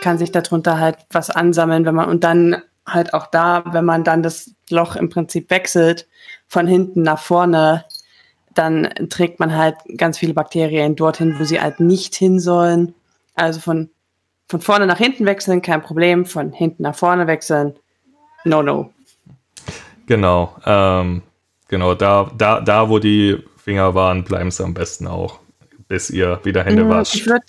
kann 0.00 0.18
sich 0.18 0.30
darunter 0.30 0.78
halt 0.78 0.98
was 1.10 1.30
ansammeln, 1.30 1.84
wenn 1.84 1.94
man 1.94 2.08
und 2.08 2.24
dann 2.24 2.62
halt 2.86 3.12
auch 3.14 3.26
da, 3.26 3.64
wenn 3.72 3.84
man 3.84 4.04
dann 4.04 4.22
das 4.22 4.52
Loch 4.70 4.96
im 4.96 5.10
Prinzip 5.10 5.50
wechselt, 5.50 6.06
von 6.46 6.66
hinten 6.66 7.02
nach 7.02 7.18
vorne, 7.18 7.84
dann 8.54 8.88
trägt 9.10 9.40
man 9.40 9.54
halt 9.56 9.76
ganz 9.96 10.18
viele 10.18 10.34
Bakterien 10.34 10.96
dorthin, 10.96 11.38
wo 11.38 11.44
sie 11.44 11.60
halt 11.60 11.80
nicht 11.80 12.14
hin 12.14 12.40
sollen. 12.40 12.94
Also 13.34 13.60
von, 13.60 13.90
von 14.48 14.60
vorne 14.60 14.86
nach 14.86 14.98
hinten 14.98 15.26
wechseln, 15.26 15.62
kein 15.62 15.82
Problem, 15.82 16.24
von 16.24 16.52
hinten 16.52 16.82
nach 16.82 16.94
vorne 16.94 17.26
wechseln, 17.26 17.74
no, 18.44 18.62
no. 18.62 18.90
Genau, 20.06 20.56
ähm, 20.64 21.22
genau, 21.68 21.94
da, 21.94 22.30
da, 22.36 22.60
da, 22.60 22.88
wo 22.88 22.98
die 22.98 23.44
Finger 23.68 23.94
waren, 23.94 24.24
bleiben 24.24 24.50
sie 24.50 24.64
am 24.64 24.72
besten 24.72 25.06
auch, 25.06 25.40
bis 25.88 26.08
ihr 26.08 26.40
wieder 26.42 26.64
Hände 26.64 26.84
mm, 26.84 26.88
wascht. 26.88 27.16
Ich 27.16 27.26
würde 27.26 27.44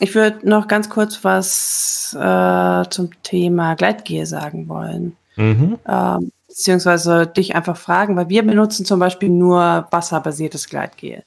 würd 0.00 0.44
noch 0.44 0.68
ganz 0.68 0.90
kurz 0.90 1.24
was 1.24 2.14
äh, 2.20 2.90
zum 2.90 3.08
Thema 3.22 3.74
Gleitgel 3.74 4.26
sagen 4.26 4.68
wollen. 4.68 5.16
Mhm. 5.36 5.78
Ähm, 5.88 6.30
beziehungsweise 6.46 7.26
dich 7.26 7.54
einfach 7.54 7.78
fragen, 7.78 8.16
weil 8.16 8.28
wir 8.28 8.42
benutzen 8.42 8.84
zum 8.84 9.00
Beispiel 9.00 9.30
nur 9.30 9.86
wasserbasiertes 9.90 10.68
Gleitgel. 10.68 11.24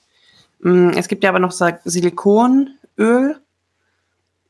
Mm, 0.60 0.90
es 0.90 1.08
gibt 1.08 1.24
ja 1.24 1.32
aber 1.32 1.40
noch 1.40 1.52
Silikonöl. 1.52 3.40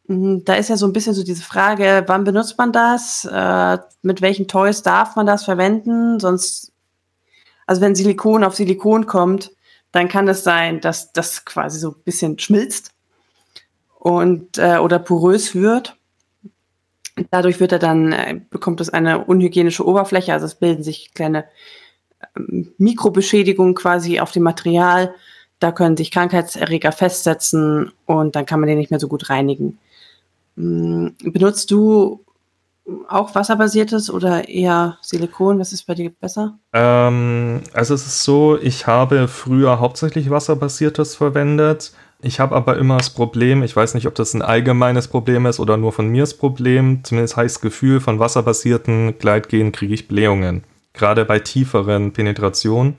Mm, 0.07 0.39
da 0.43 0.55
ist 0.55 0.67
ja 0.67 0.75
so 0.75 0.87
ein 0.87 0.91
bisschen 0.91 1.13
so 1.13 1.23
diese 1.23 1.43
Frage, 1.43 2.03
wann 2.07 2.25
benutzt 2.25 2.57
man 2.57 2.73
das? 2.73 3.23
Äh, 3.31 3.77
mit 4.01 4.21
welchen 4.21 4.49
Toys 4.49 4.81
darf 4.81 5.15
man 5.15 5.25
das 5.25 5.45
verwenden? 5.45 6.19
Sonst 6.19 6.73
also 7.65 7.81
wenn 7.81 7.95
Silikon 7.95 8.43
auf 8.43 8.55
Silikon 8.55 9.05
kommt, 9.05 9.51
dann 9.91 10.07
kann 10.07 10.27
es 10.27 10.43
sein, 10.43 10.81
dass 10.81 11.13
das 11.13 11.45
quasi 11.45 11.79
so 11.79 11.91
ein 11.91 12.03
bisschen 12.03 12.37
schmilzt 12.37 12.91
und 13.97 14.57
äh, 14.57 14.77
oder 14.77 14.99
porös 14.99 15.55
wird. 15.55 15.97
Dadurch 17.31 17.61
wird 17.61 17.71
er 17.71 17.79
dann 17.79 18.11
äh, 18.11 18.41
bekommt 18.49 18.81
es 18.81 18.89
eine 18.89 19.23
unhygienische 19.23 19.87
Oberfläche, 19.87 20.33
also 20.33 20.45
es 20.45 20.55
bilden 20.55 20.83
sich 20.83 21.13
kleine 21.13 21.45
äh, 22.19 22.65
Mikrobeschädigungen 22.77 23.73
quasi 23.73 24.19
auf 24.19 24.31
dem 24.31 24.43
Material. 24.43 25.15
Da 25.59 25.71
können 25.71 25.95
sich 25.95 26.11
Krankheitserreger 26.11 26.91
festsetzen 26.91 27.93
und 28.05 28.35
dann 28.35 28.45
kann 28.45 28.59
man 28.59 28.67
den 28.67 28.77
nicht 28.77 28.91
mehr 28.91 28.99
so 28.99 29.07
gut 29.07 29.29
reinigen. 29.29 29.79
Hm, 30.57 31.15
benutzt 31.23 31.71
du 31.71 32.24
auch 33.07 33.33
wasserbasiertes 33.33 34.09
oder 34.09 34.47
eher 34.47 34.97
Silikon? 35.01 35.59
Was 35.59 35.73
ist 35.73 35.85
bei 35.85 35.95
dir 35.95 36.09
besser? 36.09 36.57
Ähm, 36.73 37.61
also 37.73 37.93
es 37.93 38.05
ist 38.05 38.23
so, 38.23 38.57
ich 38.59 38.87
habe 38.87 39.27
früher 39.27 39.79
hauptsächlich 39.79 40.29
wasserbasiertes 40.29 41.15
verwendet. 41.15 41.93
Ich 42.21 42.39
habe 42.39 42.55
aber 42.55 42.77
immer 42.77 42.97
das 42.97 43.09
Problem, 43.09 43.61
ich 43.61 43.75
weiß 43.75 43.93
nicht, 43.93 44.07
ob 44.07 44.15
das 44.15 44.33
ein 44.33 44.41
allgemeines 44.41 45.07
Problem 45.07 45.45
ist 45.45 45.59
oder 45.59 45.77
nur 45.77 45.91
von 45.91 46.07
mir 46.07 46.23
das 46.23 46.35
Problem, 46.35 47.03
zumindest 47.03 47.37
heißt 47.37 47.61
Gefühl, 47.61 47.99
von 47.99 48.19
wasserbasierten 48.19 49.19
Gleitgehen 49.19 49.71
kriege 49.71 49.93
ich 49.93 50.07
Blähungen. 50.07 50.63
Gerade 50.93 51.25
bei 51.25 51.39
tieferen 51.39 52.13
Penetrationen. 52.13 52.95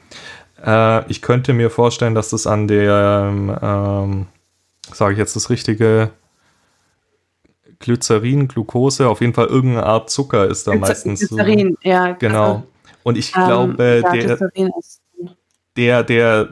Äh, 0.64 1.10
ich 1.10 1.22
könnte 1.22 1.54
mir 1.54 1.70
vorstellen, 1.70 2.14
dass 2.14 2.30
das 2.30 2.46
an 2.46 2.68
der, 2.68 3.32
ähm, 3.62 4.26
sage 4.92 5.14
ich 5.14 5.18
jetzt 5.18 5.34
das 5.34 5.48
richtige 5.50 6.10
Glycerin, 7.86 8.48
Glucose, 8.48 9.08
auf 9.08 9.20
jeden 9.20 9.32
Fall 9.32 9.46
irgendeine 9.46 9.86
Art 9.86 10.10
Zucker 10.10 10.48
ist 10.48 10.66
da 10.66 10.72
Glycer 10.72 10.88
meistens. 10.88 11.20
Glycerin, 11.20 11.76
so. 11.82 11.88
ja. 11.88 12.12
Genau. 12.12 12.44
Also, 12.44 12.62
Und 13.04 13.16
ich 13.16 13.32
ähm, 13.36 13.44
glaube, 13.46 14.02
ja, 14.02 14.12
der, 14.12 14.50
der, 15.76 16.02
der, 16.02 16.48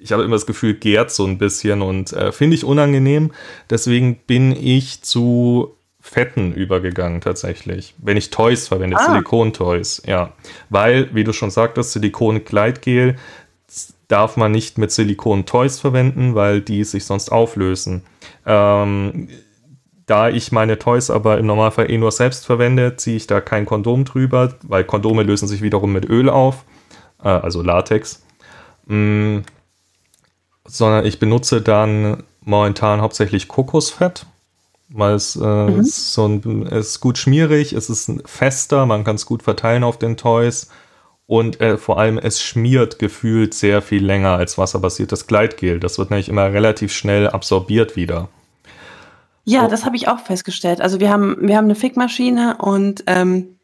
ich 0.00 0.12
habe 0.12 0.22
immer 0.22 0.36
das 0.36 0.46
Gefühl, 0.46 0.74
gärt 0.74 1.10
so 1.10 1.26
ein 1.26 1.38
bisschen 1.38 1.82
und 1.82 2.12
äh, 2.12 2.30
finde 2.30 2.54
ich 2.54 2.64
unangenehm. 2.64 3.32
Deswegen 3.68 4.16
bin 4.26 4.52
ich 4.52 5.02
zu 5.02 5.74
Fetten 6.00 6.52
übergegangen 6.52 7.20
tatsächlich. 7.20 7.94
Wenn 7.98 8.16
ich 8.16 8.30
Toys 8.30 8.68
verwende, 8.68 8.96
ah. 8.96 9.10
Silikon-Toys, 9.10 10.02
ja. 10.06 10.32
Weil, 10.68 11.12
wie 11.14 11.24
du 11.24 11.32
schon 11.32 11.50
sagtest, 11.50 11.92
Silikon-Gleitgel 11.92 13.16
darf 14.06 14.36
man 14.36 14.52
nicht 14.52 14.78
mit 14.78 14.92
Silikon-Toys 14.92 15.80
verwenden, 15.80 16.34
weil 16.34 16.60
die 16.60 16.84
sich 16.84 17.04
sonst 17.04 17.30
auflösen. 17.30 18.02
Ähm, 18.46 19.28
da 20.10 20.28
ich 20.28 20.50
meine 20.50 20.78
Toys 20.78 21.08
aber 21.08 21.38
im 21.38 21.46
Normalfall 21.46 21.90
eh 21.90 21.96
nur 21.96 22.10
selbst 22.10 22.44
verwende, 22.44 22.96
ziehe 22.96 23.16
ich 23.16 23.26
da 23.28 23.40
kein 23.40 23.64
Kondom 23.64 24.04
drüber, 24.04 24.54
weil 24.62 24.82
Kondome 24.82 25.22
lösen 25.22 25.46
sich 25.46 25.62
wiederum 25.62 25.92
mit 25.92 26.08
Öl 26.08 26.28
auf, 26.28 26.64
äh, 27.22 27.28
also 27.28 27.62
Latex. 27.62 28.22
Mm, 28.86 29.38
sondern 30.66 31.06
ich 31.06 31.20
benutze 31.20 31.62
dann 31.62 32.24
momentan 32.40 33.00
hauptsächlich 33.00 33.46
Kokosfett, 33.46 34.26
weil 34.88 35.14
es, 35.14 35.36
äh, 35.36 35.46
mhm. 35.46 35.80
ist, 35.80 36.12
so 36.12 36.26
ein, 36.26 36.62
ist 36.62 37.00
gut 37.00 37.16
schmierig, 37.16 37.72
es 37.72 37.88
ist 37.88 38.12
fester, 38.24 38.86
man 38.86 39.04
kann 39.04 39.14
es 39.14 39.26
gut 39.26 39.44
verteilen 39.44 39.84
auf 39.84 39.98
den 39.98 40.16
Toys 40.16 40.70
und 41.26 41.60
äh, 41.60 41.78
vor 41.78 42.00
allem 42.00 42.18
es 42.18 42.42
schmiert 42.42 42.98
gefühlt 42.98 43.54
sehr 43.54 43.80
viel 43.80 44.04
länger 44.04 44.30
als 44.30 44.58
wasserbasiertes 44.58 45.28
Gleitgel. 45.28 45.78
Das 45.78 45.98
wird 45.98 46.10
nämlich 46.10 46.28
immer 46.28 46.52
relativ 46.52 46.92
schnell 46.92 47.28
absorbiert 47.28 47.94
wieder. 47.94 48.28
Ja, 49.44 49.66
oh. 49.66 49.68
das 49.68 49.84
habe 49.84 49.96
ich 49.96 50.08
auch 50.08 50.20
festgestellt. 50.20 50.80
Also 50.80 51.00
wir 51.00 51.10
haben, 51.10 51.36
wir 51.40 51.56
haben 51.56 51.64
eine 51.64 51.74
Fickmaschine 51.74 52.58
und 52.58 53.04
ähm, 53.06 53.58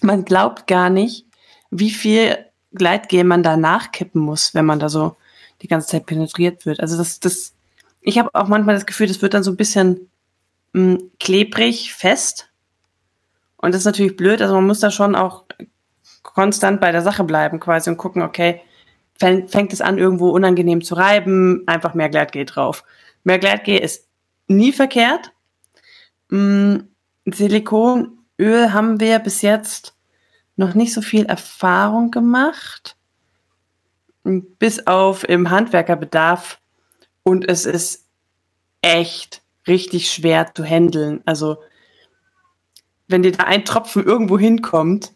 man 0.00 0.24
glaubt 0.24 0.66
gar 0.66 0.90
nicht, 0.90 1.26
wie 1.70 1.90
viel 1.90 2.38
Gleitgel 2.72 3.24
man 3.24 3.42
da 3.42 3.56
nachkippen 3.56 4.20
muss, 4.20 4.54
wenn 4.54 4.64
man 4.64 4.78
da 4.78 4.88
so 4.88 5.16
die 5.62 5.68
ganze 5.68 5.88
Zeit 5.88 6.06
penetriert 6.06 6.66
wird. 6.66 6.80
Also 6.80 6.96
das, 6.96 7.20
das, 7.20 7.54
ich 8.00 8.18
habe 8.18 8.30
auch 8.34 8.48
manchmal 8.48 8.74
das 8.74 8.86
Gefühl, 8.86 9.08
das 9.08 9.22
wird 9.22 9.34
dann 9.34 9.42
so 9.42 9.50
ein 9.50 9.56
bisschen 9.56 10.08
mh, 10.72 10.98
hm, 10.98 11.10
klebrig, 11.18 11.92
fest. 11.92 12.50
Und 13.56 13.74
das 13.74 13.82
ist 13.82 13.86
natürlich 13.86 14.16
blöd. 14.16 14.40
Also 14.40 14.54
man 14.54 14.66
muss 14.66 14.80
da 14.80 14.90
schon 14.90 15.14
auch 15.16 15.44
konstant 16.22 16.80
bei 16.80 16.92
der 16.92 17.02
Sache 17.02 17.24
bleiben 17.24 17.58
quasi 17.58 17.90
und 17.90 17.96
gucken, 17.96 18.22
okay, 18.22 18.60
fängt 19.18 19.72
es 19.72 19.80
an, 19.80 19.98
irgendwo 19.98 20.30
unangenehm 20.30 20.82
zu 20.82 20.94
reiben, 20.94 21.64
einfach 21.66 21.94
mehr 21.94 22.08
Gleitgel 22.08 22.44
drauf. 22.44 22.84
Mehr 23.24 23.40
Gleitgel 23.40 23.78
ist 23.78 24.07
nie 24.48 24.72
verkehrt. 24.72 25.32
Mm, 26.30 26.78
Silikonöl 27.26 28.72
haben 28.72 29.00
wir 29.00 29.18
bis 29.18 29.42
jetzt 29.42 29.94
noch 30.56 30.74
nicht 30.74 30.92
so 30.92 31.00
viel 31.00 31.24
Erfahrung 31.26 32.10
gemacht, 32.10 32.96
bis 34.24 34.86
auf 34.86 35.26
im 35.28 35.50
Handwerkerbedarf. 35.50 36.60
Und 37.22 37.48
es 37.48 37.64
ist 37.64 38.06
echt 38.82 39.42
richtig 39.66 40.10
schwer 40.10 40.52
zu 40.54 40.64
handeln. 40.64 41.22
Also, 41.26 41.58
wenn 43.06 43.22
dir 43.22 43.32
da 43.32 43.44
ein 43.44 43.64
Tropfen 43.64 44.04
irgendwo 44.04 44.38
hinkommt, 44.38 45.12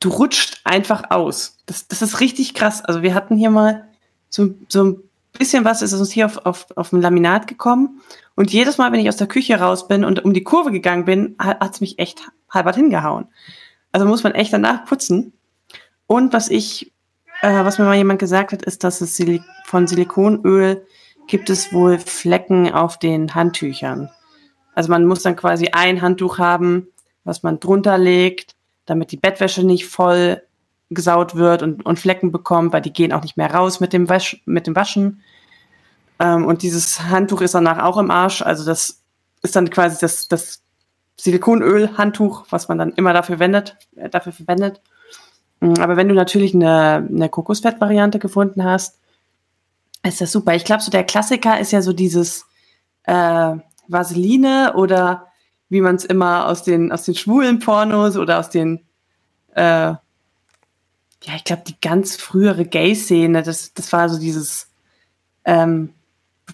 du 0.00 0.08
rutscht 0.08 0.60
einfach 0.64 1.10
aus. 1.10 1.58
Das, 1.66 1.88
das 1.88 2.02
ist 2.02 2.20
richtig 2.20 2.54
krass. 2.54 2.84
Also, 2.84 3.02
wir 3.02 3.14
hatten 3.14 3.36
hier 3.36 3.50
mal 3.50 3.88
so, 4.30 4.54
so 4.68 4.84
ein 4.84 5.02
bisschen 5.38 5.64
was, 5.64 5.82
ist 5.82 5.92
uns 5.92 6.12
hier 6.12 6.26
auf, 6.26 6.38
auf, 6.46 6.66
auf 6.76 6.90
dem 6.90 7.00
Laminat 7.00 7.46
gekommen. 7.46 8.00
Und 8.34 8.52
jedes 8.52 8.78
Mal, 8.78 8.92
wenn 8.92 9.00
ich 9.00 9.08
aus 9.08 9.16
der 9.16 9.26
Küche 9.26 9.58
raus 9.60 9.88
bin 9.88 10.04
und 10.04 10.24
um 10.24 10.32
die 10.32 10.44
Kurve 10.44 10.70
gegangen 10.70 11.04
bin, 11.04 11.36
hat 11.38 11.74
es 11.74 11.80
mich 11.80 11.98
echt 11.98 12.22
halbert 12.50 12.76
hingehauen. 12.76 13.26
Also 13.92 14.06
muss 14.06 14.24
man 14.24 14.32
echt 14.32 14.52
danach 14.52 14.84
putzen. 14.84 15.32
Und 16.06 16.32
was 16.32 16.48
ich, 16.50 16.92
äh, 17.42 17.64
was 17.64 17.78
mir 17.78 17.84
mal 17.84 17.96
jemand 17.96 18.18
gesagt 18.18 18.52
hat, 18.52 18.62
ist, 18.62 18.84
dass 18.84 19.00
es 19.00 19.16
Silik 19.16 19.42
von 19.64 19.86
Silikonöl 19.86 20.86
gibt 21.26 21.48
es 21.50 21.72
wohl 21.72 21.98
Flecken 21.98 22.72
auf 22.72 22.98
den 22.98 23.34
Handtüchern. 23.34 24.10
Also 24.74 24.90
man 24.90 25.06
muss 25.06 25.22
dann 25.22 25.36
quasi 25.36 25.68
ein 25.72 26.02
Handtuch 26.02 26.38
haben, 26.38 26.88
was 27.24 27.42
man 27.42 27.60
drunter 27.60 27.96
legt, 27.96 28.54
damit 28.86 29.12
die 29.12 29.16
Bettwäsche 29.16 29.64
nicht 29.64 29.86
voll 29.86 30.42
gesaut 30.94 31.34
wird 31.34 31.62
und, 31.62 31.84
und 31.84 31.98
Flecken 31.98 32.32
bekommt, 32.32 32.72
weil 32.72 32.82
die 32.82 32.92
gehen 32.92 33.12
auch 33.12 33.22
nicht 33.22 33.36
mehr 33.36 33.52
raus 33.52 33.80
mit 33.80 33.92
dem, 33.92 34.08
Wasch, 34.08 34.42
mit 34.46 34.66
dem 34.66 34.76
Waschen. 34.76 35.22
Ähm, 36.18 36.46
und 36.46 36.62
dieses 36.62 37.02
Handtuch 37.02 37.40
ist 37.40 37.54
danach 37.54 37.82
auch 37.82 37.98
im 37.98 38.10
Arsch. 38.10 38.42
Also 38.42 38.64
das 38.64 39.02
ist 39.42 39.56
dann 39.56 39.70
quasi 39.70 39.98
das, 40.00 40.28
das 40.28 40.62
Silikonöl-Handtuch, 41.16 42.46
was 42.50 42.68
man 42.68 42.78
dann 42.78 42.92
immer 42.92 43.12
dafür, 43.12 43.38
wendet, 43.38 43.76
äh, 43.96 44.08
dafür 44.08 44.32
verwendet. 44.32 44.80
Mm, 45.60 45.74
aber 45.80 45.96
wenn 45.96 46.08
du 46.08 46.14
natürlich 46.14 46.54
eine, 46.54 47.06
eine 47.08 47.28
Kokosfett-Variante 47.28 48.18
gefunden 48.18 48.64
hast, 48.64 48.98
ist 50.02 50.20
das 50.20 50.32
super. 50.32 50.54
Ich 50.54 50.64
glaube, 50.64 50.82
so 50.82 50.90
der 50.90 51.04
Klassiker 51.04 51.58
ist 51.58 51.72
ja 51.72 51.82
so 51.82 51.92
dieses 51.92 52.46
äh, 53.04 53.56
Vaseline 53.88 54.74
oder 54.74 55.28
wie 55.68 55.80
man 55.80 55.96
es 55.96 56.04
immer 56.04 56.46
aus 56.46 56.62
den, 56.62 56.92
aus 56.92 57.04
den 57.04 57.14
schwulen 57.14 57.58
Pornos 57.58 58.16
oder 58.16 58.38
aus 58.38 58.50
den, 58.50 58.84
äh, 59.54 59.94
ja, 61.24 61.34
ich 61.36 61.44
glaube, 61.44 61.62
die 61.66 61.80
ganz 61.80 62.16
frühere 62.16 62.64
Gay-Szene, 62.64 63.42
das, 63.42 63.74
das 63.74 63.92
war 63.92 64.08
so 64.08 64.18
dieses, 64.18 64.68
ähm, 65.44 65.90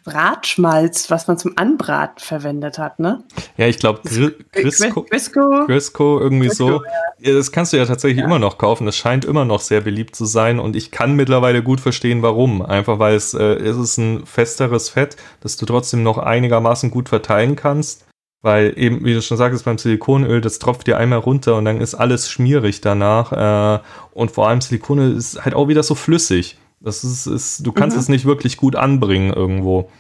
Bratschmalz, 0.05 1.11
was 1.11 1.27
man 1.27 1.37
zum 1.37 1.53
Anbraten 1.57 2.21
verwendet 2.21 2.79
hat, 2.79 3.01
ne? 3.01 3.25
Ja, 3.57 3.66
ich 3.66 3.79
glaube, 3.79 4.01
Crisco, 4.03 5.03
Crisco, 5.03 5.66
Crisco, 5.66 6.21
irgendwie 6.21 6.47
Crisco, 6.47 6.68
so. 6.68 6.85
Ja. 7.18 7.35
Das 7.35 7.53
kannst 7.53 7.73
du 7.73 7.77
ja 7.77 7.85
tatsächlich 7.85 8.21
ja. 8.21 8.25
immer 8.25 8.39
noch 8.39 8.57
kaufen. 8.57 8.87
Das 8.87 8.97
scheint 8.97 9.25
immer 9.25 9.45
noch 9.45 9.61
sehr 9.61 9.81
beliebt 9.81 10.16
zu 10.16 10.25
sein 10.25 10.59
und 10.59 10.77
ich 10.77 10.91
kann 10.91 11.16
mittlerweile 11.16 11.62
gut 11.62 11.81
verstehen, 11.81 12.23
warum. 12.23 12.62
Einfach 12.62 12.99
weil 12.99 13.14
es, 13.14 13.35
äh, 13.35 13.43
es 13.43 13.77
ist 13.77 13.99
ein 13.99 14.25
festeres 14.27 14.89
Fett, 14.89 15.16
das 15.41 15.57
du 15.57 15.66
trotzdem 15.66 16.03
noch 16.03 16.18
einigermaßen 16.18 16.91
gut 16.91 17.09
verteilen 17.09 17.57
kannst. 17.57 18.07
Weil 18.43 18.72
eben, 18.76 19.05
wie 19.05 19.12
du 19.12 19.20
schon 19.20 19.36
sagst, 19.36 19.64
beim 19.64 19.76
Silikonöl, 19.76 20.41
das 20.41 20.59
tropft 20.59 20.86
dir 20.86 20.97
einmal 20.97 21.18
runter 21.18 21.57
und 21.57 21.66
dann 21.66 21.80
ist 21.80 21.95
alles 21.95 22.30
schmierig 22.30 22.80
danach. 22.80 23.32
Äh, 23.32 23.82
und 24.12 24.30
vor 24.30 24.49
allem 24.49 24.61
Silikonöl 24.61 25.16
ist 25.16 25.45
halt 25.45 25.55
auch 25.55 25.68
wieder 25.68 25.82
so 25.82 25.95
flüssig. 25.95 26.57
Das 26.80 27.05
ist, 27.05 27.26
ist 27.26 27.66
du 27.66 27.72
kannst 27.72 27.97
mhm. 27.97 28.01
es 28.01 28.09
nicht 28.09 28.24
wirklich 28.24 28.57
gut 28.57 28.76
anbringen 28.76 29.32
irgendwo. 29.32 29.91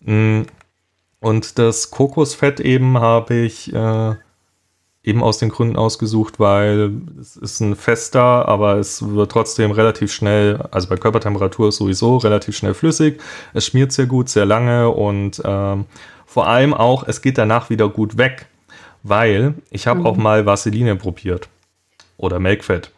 Mm. 0.00 0.42
Und 1.20 1.58
das 1.58 1.90
Kokosfett 1.90 2.60
eben 2.60 2.98
habe 2.98 3.34
ich 3.36 3.72
äh, 3.72 4.14
eben 5.06 5.22
aus 5.22 5.38
den 5.38 5.48
Gründen 5.48 5.76
ausgesucht, 5.76 6.38
weil 6.38 7.00
es 7.20 7.36
ist 7.36 7.60
ein 7.60 7.76
fester, 7.76 8.46
aber 8.48 8.76
es 8.76 9.08
wird 9.08 9.32
trotzdem 9.32 9.70
relativ 9.70 10.12
schnell, 10.12 10.60
also 10.72 10.88
bei 10.88 10.96
Körpertemperatur 10.96 11.68
ist 11.68 11.76
sowieso 11.76 12.18
relativ 12.18 12.56
schnell 12.56 12.74
flüssig. 12.74 13.20
Es 13.54 13.66
schmiert 13.66 13.92
sehr 13.92 14.06
gut, 14.06 14.28
sehr 14.28 14.44
lange 14.44 14.90
und 14.90 15.40
ähm, 15.44 15.86
vor 16.26 16.46
allem 16.46 16.74
auch, 16.74 17.06
es 17.06 17.22
geht 17.22 17.38
danach 17.38 17.70
wieder 17.70 17.88
gut 17.88 18.18
weg, 18.18 18.46
weil 19.02 19.54
ich 19.70 19.86
habe 19.86 20.00
mhm. 20.00 20.06
auch 20.06 20.16
mal 20.16 20.44
Vaseline 20.44 20.96
probiert 20.96 21.48
oder 22.18 22.38
Melkfett 22.38 22.92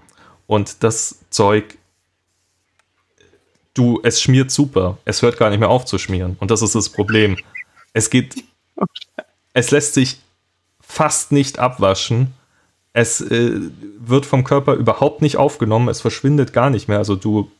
und 0.46 0.82
das 0.82 1.20
Zeug 1.30 1.78
du, 3.78 4.00
es 4.02 4.20
schmiert 4.20 4.50
super. 4.50 4.98
Es 5.04 5.22
hört 5.22 5.38
gar 5.38 5.50
nicht 5.50 5.60
mehr 5.60 5.70
auf 5.70 5.84
zu 5.84 5.98
schmieren. 5.98 6.36
Und 6.40 6.50
das 6.50 6.62
ist 6.62 6.74
das 6.74 6.88
Problem. 6.88 7.36
Es 7.92 8.10
geht, 8.10 8.44
es 9.52 9.70
lässt 9.70 9.94
sich 9.94 10.18
fast 10.80 11.32
nicht 11.32 11.58
abwaschen. 11.58 12.34
Es 12.92 13.20
äh, 13.20 13.60
wird 14.00 14.26
vom 14.26 14.42
Körper 14.42 14.74
überhaupt 14.74 15.22
nicht 15.22 15.36
aufgenommen. 15.36 15.88
Es 15.88 16.00
verschwindet 16.00 16.52
gar 16.52 16.70
nicht 16.70 16.88
mehr. 16.88 16.98
Also 16.98 17.14
du 17.14 17.50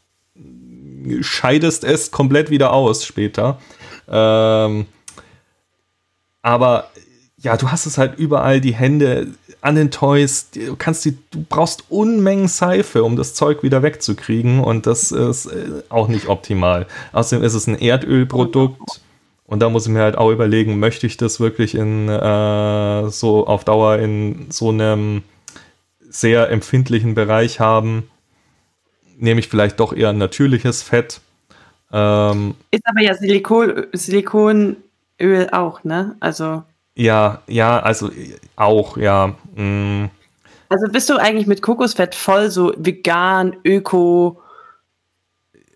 scheidest 1.21 1.85
es 1.85 2.11
komplett 2.11 2.51
wieder 2.51 2.73
aus 2.73 3.05
später. 3.05 3.61
Ähm, 4.09 4.87
aber 6.43 6.91
ja, 7.41 7.57
du 7.57 7.71
hast 7.71 7.87
es 7.87 7.99
halt 7.99 8.19
überall 8.19 8.61
die 8.61 8.75
Hände 8.75 9.29
an 9.61 9.77
den 9.77 9.91
Toys. 9.91 10.51
Du 10.51 10.77
kannst 10.77 11.05
die, 11.05 11.17
du 11.31 11.45
brauchst 11.49 11.85
Unmengen 11.89 12.49
Seife, 12.49 13.05
um 13.05 13.17
das 13.17 13.35
Zeug 13.35 13.63
wieder 13.63 13.83
wegzukriegen 13.83 14.61
und 14.61 14.87
das 14.87 15.13
ist 15.13 15.47
äh, 15.47 15.83
auch 15.89 16.09
nicht 16.09 16.29
optimal. 16.29 16.87
Außerdem 17.13 17.45
ist 17.45 17.55
es 17.55 17.67
ein 17.67 17.79
Erdölprodukt 17.79 19.01
und 19.47 19.61
da 19.61 19.71
muss 19.71 19.87
ich 19.87 19.93
mir 19.93 20.03
halt 20.03 20.19
auch 20.19 20.31
überlegen, 20.31 20.79
möchte 20.79 21.07
ich 21.07 21.17
das 21.17 21.41
wirklich 21.41 21.75
in 21.75 22.09
äh, 22.09 23.09
so 23.09 23.47
auf 23.47 23.65
Dauer 23.65 23.99
in 23.99 24.51
so 24.51 24.71
einem 24.71 25.23
sehr 26.09 26.51
empfindlichen 26.51 27.15
Bereich 27.15 27.61
haben? 27.61 28.11
Nehme 29.17 29.41
ich 29.41 29.49
vielleicht 29.49 29.81
doch 29.81 29.93
eher 29.93 30.11
ein 30.11 30.19
natürliches 30.19 30.83
Fett. 30.83 31.21
Ähm, 31.93 32.57
ist 32.71 32.87
aber 32.87 33.01
ja 33.01 33.15
Silikon, 33.15 34.77
Silikonöl 35.19 35.51
auch, 35.51 35.85
ne? 35.85 36.17
Also 36.21 36.63
ja, 36.95 37.43
ja, 37.47 37.79
also 37.79 38.11
auch, 38.57 38.97
ja. 38.97 39.35
Mm. 39.55 40.07
Also 40.69 40.87
bist 40.91 41.09
du 41.09 41.17
eigentlich 41.17 41.47
mit 41.47 41.63
Kokosfett 41.63 42.15
voll 42.15 42.51
so 42.51 42.73
vegan, 42.77 43.57
öko? 43.65 44.43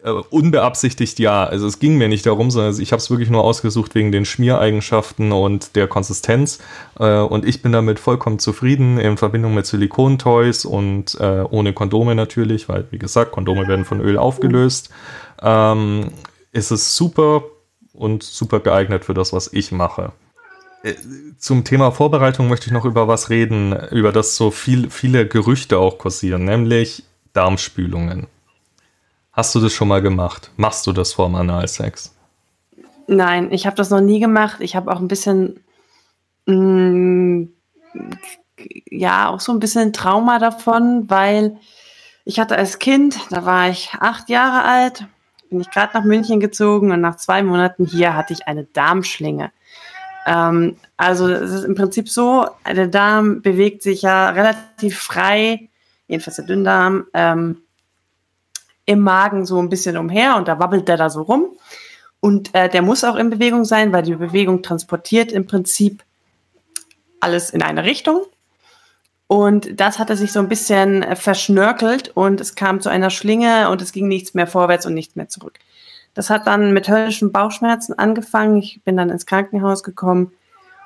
Äh, 0.02 0.10
unbeabsichtigt 0.10 1.20
ja. 1.20 1.44
Also 1.44 1.68
es 1.68 1.78
ging 1.78 1.96
mir 1.96 2.08
nicht 2.08 2.26
darum, 2.26 2.50
sondern 2.50 2.78
ich 2.80 2.90
habe 2.90 2.98
es 2.98 3.08
wirklich 3.08 3.30
nur 3.30 3.44
ausgesucht 3.44 3.94
wegen 3.94 4.10
den 4.10 4.24
Schmiereigenschaften 4.24 5.30
und 5.30 5.76
der 5.76 5.86
Konsistenz. 5.86 6.58
Äh, 6.98 7.20
und 7.20 7.46
ich 7.46 7.62
bin 7.62 7.70
damit 7.70 8.00
vollkommen 8.00 8.40
zufrieden 8.40 8.98
in 8.98 9.16
Verbindung 9.16 9.54
mit 9.54 9.64
Silikontoys 9.64 10.64
und 10.64 11.16
äh, 11.20 11.44
ohne 11.48 11.72
Kondome 11.72 12.16
natürlich, 12.16 12.68
weil 12.68 12.88
wie 12.90 12.98
gesagt, 12.98 13.30
Kondome 13.30 13.68
werden 13.68 13.84
von 13.84 14.00
Öl 14.00 14.18
aufgelöst. 14.18 14.90
Ähm, 15.40 16.08
ist 16.50 16.72
es 16.72 16.96
super 16.96 17.44
und 18.02 18.22
super 18.22 18.60
geeignet 18.60 19.04
für 19.04 19.14
das, 19.14 19.32
was 19.32 19.52
ich 19.52 19.70
mache. 19.72 20.12
Äh, 20.82 20.94
zum 21.38 21.64
Thema 21.64 21.92
Vorbereitung 21.92 22.48
möchte 22.48 22.66
ich 22.66 22.72
noch 22.72 22.84
über 22.84 23.06
was 23.06 23.30
reden, 23.30 23.72
über 23.90 24.12
das 24.12 24.36
so 24.36 24.50
viel, 24.50 24.90
viele 24.90 25.26
Gerüchte 25.26 25.78
auch 25.78 25.98
kursieren, 25.98 26.44
nämlich 26.44 27.04
Darmspülungen. 27.32 28.26
Hast 29.32 29.54
du 29.54 29.60
das 29.60 29.72
schon 29.72 29.88
mal 29.88 30.02
gemacht? 30.02 30.50
Machst 30.56 30.86
du 30.86 30.92
das 30.92 31.12
vorm 31.14 31.36
Analsex? 31.36 32.14
Nein, 33.06 33.52
ich 33.52 33.66
habe 33.66 33.76
das 33.76 33.90
noch 33.90 34.00
nie 34.00 34.20
gemacht. 34.20 34.56
Ich 34.60 34.76
habe 34.76 34.92
auch 34.92 35.00
ein 35.00 35.08
bisschen, 35.08 35.60
mh, 36.46 36.54
mm, 36.54 37.48
ja, 38.90 39.28
auch 39.28 39.40
so 39.40 39.52
ein 39.52 39.60
bisschen 39.60 39.92
Trauma 39.92 40.38
davon, 40.38 41.08
weil 41.08 41.56
ich 42.24 42.38
hatte 42.38 42.56
als 42.56 42.78
Kind, 42.78 43.18
da 43.30 43.44
war 43.44 43.70
ich 43.70 43.90
acht 44.00 44.28
Jahre 44.28 44.64
alt, 44.64 45.06
bin 45.52 45.60
ich 45.60 45.70
gerade 45.70 45.96
nach 45.96 46.04
München 46.04 46.40
gezogen 46.40 46.90
und 46.90 47.00
nach 47.00 47.16
zwei 47.16 47.42
Monaten 47.42 47.86
hier 47.86 48.16
hatte 48.16 48.32
ich 48.32 48.48
eine 48.48 48.64
Darmschlinge. 48.64 49.52
Ähm, 50.26 50.76
also 50.96 51.28
es 51.28 51.52
ist 51.52 51.64
im 51.64 51.74
Prinzip 51.74 52.08
so, 52.08 52.46
der 52.66 52.88
Darm 52.88 53.42
bewegt 53.42 53.82
sich 53.82 54.02
ja 54.02 54.30
relativ 54.30 54.98
frei, 54.98 55.68
jedenfalls 56.08 56.36
der 56.36 56.46
Dünndarm, 56.46 57.06
ähm, 57.14 57.58
im 58.84 59.00
Magen 59.00 59.46
so 59.46 59.60
ein 59.60 59.68
bisschen 59.68 59.96
umher 59.96 60.36
und 60.36 60.48
da 60.48 60.58
wabbelt 60.58 60.88
der 60.88 60.96
da 60.96 61.08
so 61.10 61.22
rum. 61.22 61.46
Und 62.20 62.54
äh, 62.54 62.68
der 62.68 62.82
muss 62.82 63.04
auch 63.04 63.16
in 63.16 63.30
Bewegung 63.30 63.64
sein, 63.64 63.92
weil 63.92 64.02
die 64.02 64.14
Bewegung 64.14 64.62
transportiert 64.62 65.32
im 65.32 65.46
Prinzip 65.46 66.04
alles 67.20 67.50
in 67.50 67.62
eine 67.62 67.84
Richtung. 67.84 68.22
Und 69.32 69.80
das 69.80 69.98
hatte 69.98 70.14
sich 70.14 70.30
so 70.30 70.40
ein 70.40 70.48
bisschen 70.50 71.02
äh, 71.02 71.16
verschnörkelt 71.16 72.10
und 72.14 72.38
es 72.38 72.54
kam 72.54 72.82
zu 72.82 72.90
einer 72.90 73.08
Schlinge 73.08 73.70
und 73.70 73.80
es 73.80 73.92
ging 73.92 74.06
nichts 74.06 74.34
mehr 74.34 74.46
vorwärts 74.46 74.84
und 74.84 74.92
nichts 74.92 75.16
mehr 75.16 75.26
zurück. 75.26 75.58
Das 76.12 76.28
hat 76.28 76.46
dann 76.46 76.74
mit 76.74 76.86
höllischen 76.86 77.32
Bauchschmerzen 77.32 77.98
angefangen. 77.98 78.58
Ich 78.58 78.82
bin 78.84 78.98
dann 78.98 79.08
ins 79.08 79.24
Krankenhaus 79.24 79.84
gekommen 79.84 80.32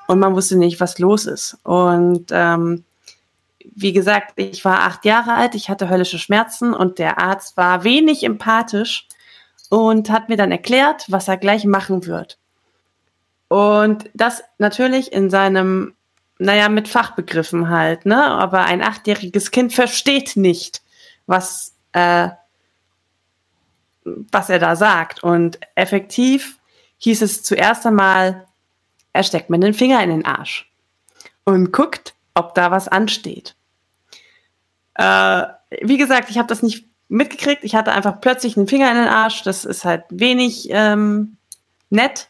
und 0.07 0.19
man 0.19 0.33
wusste 0.33 0.57
nicht, 0.57 0.79
was 0.79 0.97
los 0.97 1.25
ist. 1.25 1.57
Und 1.63 2.27
ähm, 2.31 2.85
wie 3.75 3.91
gesagt, 3.91 4.31
ich 4.37 4.63
war 4.63 4.79
acht 4.83 5.03
Jahre 5.03 5.33
alt, 5.33 5.53
ich 5.53 5.69
hatte 5.69 5.89
höllische 5.89 6.17
Schmerzen 6.17 6.73
und 6.73 6.99
der 6.99 7.19
Arzt 7.19 7.57
war 7.57 7.83
wenig 7.83 8.23
empathisch 8.23 9.09
und 9.69 10.09
hat 10.09 10.29
mir 10.29 10.37
dann 10.37 10.53
erklärt, 10.53 11.03
was 11.09 11.27
er 11.27 11.35
gleich 11.35 11.65
machen 11.65 12.05
wird. 12.05 12.37
Und 13.49 14.09
das 14.13 14.41
natürlich 14.57 15.11
in 15.11 15.29
seinem, 15.29 15.96
naja, 16.39 16.69
mit 16.69 16.87
Fachbegriffen 16.87 17.69
halt, 17.69 18.05
ne? 18.05 18.23
Aber 18.25 18.65
ein 18.65 18.83
achtjähriges 18.83 19.51
Kind 19.51 19.73
versteht 19.73 20.35
nicht, 20.35 20.81
was, 21.25 21.73
äh, 21.93 22.29
was 24.03 24.49
er 24.49 24.59
da 24.59 24.75
sagt. 24.75 25.23
Und 25.23 25.59
effektiv 25.75 26.59
hieß 26.99 27.21
es 27.21 27.43
zuerst 27.43 27.85
einmal, 27.85 28.45
er 29.13 29.23
steckt 29.23 29.49
mir 29.49 29.59
den 29.59 29.73
Finger 29.73 30.03
in 30.03 30.09
den 30.09 30.25
Arsch 30.25 30.71
und 31.43 31.71
guckt, 31.71 32.13
ob 32.35 32.53
da 32.53 32.69
was 32.71 32.87
ansteht. 32.87 33.55
Äh, 34.93 35.43
wie 35.81 35.97
gesagt, 35.97 36.29
ich 36.29 36.37
habe 36.37 36.47
das 36.47 36.61
nicht 36.61 36.87
mitgekriegt. 37.09 37.63
Ich 37.63 37.75
hatte 37.75 37.91
einfach 37.91 38.21
plötzlich 38.21 38.57
einen 38.57 38.67
Finger 38.67 38.91
in 38.91 38.97
den 38.97 39.07
Arsch. 39.07 39.43
Das 39.43 39.65
ist 39.65 39.85
halt 39.85 40.03
wenig 40.09 40.67
ähm, 40.71 41.37
nett. 41.89 42.29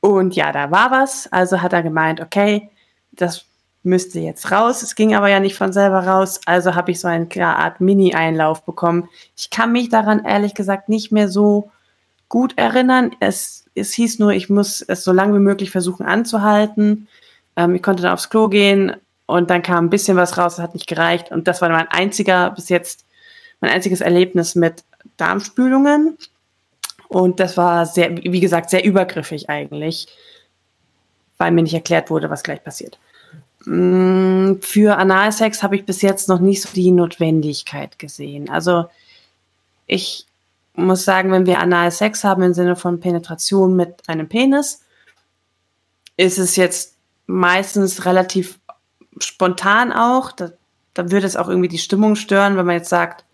Und 0.00 0.34
ja, 0.36 0.52
da 0.52 0.70
war 0.70 0.90
was. 0.90 1.30
Also 1.32 1.60
hat 1.60 1.72
er 1.72 1.82
gemeint, 1.82 2.20
okay, 2.20 2.70
das 3.12 3.46
müsste 3.82 4.20
jetzt 4.20 4.50
raus. 4.50 4.82
Es 4.82 4.94
ging 4.94 5.14
aber 5.14 5.28
ja 5.28 5.40
nicht 5.40 5.56
von 5.56 5.72
selber 5.72 6.06
raus. 6.06 6.40
Also 6.46 6.74
habe 6.74 6.90
ich 6.90 7.00
so 7.00 7.08
eine 7.08 7.28
Art 7.46 7.80
Mini-Einlauf 7.80 8.64
bekommen. 8.64 9.08
Ich 9.36 9.50
kann 9.50 9.72
mich 9.72 9.88
daran 9.88 10.24
ehrlich 10.24 10.54
gesagt 10.54 10.88
nicht 10.88 11.12
mehr 11.12 11.28
so 11.28 11.70
gut 12.28 12.56
erinnern. 12.56 13.12
Es, 13.20 13.64
es 13.74 13.92
hieß 13.92 14.18
nur, 14.18 14.32
ich 14.32 14.50
muss 14.50 14.82
es 14.82 15.04
so 15.04 15.12
lange 15.12 15.34
wie 15.34 15.42
möglich 15.42 15.70
versuchen 15.70 16.04
anzuhalten. 16.04 17.08
Ähm, 17.56 17.74
ich 17.74 17.82
konnte 17.82 18.02
dann 18.02 18.12
aufs 18.12 18.30
Klo 18.30 18.48
gehen 18.48 18.96
und 19.26 19.48
dann 19.50 19.62
kam 19.62 19.86
ein 19.86 19.90
bisschen 19.90 20.16
was 20.16 20.36
raus, 20.36 20.56
das 20.56 20.62
hat 20.62 20.74
nicht 20.74 20.86
gereicht. 20.86 21.30
Und 21.30 21.48
das 21.48 21.62
war 21.62 21.68
mein 21.70 21.88
einziger, 21.88 22.50
bis 22.50 22.68
jetzt, 22.68 23.06
mein 23.60 23.70
einziges 23.70 24.00
Erlebnis 24.00 24.54
mit 24.54 24.84
Darmspülungen. 25.16 26.18
Und 27.08 27.40
das 27.40 27.56
war 27.56 27.86
sehr, 27.86 28.16
wie 28.16 28.40
gesagt, 28.40 28.70
sehr 28.70 28.84
übergriffig 28.84 29.50
eigentlich, 29.50 30.06
weil 31.40 31.52
mir 31.52 31.62
nicht 31.62 31.74
erklärt 31.74 32.10
wurde, 32.10 32.28
was 32.28 32.42
gleich 32.42 32.62
passiert. 32.62 32.98
Mm, 33.64 34.56
für 34.60 34.98
Analsex 34.98 35.62
habe 35.62 35.74
ich 35.74 35.86
bis 35.86 36.02
jetzt 36.02 36.28
noch 36.28 36.38
nicht 36.38 36.62
so 36.62 36.68
die 36.74 36.90
Notwendigkeit 36.90 37.98
gesehen. 37.98 38.50
Also 38.50 38.84
ich 39.86 40.26
muss 40.74 41.04
sagen, 41.04 41.32
wenn 41.32 41.46
wir 41.46 41.58
Analsex 41.58 42.24
haben 42.24 42.42
im 42.42 42.54
Sinne 42.54 42.76
von 42.76 43.00
Penetration 43.00 43.74
mit 43.74 44.06
einem 44.06 44.28
Penis, 44.28 44.82
ist 46.18 46.38
es 46.38 46.56
jetzt 46.56 46.96
meistens 47.26 48.04
relativ 48.04 48.58
spontan 49.18 49.92
auch. 49.92 50.32
Da, 50.32 50.50
da 50.92 51.10
würde 51.10 51.26
es 51.26 51.36
auch 51.36 51.48
irgendwie 51.48 51.68
die 51.68 51.78
Stimmung 51.78 52.16
stören, 52.16 52.58
wenn 52.58 52.66
man 52.66 52.76
jetzt 52.76 52.90
sagt, 52.90 53.24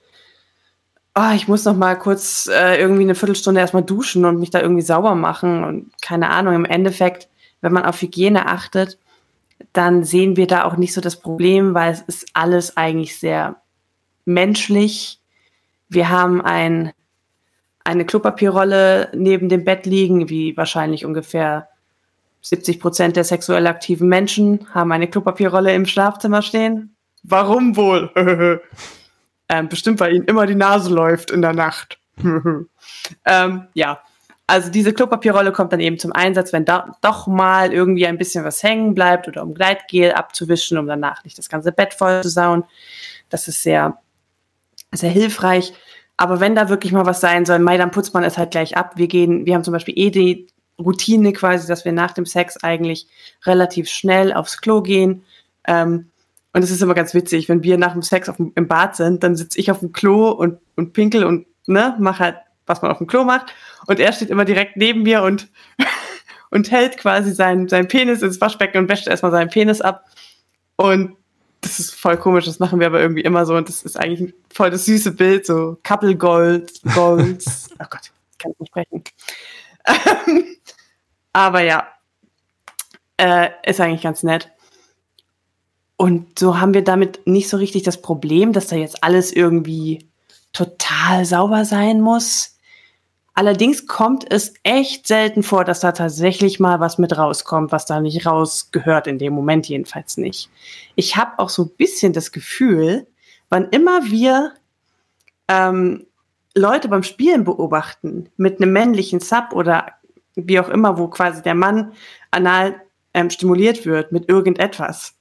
oh, 1.16 1.32
ich 1.34 1.48
muss 1.48 1.64
noch 1.64 1.76
mal 1.76 1.98
kurz 1.98 2.48
äh, 2.52 2.78
irgendwie 2.78 3.02
eine 3.02 3.14
Viertelstunde 3.16 3.60
erstmal 3.60 3.82
duschen 3.82 4.24
und 4.24 4.38
mich 4.38 4.50
da 4.50 4.60
irgendwie 4.60 4.82
sauber 4.82 5.14
machen 5.14 5.64
und 5.64 5.90
keine 6.02 6.30
Ahnung. 6.30 6.54
Im 6.54 6.64
Endeffekt, 6.64 7.28
wenn 7.66 7.72
man 7.72 7.84
auf 7.84 8.00
Hygiene 8.00 8.46
achtet, 8.46 8.96
dann 9.72 10.04
sehen 10.04 10.36
wir 10.36 10.46
da 10.46 10.62
auch 10.62 10.76
nicht 10.76 10.94
so 10.94 11.00
das 11.00 11.18
Problem, 11.18 11.74
weil 11.74 11.90
es 11.90 12.02
ist 12.02 12.28
alles 12.32 12.76
eigentlich 12.76 13.18
sehr 13.18 13.56
menschlich. 14.24 15.18
Wir 15.88 16.08
haben 16.08 16.40
ein, 16.40 16.92
eine 17.82 18.04
Klopapierrolle 18.04 19.10
neben 19.16 19.48
dem 19.48 19.64
Bett 19.64 19.84
liegen, 19.84 20.28
wie 20.28 20.56
wahrscheinlich 20.56 21.04
ungefähr 21.04 21.68
70 22.40 22.78
Prozent 22.78 23.16
der 23.16 23.24
sexuell 23.24 23.66
aktiven 23.66 24.08
Menschen 24.08 24.72
haben 24.72 24.92
eine 24.92 25.08
Klopapierrolle 25.08 25.74
im 25.74 25.86
Schlafzimmer 25.86 26.42
stehen. 26.42 26.94
Warum 27.24 27.76
wohl? 27.76 28.12
Ähm, 29.48 29.68
bestimmt, 29.68 30.00
weil 30.00 30.12
ihnen 30.12 30.24
immer 30.24 30.44
die 30.44 30.56
Nase 30.56 30.92
läuft 30.92 31.30
in 31.30 31.40
der 31.40 31.52
Nacht. 31.52 32.00
ähm, 33.24 33.68
ja, 33.74 34.00
also 34.46 34.70
diese 34.70 34.92
Klopapierrolle 34.92 35.52
kommt 35.52 35.72
dann 35.72 35.80
eben 35.80 35.98
zum 35.98 36.12
Einsatz, 36.12 36.52
wenn 36.52 36.64
da 36.64 36.96
doch 37.02 37.26
mal 37.26 37.72
irgendwie 37.72 38.06
ein 38.06 38.18
bisschen 38.18 38.44
was 38.44 38.62
hängen 38.62 38.94
bleibt 38.94 39.26
oder 39.26 39.42
um 39.42 39.54
Gleitgel 39.54 40.12
abzuwischen, 40.12 40.78
um 40.78 40.86
danach 40.86 41.24
nicht 41.24 41.36
das 41.36 41.48
ganze 41.48 41.72
Bett 41.72 41.94
voll 41.94 42.22
zu 42.22 42.28
sauen. 42.28 42.64
Das 43.28 43.48
ist 43.48 43.62
sehr, 43.62 43.98
sehr 44.92 45.10
hilfreich. 45.10 45.72
Aber 46.16 46.40
wenn 46.40 46.54
da 46.54 46.68
wirklich 46.68 46.92
mal 46.92 47.06
was 47.06 47.20
sein 47.20 47.44
soll, 47.44 47.58
Mai, 47.58 47.76
dann 47.76 47.90
putzt 47.90 48.14
man 48.14 48.24
es 48.24 48.38
halt 48.38 48.52
gleich 48.52 48.76
ab. 48.76 48.92
Wir 48.96 49.08
gehen, 49.08 49.46
wir 49.46 49.54
haben 49.54 49.64
zum 49.64 49.72
Beispiel 49.72 49.98
eh 49.98 50.10
die 50.10 50.46
Routine 50.78 51.32
quasi, 51.32 51.66
dass 51.66 51.84
wir 51.84 51.92
nach 51.92 52.12
dem 52.12 52.24
Sex 52.24 52.62
eigentlich 52.62 53.08
relativ 53.44 53.88
schnell 53.88 54.32
aufs 54.32 54.60
Klo 54.60 54.80
gehen. 54.80 55.24
Ähm, 55.66 56.10
und 56.52 56.62
es 56.62 56.70
ist 56.70 56.82
immer 56.82 56.94
ganz 56.94 57.12
witzig, 57.14 57.48
wenn 57.48 57.62
wir 57.62 57.76
nach 57.76 57.92
dem 57.92 58.02
Sex 58.02 58.28
auf, 58.28 58.36
im 58.38 58.68
Bad 58.68 58.96
sind, 58.96 59.22
dann 59.22 59.36
sitze 59.36 59.58
ich 59.58 59.70
auf 59.70 59.80
dem 59.80 59.92
Klo 59.92 60.30
und, 60.30 60.58
und 60.76 60.92
pinkel 60.92 61.24
und 61.24 61.46
ne, 61.66 61.96
mache 61.98 62.20
halt, 62.20 62.36
was 62.66 62.82
man 62.82 62.90
auf 62.90 62.98
dem 62.98 63.06
Klo 63.06 63.24
macht. 63.24 63.54
Und 63.86 64.00
er 64.00 64.12
steht 64.12 64.30
immer 64.30 64.44
direkt 64.44 64.76
neben 64.76 65.02
mir 65.02 65.22
und, 65.22 65.48
und 66.50 66.70
hält 66.70 66.98
quasi 66.98 67.32
seinen, 67.32 67.68
seinen 67.68 67.88
Penis 67.88 68.22
ins 68.22 68.40
Waschbecken 68.40 68.78
und 68.78 68.88
wäscht 68.88 69.06
erstmal 69.06 69.32
seinen 69.32 69.50
Penis 69.50 69.80
ab. 69.80 70.04
Und 70.76 71.16
das 71.60 71.80
ist 71.80 71.94
voll 71.94 72.16
komisch, 72.16 72.44
das 72.44 72.58
machen 72.58 72.80
wir 72.80 72.86
aber 72.86 73.00
irgendwie 73.00 73.22
immer 73.22 73.46
so. 73.46 73.56
Und 73.56 73.68
das 73.68 73.82
ist 73.82 73.98
eigentlich 73.98 74.34
voll 74.52 74.70
das 74.70 74.84
süße 74.84 75.12
Bild, 75.12 75.46
so 75.46 75.78
Couple 75.82 76.16
Gold, 76.16 76.72
Golds. 76.94 77.70
oh 77.80 77.84
Gott, 77.90 78.12
ich 78.32 78.38
kann 78.38 78.52
nicht 78.58 78.68
sprechen. 78.68 79.04
aber 81.32 81.60
ja, 81.62 81.88
äh, 83.16 83.50
ist 83.64 83.80
eigentlich 83.80 84.02
ganz 84.02 84.22
nett. 84.22 84.50
Und 85.96 86.38
so 86.38 86.60
haben 86.60 86.74
wir 86.74 86.84
damit 86.84 87.26
nicht 87.26 87.48
so 87.48 87.56
richtig 87.56 87.82
das 87.82 88.02
Problem, 88.02 88.52
dass 88.52 88.66
da 88.66 88.76
jetzt 88.76 89.02
alles 89.02 89.32
irgendwie 89.32 90.10
total 90.52 91.24
sauber 91.24 91.64
sein 91.64 92.00
muss. 92.00 92.55
Allerdings 93.38 93.86
kommt 93.86 94.24
es 94.32 94.54
echt 94.62 95.06
selten 95.06 95.42
vor, 95.42 95.64
dass 95.64 95.80
da 95.80 95.92
tatsächlich 95.92 96.58
mal 96.58 96.80
was 96.80 96.96
mit 96.96 97.18
rauskommt, 97.18 97.70
was 97.70 97.84
da 97.84 98.00
nicht 98.00 98.24
rausgehört, 98.24 99.06
in 99.06 99.18
dem 99.18 99.34
Moment 99.34 99.68
jedenfalls 99.68 100.16
nicht. 100.16 100.48
Ich 100.94 101.16
habe 101.18 101.38
auch 101.38 101.50
so 101.50 101.64
ein 101.64 101.76
bisschen 101.76 102.14
das 102.14 102.32
Gefühl, 102.32 103.06
wann 103.50 103.68
immer 103.68 104.06
wir 104.06 104.54
ähm, 105.48 106.06
Leute 106.54 106.88
beim 106.88 107.02
Spielen 107.02 107.44
beobachten, 107.44 108.30
mit 108.38 108.62
einem 108.62 108.72
männlichen 108.72 109.20
Sub 109.20 109.52
oder 109.52 109.92
wie 110.34 110.58
auch 110.58 110.70
immer, 110.70 110.96
wo 110.96 111.08
quasi 111.08 111.42
der 111.42 111.54
Mann 111.54 111.92
anal 112.30 112.80
ähm, 113.12 113.28
stimuliert 113.28 113.84
wird 113.84 114.12
mit 114.12 114.30
irgendetwas, 114.30 115.14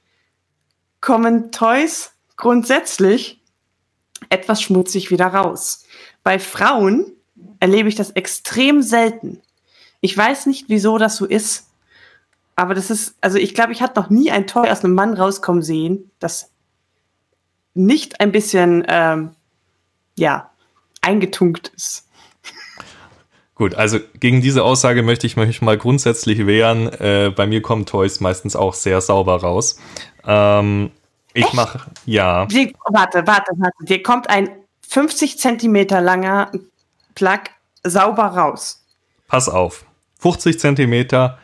kommen 1.01 1.51
Toys 1.51 2.13
grundsätzlich 2.37 3.41
etwas 4.29 4.61
schmutzig 4.61 5.11
wieder 5.11 5.27
raus. 5.27 5.85
Bei 6.23 6.39
Frauen 6.39 7.11
erlebe 7.59 7.89
ich 7.89 7.95
das 7.95 8.11
extrem 8.11 8.81
selten. 8.81 9.41
Ich 10.01 10.17
weiß 10.17 10.45
nicht, 10.45 10.65
wieso 10.67 10.97
das 10.97 11.17
so 11.17 11.25
ist, 11.25 11.69
aber 12.55 12.73
das 12.73 12.89
ist, 12.89 13.15
also 13.21 13.37
ich 13.37 13.53
glaube, 13.53 13.73
ich 13.73 13.81
hatte 13.81 13.99
noch 13.99 14.09
nie 14.09 14.31
ein 14.31 14.47
Toy 14.47 14.69
aus 14.69 14.83
einem 14.83 14.93
Mann 14.93 15.13
rauskommen 15.13 15.61
sehen, 15.61 16.11
das 16.19 16.51
nicht 17.73 18.21
ein 18.21 18.31
bisschen, 18.31 18.85
ähm, 18.87 19.31
ja, 20.17 20.51
eingetunkt 21.01 21.71
ist. 21.75 22.07
Gut, 23.55 23.75
also 23.75 23.99
gegen 24.19 24.41
diese 24.41 24.63
Aussage 24.63 25.01
möchte 25.01 25.27
ich 25.27 25.37
mich 25.37 25.61
mal 25.61 25.77
grundsätzlich 25.77 26.45
wehren. 26.45 26.87
Äh, 26.87 27.31
bei 27.33 27.47
mir 27.47 27.61
kommen 27.61 27.85
Toys 27.85 28.19
meistens 28.19 28.55
auch 28.55 28.73
sehr 28.73 28.99
sauber 28.99 29.37
raus. 29.37 29.79
Ähm, 30.25 30.91
ich 31.33 31.53
mache, 31.53 31.89
ja. 32.05 32.45
Die, 32.47 32.73
warte, 32.89 33.25
warte, 33.27 33.51
warte. 33.55 33.85
Dir 33.85 34.03
kommt 34.03 34.29
ein 34.29 34.49
50 34.87 35.39
Zentimeter 35.39 36.01
langer 36.01 36.51
Plug 37.15 37.39
sauber 37.83 38.25
raus. 38.25 38.85
Pass 39.27 39.49
auf. 39.49 39.85
50 40.19 40.59
Zentimeter 40.59 41.39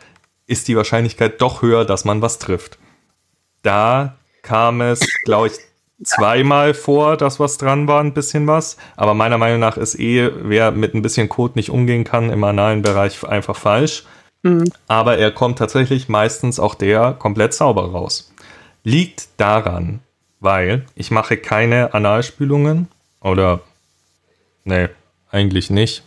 ist 0.46 0.68
die 0.68 0.76
Wahrscheinlichkeit 0.76 1.40
doch 1.40 1.62
höher, 1.62 1.84
dass 1.84 2.04
man 2.04 2.22
was 2.22 2.38
trifft. 2.38 2.78
Da 3.62 4.16
kam 4.42 4.80
es, 4.80 5.00
glaube 5.24 5.48
ich, 5.48 5.52
zweimal 6.04 6.74
vor, 6.74 7.16
dass 7.16 7.40
was 7.40 7.58
dran 7.58 7.86
war, 7.86 8.02
ein 8.02 8.14
bisschen 8.14 8.46
was. 8.46 8.76
Aber 8.96 9.14
meiner 9.14 9.38
Meinung 9.38 9.60
nach 9.60 9.76
ist 9.76 9.98
eh, 9.98 10.30
wer 10.34 10.72
mit 10.72 10.94
ein 10.94 11.02
bisschen 11.02 11.28
Code 11.28 11.54
nicht 11.56 11.70
umgehen 11.70 12.04
kann 12.04 12.30
im 12.30 12.44
analen 12.44 12.82
Bereich 12.82 13.24
einfach 13.24 13.56
falsch. 13.56 14.04
Mhm. 14.42 14.64
Aber 14.88 15.18
er 15.18 15.30
kommt 15.30 15.58
tatsächlich 15.58 16.08
meistens 16.08 16.58
auch 16.58 16.74
der 16.74 17.12
komplett 17.12 17.54
sauber 17.54 17.90
raus. 17.92 18.32
Liegt 18.82 19.28
daran, 19.36 20.00
weil 20.40 20.86
ich 20.96 21.12
mache 21.12 21.36
keine 21.36 21.94
Analspülungen 21.94 22.88
oder 23.20 23.60
nee, 24.64 24.88
eigentlich 25.32 25.70
nicht. 25.70 26.04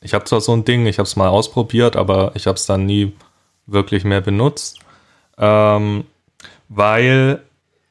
Ich 0.00 0.12
habe 0.14 0.24
zwar 0.24 0.40
so 0.40 0.52
ein 0.52 0.64
Ding, 0.64 0.86
ich 0.86 0.98
habe 0.98 1.06
es 1.06 1.16
mal 1.16 1.28
ausprobiert, 1.28 1.96
aber 1.96 2.32
ich 2.34 2.46
habe 2.46 2.56
es 2.56 2.66
dann 2.66 2.84
nie 2.84 3.12
wirklich 3.66 4.04
mehr 4.04 4.20
benutzt, 4.20 4.80
ähm, 5.38 6.04
weil 6.68 7.42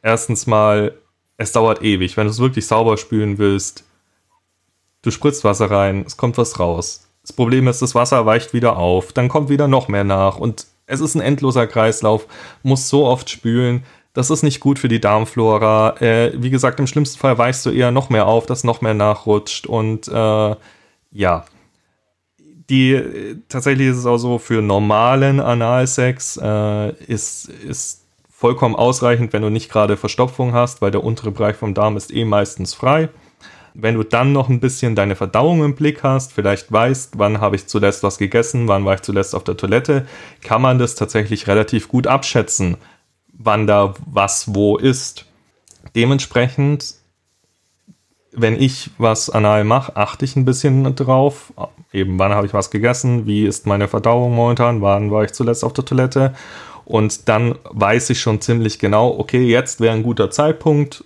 erstens 0.01 0.45
mal 0.45 0.93
es 1.37 1.51
dauert 1.51 1.81
ewig, 1.81 2.17
wenn 2.17 2.27
du 2.27 2.31
es 2.31 2.39
wirklich 2.39 2.67
sauber 2.67 2.97
spülen 2.97 3.37
willst. 3.37 3.85
Du 5.01 5.11
spritzt 5.11 5.43
Wasser 5.43 5.71
rein, 5.71 6.03
es 6.05 6.17
kommt 6.17 6.37
was 6.37 6.59
raus. 6.59 7.07
Das 7.23 7.33
Problem 7.33 7.67
ist, 7.67 7.81
das 7.81 7.95
Wasser 7.95 8.25
weicht 8.25 8.53
wieder 8.53 8.77
auf, 8.77 9.13
dann 9.13 9.29
kommt 9.29 9.49
wieder 9.49 9.67
noch 9.67 9.87
mehr 9.87 10.03
nach 10.03 10.37
und 10.37 10.67
es 10.85 10.99
ist 10.99 11.15
ein 11.15 11.21
endloser 11.21 11.65
Kreislauf, 11.65 12.27
muss 12.61 12.89
so 12.89 13.05
oft 13.05 13.29
spülen. 13.29 13.85
Das 14.13 14.29
ist 14.29 14.43
nicht 14.43 14.59
gut 14.59 14.79
für 14.79 14.87
die 14.87 15.01
Darmflora. 15.01 15.97
Äh, 15.99 16.31
wie 16.35 16.51
gesagt, 16.51 16.79
im 16.79 16.87
schlimmsten 16.87 17.19
Fall 17.19 17.37
weichst 17.37 17.65
du 17.65 17.71
eher 17.71 17.91
noch 17.91 18.09
mehr 18.09 18.27
auf, 18.27 18.45
dass 18.45 18.63
noch 18.63 18.81
mehr 18.81 18.93
nachrutscht. 18.93 19.65
Und 19.65 20.07
äh, 20.07 20.55
ja, 21.11 21.45
die 22.69 23.01
tatsächlich 23.49 23.89
ist 23.89 23.97
es 23.97 24.05
auch 24.05 24.17
so, 24.17 24.37
für 24.37 24.61
normalen 24.61 25.39
Analsex 25.39 26.39
äh, 26.41 26.91
ist, 27.05 27.49
ist 27.49 28.03
vollkommen 28.29 28.75
ausreichend, 28.75 29.33
wenn 29.33 29.41
du 29.41 29.49
nicht 29.49 29.71
gerade 29.71 29.97
Verstopfung 29.97 30.53
hast, 30.53 30.81
weil 30.81 30.91
der 30.91 31.03
untere 31.03 31.31
Bereich 31.31 31.55
vom 31.55 31.73
Darm 31.73 31.97
ist 31.97 32.13
eh 32.13 32.25
meistens 32.25 32.73
frei. 32.73 33.09
Wenn 33.73 33.95
du 33.95 34.03
dann 34.03 34.33
noch 34.33 34.49
ein 34.49 34.59
bisschen 34.59 34.95
deine 34.95 35.15
Verdauung 35.15 35.63
im 35.63 35.73
Blick 35.73 36.03
hast, 36.03 36.31
vielleicht 36.31 36.71
weißt, 36.71 37.17
wann 37.17 37.41
habe 37.41 37.55
ich 37.55 37.65
zuletzt 37.65 38.03
was 38.03 38.19
gegessen, 38.19 38.67
wann 38.67 38.85
war 38.85 38.93
ich 38.93 39.01
zuletzt 39.01 39.33
auf 39.33 39.43
der 39.43 39.57
Toilette, 39.57 40.05
kann 40.43 40.61
man 40.61 40.77
das 40.77 40.93
tatsächlich 40.93 41.47
relativ 41.47 41.87
gut 41.87 42.05
abschätzen, 42.05 42.77
wann 43.43 43.67
da 43.67 43.93
was 44.05 44.53
wo 44.55 44.77
ist. 44.77 45.25
Dementsprechend, 45.95 46.95
wenn 48.31 48.59
ich 48.59 48.89
was 48.97 49.29
anal 49.29 49.63
mache, 49.63 49.95
achte 49.95 50.25
ich 50.25 50.35
ein 50.35 50.45
bisschen 50.45 50.95
drauf. 50.95 51.53
Eben, 51.91 52.17
wann 52.17 52.31
habe 52.31 52.47
ich 52.47 52.53
was 52.53 52.71
gegessen, 52.71 53.25
wie 53.25 53.45
ist 53.45 53.67
meine 53.67 53.87
Verdauung 53.87 54.33
momentan, 54.33 54.81
wann 54.81 55.11
war 55.11 55.23
ich 55.23 55.33
zuletzt 55.33 55.63
auf 55.63 55.73
der 55.73 55.85
Toilette. 55.85 56.33
Und 56.85 57.29
dann 57.29 57.55
weiß 57.69 58.09
ich 58.09 58.19
schon 58.19 58.41
ziemlich 58.41 58.79
genau, 58.79 59.17
okay, 59.17 59.43
jetzt 59.43 59.79
wäre 59.79 59.93
ein 59.93 60.03
guter 60.03 60.31
Zeitpunkt, 60.31 61.03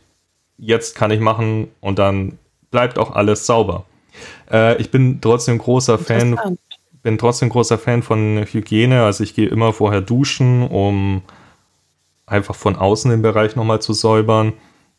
jetzt 0.58 0.96
kann 0.96 1.12
ich 1.12 1.20
machen 1.20 1.68
und 1.82 2.00
dann 2.00 2.40
bleibt 2.72 2.98
auch 2.98 3.12
alles 3.12 3.46
sauber. 3.46 3.86
Äh, 4.52 4.82
ich 4.82 4.90
bin 4.92 5.22
trotzdem 5.22 5.58
großer 5.58 6.00
Fan, 6.00 6.40
bin 7.04 7.18
trotzdem 7.18 7.50
großer 7.50 7.78
Fan 7.78 8.02
von 8.02 8.46
Hygiene. 8.52 9.04
Also 9.04 9.24
ich 9.24 9.36
gehe 9.36 9.48
immer 9.48 9.74
vorher 9.74 10.02
duschen, 10.02 10.68
um 10.68 11.22
einfach 12.28 12.56
von 12.56 12.76
außen 12.76 13.10
den 13.10 13.24
Bereich 13.24 13.56
nochmal 13.56 13.82
zu 13.82 13.94
säubern. 13.94 14.54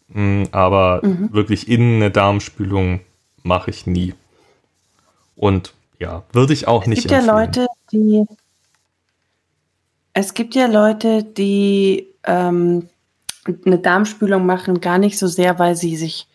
Mm, 0.09 0.45
aber 0.51 1.01
mhm. 1.05 1.33
wirklich 1.33 1.69
innen 1.69 1.97
eine 1.97 2.11
Darmspülung 2.11 3.01
mache 3.45 3.71
ich 3.71 3.87
nie. 3.87 4.15
Und 5.37 5.75
ja, 6.01 6.25
würde 6.33 6.53
ich 6.53 6.67
auch 6.67 6.83
es 6.83 6.89
nicht 6.89 7.03
gibt 7.03 7.13
empfehlen. 7.13 7.29
ja 7.29 7.41
Leute, 7.41 7.67
die 7.93 8.25
es 10.15 10.35
gibt 10.35 10.57
ja 10.57 10.67
Leute, 10.67 11.23
die 11.23 12.09
ähm, 12.25 12.89
eine 13.65 13.79
Darmspülung 13.79 14.45
machen, 14.45 14.81
gar 14.81 14.99
nicht 14.99 15.17
so 15.17 15.29
sehr, 15.29 15.61
weil 15.61 15.77
sie 15.77 15.97
sich 15.97 16.27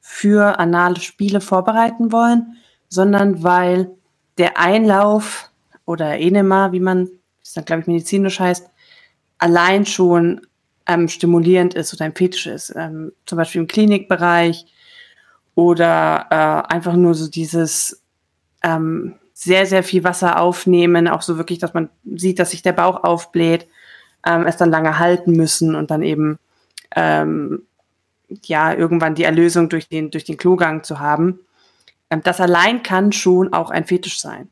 für 0.00 0.60
anale 0.60 1.00
Spiele 1.00 1.40
vorbereiten 1.40 2.12
wollen, 2.12 2.56
sondern 2.88 3.42
weil 3.42 3.90
der 4.38 4.58
Einlauf 4.58 5.50
oder 5.84 6.16
Enema, 6.18 6.70
wie 6.70 6.78
man 6.78 7.10
das 7.40 7.54
dann, 7.54 7.64
glaube 7.64 7.82
ich, 7.82 7.88
medizinisch 7.88 8.38
heißt, 8.38 8.70
allein 9.44 9.84
schon 9.84 10.40
ähm, 10.86 11.06
stimulierend 11.06 11.74
ist 11.74 11.92
oder 11.92 12.06
ein 12.06 12.14
Fetisch 12.14 12.46
ist. 12.46 12.72
Ähm, 12.74 13.12
zum 13.26 13.36
Beispiel 13.36 13.60
im 13.60 13.66
Klinikbereich 13.66 14.64
oder 15.54 16.26
äh, 16.30 16.72
einfach 16.72 16.94
nur 16.94 17.14
so 17.14 17.28
dieses 17.28 18.02
ähm, 18.62 19.16
sehr, 19.34 19.66
sehr 19.66 19.82
viel 19.82 20.02
Wasser 20.02 20.40
aufnehmen, 20.40 21.08
auch 21.08 21.20
so 21.20 21.36
wirklich, 21.36 21.58
dass 21.58 21.74
man 21.74 21.90
sieht, 22.04 22.38
dass 22.38 22.52
sich 22.52 22.62
der 22.62 22.72
Bauch 22.72 23.04
aufbläht, 23.04 23.68
ähm, 24.26 24.46
es 24.46 24.56
dann 24.56 24.70
lange 24.70 24.98
halten 24.98 25.32
müssen 25.32 25.74
und 25.74 25.90
dann 25.90 26.02
eben 26.02 26.38
ähm, 26.96 27.66
ja, 28.46 28.72
irgendwann 28.72 29.14
die 29.14 29.24
Erlösung 29.24 29.68
durch 29.68 29.88
den, 29.90 30.10
durch 30.10 30.24
den 30.24 30.38
Klogang 30.38 30.84
zu 30.84 31.00
haben. 31.00 31.40
Ähm, 32.08 32.22
das 32.24 32.40
allein 32.40 32.82
kann 32.82 33.12
schon 33.12 33.52
auch 33.52 33.70
ein 33.70 33.84
Fetisch 33.84 34.20
sein. 34.20 34.48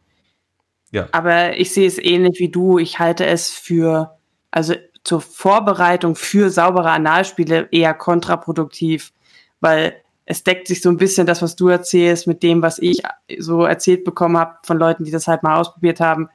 Ja. 0.90 1.08
Aber 1.12 1.56
ich 1.56 1.72
sehe 1.72 1.86
es 1.86 1.98
ähnlich 1.98 2.40
wie 2.40 2.50
du. 2.50 2.78
Ich 2.78 2.98
halte 2.98 3.24
es 3.24 3.48
für, 3.48 4.18
also 4.52 4.74
zur 5.02 5.20
Vorbereitung 5.20 6.14
für 6.14 6.50
saubere 6.50 6.90
Analspiele 6.90 7.68
eher 7.72 7.94
kontraproduktiv, 7.94 9.12
weil 9.60 9.96
es 10.24 10.44
deckt 10.44 10.68
sich 10.68 10.80
so 10.80 10.88
ein 10.88 10.96
bisschen 10.96 11.26
das, 11.26 11.42
was 11.42 11.56
du 11.56 11.68
erzählst, 11.68 12.28
mit 12.28 12.42
dem, 12.44 12.62
was 12.62 12.78
ich 12.78 13.02
so 13.38 13.64
erzählt 13.64 14.04
bekommen 14.04 14.38
habe 14.38 14.58
von 14.62 14.78
Leuten, 14.78 15.04
die 15.04 15.10
das 15.10 15.26
halt 15.26 15.42
mal 15.42 15.58
ausprobiert 15.58 15.98
haben. 15.98 16.28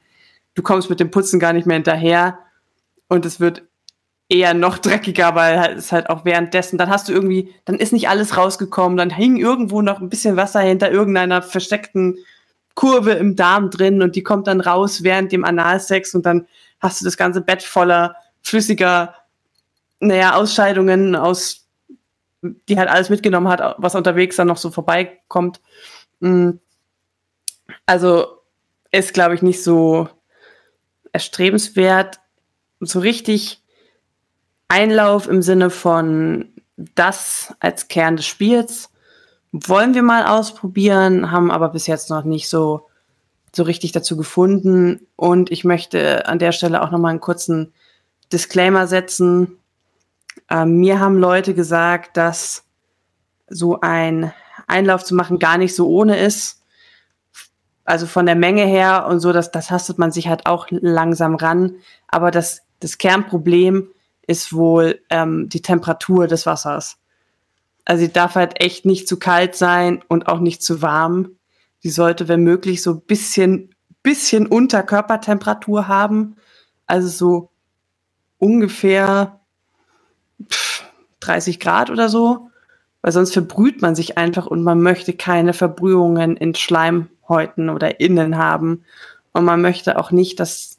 Du 0.55 0.61
kommst 0.61 0.89
mit 0.89 0.99
dem 0.99 1.11
Putzen 1.11 1.39
gar 1.39 1.53
nicht 1.53 1.65
mehr 1.65 1.75
hinterher 1.75 2.39
und 3.07 3.25
es 3.25 3.39
wird 3.39 3.63
eher 4.29 4.53
noch 4.53 4.77
dreckiger, 4.77 5.35
weil 5.35 5.77
es 5.77 5.93
halt 5.93 6.09
auch 6.09 6.25
währenddessen, 6.25 6.77
dann 6.77 6.89
hast 6.89 7.07
du 7.07 7.13
irgendwie, 7.13 7.53
dann 7.63 7.77
ist 7.77 7.93
nicht 7.93 8.09
alles 8.09 8.35
rausgekommen, 8.35 8.97
dann 8.97 9.09
hing 9.09 9.37
irgendwo 9.37 9.81
noch 9.81 10.01
ein 10.01 10.09
bisschen 10.09 10.35
Wasser 10.35 10.59
hinter 10.59 10.91
irgendeiner 10.91 11.41
versteckten 11.41 12.17
Kurve 12.75 13.11
im 13.13 13.35
Darm 13.35 13.69
drin 13.71 14.01
und 14.01 14.15
die 14.15 14.23
kommt 14.23 14.47
dann 14.47 14.59
raus 14.59 15.01
während 15.01 15.31
dem 15.31 15.45
Analsex 15.45 16.13
und 16.13 16.25
dann 16.25 16.45
hast 16.79 17.01
du 17.01 17.05
das 17.05 17.17
ganze 17.17 17.41
Bett 17.41 17.63
voller 17.63 18.15
flüssiger, 18.41 19.15
naja, 19.99 20.35
Ausscheidungen 20.35 21.15
aus, 21.15 21.67
die 22.41 22.77
halt 22.77 22.89
alles 22.89 23.09
mitgenommen 23.09 23.47
hat, 23.47 23.75
was 23.77 23.95
unterwegs 23.95 24.35
dann 24.35 24.47
noch 24.47 24.57
so 24.57 24.69
vorbeikommt. 24.71 25.59
Mm. 26.19 26.51
Also 27.85 28.41
ist, 28.91 29.13
glaube 29.13 29.35
ich, 29.35 29.41
nicht 29.41 29.63
so 29.63 30.09
erstrebenswert. 31.11 32.19
So 32.79 32.99
richtig 32.99 33.63
Einlauf 34.67 35.27
im 35.27 35.41
Sinne 35.41 35.69
von 35.69 36.53
das 36.75 37.55
als 37.59 37.87
Kern 37.87 38.17
des 38.17 38.27
Spiels 38.27 38.89
wollen 39.51 39.93
wir 39.93 40.03
mal 40.03 40.25
ausprobieren, 40.25 41.31
haben 41.31 41.51
aber 41.51 41.69
bis 41.69 41.87
jetzt 41.87 42.09
noch 42.09 42.23
nicht 42.23 42.49
so, 42.49 42.86
so 43.57 43.63
richtig 43.63 43.91
dazu 43.91 44.15
gefunden. 44.15 45.07
Und 45.17 45.51
ich 45.51 45.65
möchte 45.65 46.25
an 46.27 46.39
der 46.39 46.53
Stelle 46.53 46.81
auch 46.81 46.91
noch 46.91 46.99
mal 46.99 47.09
einen 47.09 47.19
kurzen 47.19 47.73
Disclaimer 48.31 48.87
setzen. 48.87 49.57
Ähm, 50.49 50.77
mir 50.79 50.99
haben 51.01 51.17
Leute 51.17 51.53
gesagt, 51.53 52.15
dass 52.15 52.63
so 53.49 53.81
ein 53.81 54.31
Einlauf 54.67 55.03
zu 55.03 55.15
machen 55.15 55.39
gar 55.39 55.57
nicht 55.57 55.75
so 55.75 55.89
ohne 55.89 56.17
ist. 56.17 56.63
Also 57.83 58.05
von 58.05 58.25
der 58.25 58.35
Menge 58.35 58.65
her 58.65 59.07
und 59.07 59.19
so, 59.19 59.31
dass 59.31 59.51
das 59.51 59.67
tastet 59.67 59.97
man 59.97 60.11
sich 60.11 60.27
halt 60.27 60.45
auch 60.45 60.67
langsam 60.69 61.35
ran. 61.35 61.75
Aber 62.07 62.31
das, 62.31 62.63
das 62.79 62.97
Kernproblem 62.97 63.89
ist 64.27 64.53
wohl 64.53 65.01
ähm, 65.09 65.47
die 65.47 65.61
Temperatur 65.61 66.27
des 66.27 66.45
Wassers. 66.45 66.97
Also 67.85 68.03
sie 68.03 68.11
darf 68.11 68.35
halt 68.35 68.61
echt 68.61 68.85
nicht 68.85 69.07
zu 69.07 69.17
kalt 69.17 69.55
sein 69.55 70.03
und 70.09 70.27
auch 70.27 70.39
nicht 70.39 70.61
zu 70.61 70.81
warm. 70.81 71.36
Sie 71.79 71.89
sollte, 71.89 72.27
wenn 72.27 72.43
möglich, 72.43 72.81
so 72.81 72.95
bisschen, 72.95 73.75
bisschen 74.03 74.47
unter 74.47 74.83
Körpertemperatur 74.83 75.87
haben. 75.87 76.35
Also 76.85 77.07
so 77.07 77.49
ungefähr 78.37 79.39
30 81.19 81.59
Grad 81.59 81.89
oder 81.89 82.09
so. 82.09 82.49
Weil 83.01 83.11
sonst 83.11 83.33
verbrüht 83.33 83.81
man 83.81 83.95
sich 83.95 84.17
einfach 84.17 84.47
und 84.47 84.63
man 84.63 84.81
möchte 84.81 85.13
keine 85.13 85.53
Verbrühungen 85.53 86.35
in 86.35 86.55
Schleimhäuten 86.55 87.69
oder 87.69 87.99
Innen 87.99 88.37
haben. 88.37 88.83
Und 89.33 89.45
man 89.45 89.61
möchte 89.61 89.97
auch 89.99 90.11
nicht 90.11 90.39
das 90.39 90.77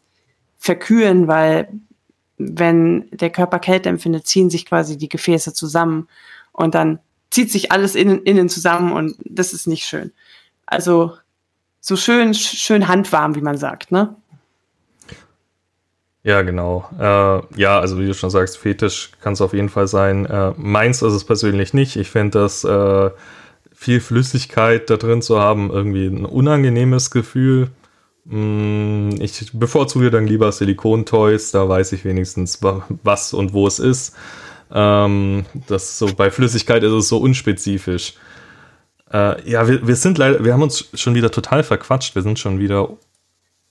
verkühlen, 0.59 1.29
weil 1.29 1.69
wenn 2.39 3.09
der 3.11 3.31
Körper 3.31 3.59
Kälte 3.59 3.89
empfindet, 3.89 4.27
ziehen 4.27 4.51
sich 4.51 4.67
quasi 4.67 4.97
die 4.97 5.09
Gefäße 5.09 5.53
zusammen 5.53 6.09
und 6.53 6.75
dann 6.75 7.01
zieht 7.31 7.51
sich 7.51 7.73
alles 7.73 7.95
innen, 7.95 8.23
innen 8.23 8.49
zusammen 8.49 8.93
und 8.93 9.17
das 9.25 9.53
ist 9.53 9.67
nicht 9.67 9.85
schön. 9.85 10.13
Also 10.71 11.17
so 11.81 11.97
schön, 11.97 12.35
schön 12.35 12.89
handwarm, 12.89 13.35
wie 13.35 13.41
man 13.41 13.57
sagt, 13.57 13.91
ne? 13.91 14.15
Ja, 16.23 16.43
genau. 16.43 16.87
Äh, 16.99 17.59
ja, 17.59 17.81
also 17.81 17.99
wie 17.99 18.07
du 18.07 18.13
schon 18.13 18.29
sagst, 18.29 18.59
Fetisch 18.59 19.13
kann 19.23 19.33
es 19.33 19.41
auf 19.41 19.55
jeden 19.55 19.71
Fall 19.71 19.89
sein. 19.89 20.27
Äh, 20.27 20.53
meins 20.59 21.01
ist 21.01 21.15
es 21.15 21.25
persönlich 21.25 21.73
nicht. 21.73 21.97
Ich 21.97 22.11
finde 22.11 22.41
das 22.41 22.65
äh, 22.65 23.11
viel 23.73 24.01
Flüssigkeit 24.01 24.91
da 24.91 24.99
drin 24.99 25.23
zu 25.23 25.41
haben 25.41 25.71
irgendwie 25.71 26.07
ein 26.07 26.27
unangenehmes 26.27 27.11
Gefühl. 27.11 27.71
Mm, 28.27 29.13
ich 29.21 29.53
bevorzuge 29.55 30.11
dann 30.11 30.27
lieber 30.27 30.53
Silikon-Toys, 30.53 31.51
da 31.53 31.67
weiß 31.67 31.93
ich 31.93 32.05
wenigstens, 32.05 32.61
was 33.03 33.33
und 33.33 33.55
wo 33.55 33.67
es 33.67 33.79
ist. 33.79 34.15
Ähm, 34.71 35.47
das 35.67 35.99
so 35.99 36.13
bei 36.15 36.31
Flüssigkeit 36.31 36.83
ist 36.83 36.93
es 36.93 37.09
so 37.09 37.17
unspezifisch. 37.17 38.15
Äh, 39.13 39.51
ja, 39.51 39.67
wir, 39.69 39.87
wir 39.87 39.97
sind 39.97 40.19
leider, 40.19 40.45
wir 40.45 40.53
haben 40.53 40.63
uns 40.63 40.89
schon 40.95 41.15
wieder 41.15 41.31
total 41.31 41.63
verquatscht. 41.63 42.15
Wir 42.15 42.23
sind 42.23 42.39
schon 42.39 42.59
wieder 42.59 42.97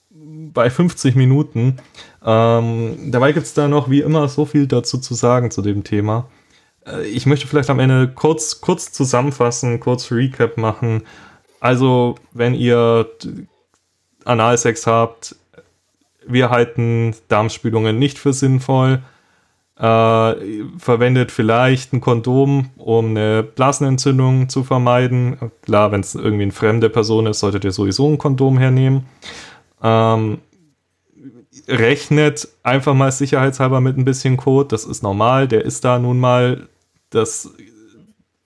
bei 0.10 0.70
50 0.70 1.16
Minuten. 1.16 1.78
Ähm, 2.26 3.12
dabei 3.12 3.32
gibt 3.32 3.46
es 3.46 3.54
da 3.54 3.68
noch 3.68 3.90
wie 3.90 4.02
immer 4.02 4.28
so 4.28 4.46
viel 4.46 4.68
dazu 4.68 4.98
zu 4.98 5.14
sagen 5.14 5.52
zu 5.52 5.62
dem 5.62 5.84
Thema. 5.84 6.30
Äh, 6.86 7.06
ich 7.08 7.26
möchte 7.26 7.48
vielleicht 7.48 7.70
am 7.70 7.80
Ende 7.80 8.08
kurz, 8.08 8.62
kurz 8.62 8.92
zusammenfassen, 8.92 9.80
kurz 9.80 10.12
Recap 10.12 10.58
machen. 10.58 11.04
Also, 11.60 12.16
wenn 12.34 12.54
ihr 12.54 13.10
Analsex 14.26 14.88
habt, 14.88 15.36
wir 16.26 16.50
halten 16.50 17.16
Darmspülungen 17.30 17.98
nicht 17.98 18.20
für 18.20 18.34
sinnvoll. 18.34 19.02
Äh, 19.80 20.64
verwendet 20.80 21.32
vielleicht 21.32 21.94
ein 21.94 22.02
Kondom, 22.02 22.72
um 22.78 23.12
eine 23.12 23.44
Blasenentzündung 23.44 24.50
zu 24.50 24.64
vermeiden. 24.64 25.38
Klar, 25.62 25.92
wenn 25.92 26.02
es 26.02 26.16
irgendwie 26.16 26.44
eine 26.44 26.52
fremde 26.52 26.90
Person 26.90 27.28
ist, 27.28 27.40
solltet 27.40 27.64
ihr 27.64 27.72
sowieso 27.72 28.10
ein 28.10 28.18
Kondom 28.18 28.58
hernehmen. 28.58 29.06
Ähm, 29.84 30.40
rechnet 31.68 32.48
einfach 32.64 32.96
mal 32.96 33.12
sicherheitshalber 33.12 33.80
mit 33.80 33.98
ein 33.98 34.06
bisschen 34.06 34.36
Code. 34.36 34.70
Das 34.70 34.84
ist 34.84 35.04
normal, 35.04 35.48
der 35.48 35.64
ist 35.64 35.86
da 35.86 36.00
nun 36.00 36.20
mal. 36.20 36.68
Das 37.12 37.52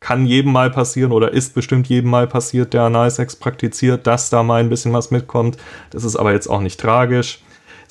kann 0.01 0.25
jedem 0.25 0.51
mal 0.51 0.69
passieren 0.69 1.13
oder 1.13 1.31
ist 1.31 1.53
bestimmt 1.53 1.87
jedem 1.87 2.09
mal 2.09 2.27
passiert, 2.27 2.73
der 2.73 2.83
Analsex 2.83 3.37
praktiziert, 3.37 4.05
dass 4.05 4.29
da 4.29 4.43
mal 4.43 4.59
ein 4.59 4.69
bisschen 4.69 4.91
was 4.91 5.11
mitkommt. 5.11 5.57
Das 5.91 6.03
ist 6.03 6.17
aber 6.17 6.33
jetzt 6.33 6.47
auch 6.47 6.59
nicht 6.59 6.79
tragisch. 6.79 7.39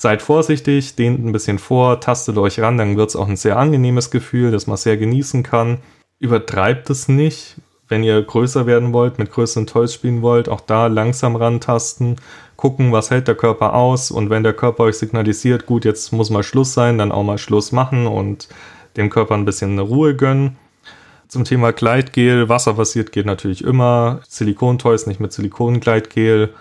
Seid 0.00 0.22
vorsichtig, 0.22 0.96
dehnt 0.96 1.22
ein 1.22 1.30
bisschen 1.30 1.58
vor, 1.58 2.00
tastet 2.00 2.38
euch 2.38 2.58
ran, 2.58 2.78
dann 2.78 2.96
wird 2.96 3.10
es 3.10 3.16
auch 3.16 3.28
ein 3.28 3.36
sehr 3.36 3.58
angenehmes 3.58 4.10
Gefühl, 4.10 4.50
das 4.50 4.66
man 4.66 4.78
sehr 4.78 4.96
genießen 4.96 5.42
kann. 5.42 5.76
Übertreibt 6.18 6.88
es 6.88 7.08
nicht. 7.08 7.56
Wenn 7.86 8.02
ihr 8.02 8.22
größer 8.22 8.64
werden 8.64 8.94
wollt, 8.94 9.18
mit 9.18 9.30
größeren 9.30 9.66
Toys 9.66 9.92
spielen 9.92 10.22
wollt, 10.22 10.48
auch 10.48 10.62
da 10.62 10.86
langsam 10.86 11.36
rantasten, 11.36 12.16
gucken, 12.56 12.92
was 12.92 13.10
hält 13.10 13.28
der 13.28 13.34
Körper 13.34 13.74
aus 13.74 14.10
und 14.10 14.30
wenn 14.30 14.42
der 14.42 14.54
Körper 14.54 14.84
euch 14.84 14.96
signalisiert, 14.96 15.66
gut, 15.66 15.84
jetzt 15.84 16.14
muss 16.14 16.30
mal 16.30 16.44
Schluss 16.44 16.72
sein, 16.72 16.96
dann 16.96 17.12
auch 17.12 17.22
mal 17.22 17.36
Schluss 17.36 17.70
machen 17.70 18.06
und 18.06 18.48
dem 18.96 19.10
Körper 19.10 19.34
ein 19.34 19.44
bisschen 19.44 19.78
Ruhe 19.78 20.16
gönnen 20.16 20.56
zum 21.28 21.44
Thema 21.44 21.72
Gleitgel. 21.72 22.48
Wasserbasiert 22.48 23.12
geht 23.12 23.26
natürlich 23.26 23.62
immer. 23.62 24.20
Silikontoys 24.26 25.06
nicht 25.06 25.20
mit 25.20 25.34
Silikongleitgel. 25.34 26.54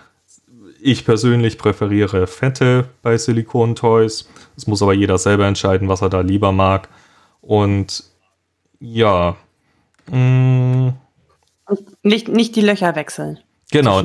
Ich 0.82 1.04
persönlich 1.04 1.58
präferiere 1.58 2.26
Fette 2.26 2.88
bei 3.02 3.16
Silikontoys. 3.16 4.28
Es 4.56 4.66
muss 4.66 4.82
aber 4.82 4.94
jeder 4.94 5.18
selber 5.18 5.46
entscheiden, 5.46 5.88
was 5.88 6.02
er 6.02 6.08
da 6.08 6.20
lieber 6.20 6.52
mag. 6.52 6.88
Und 7.40 8.04
ja. 8.78 9.36
Mh, 10.10 10.18
mm. 10.18 10.98
nicht, 12.02 12.28
nicht 12.28 12.56
die 12.56 12.62
Löcher 12.62 12.94
wechseln. 12.96 13.38
Genau. 13.70 14.02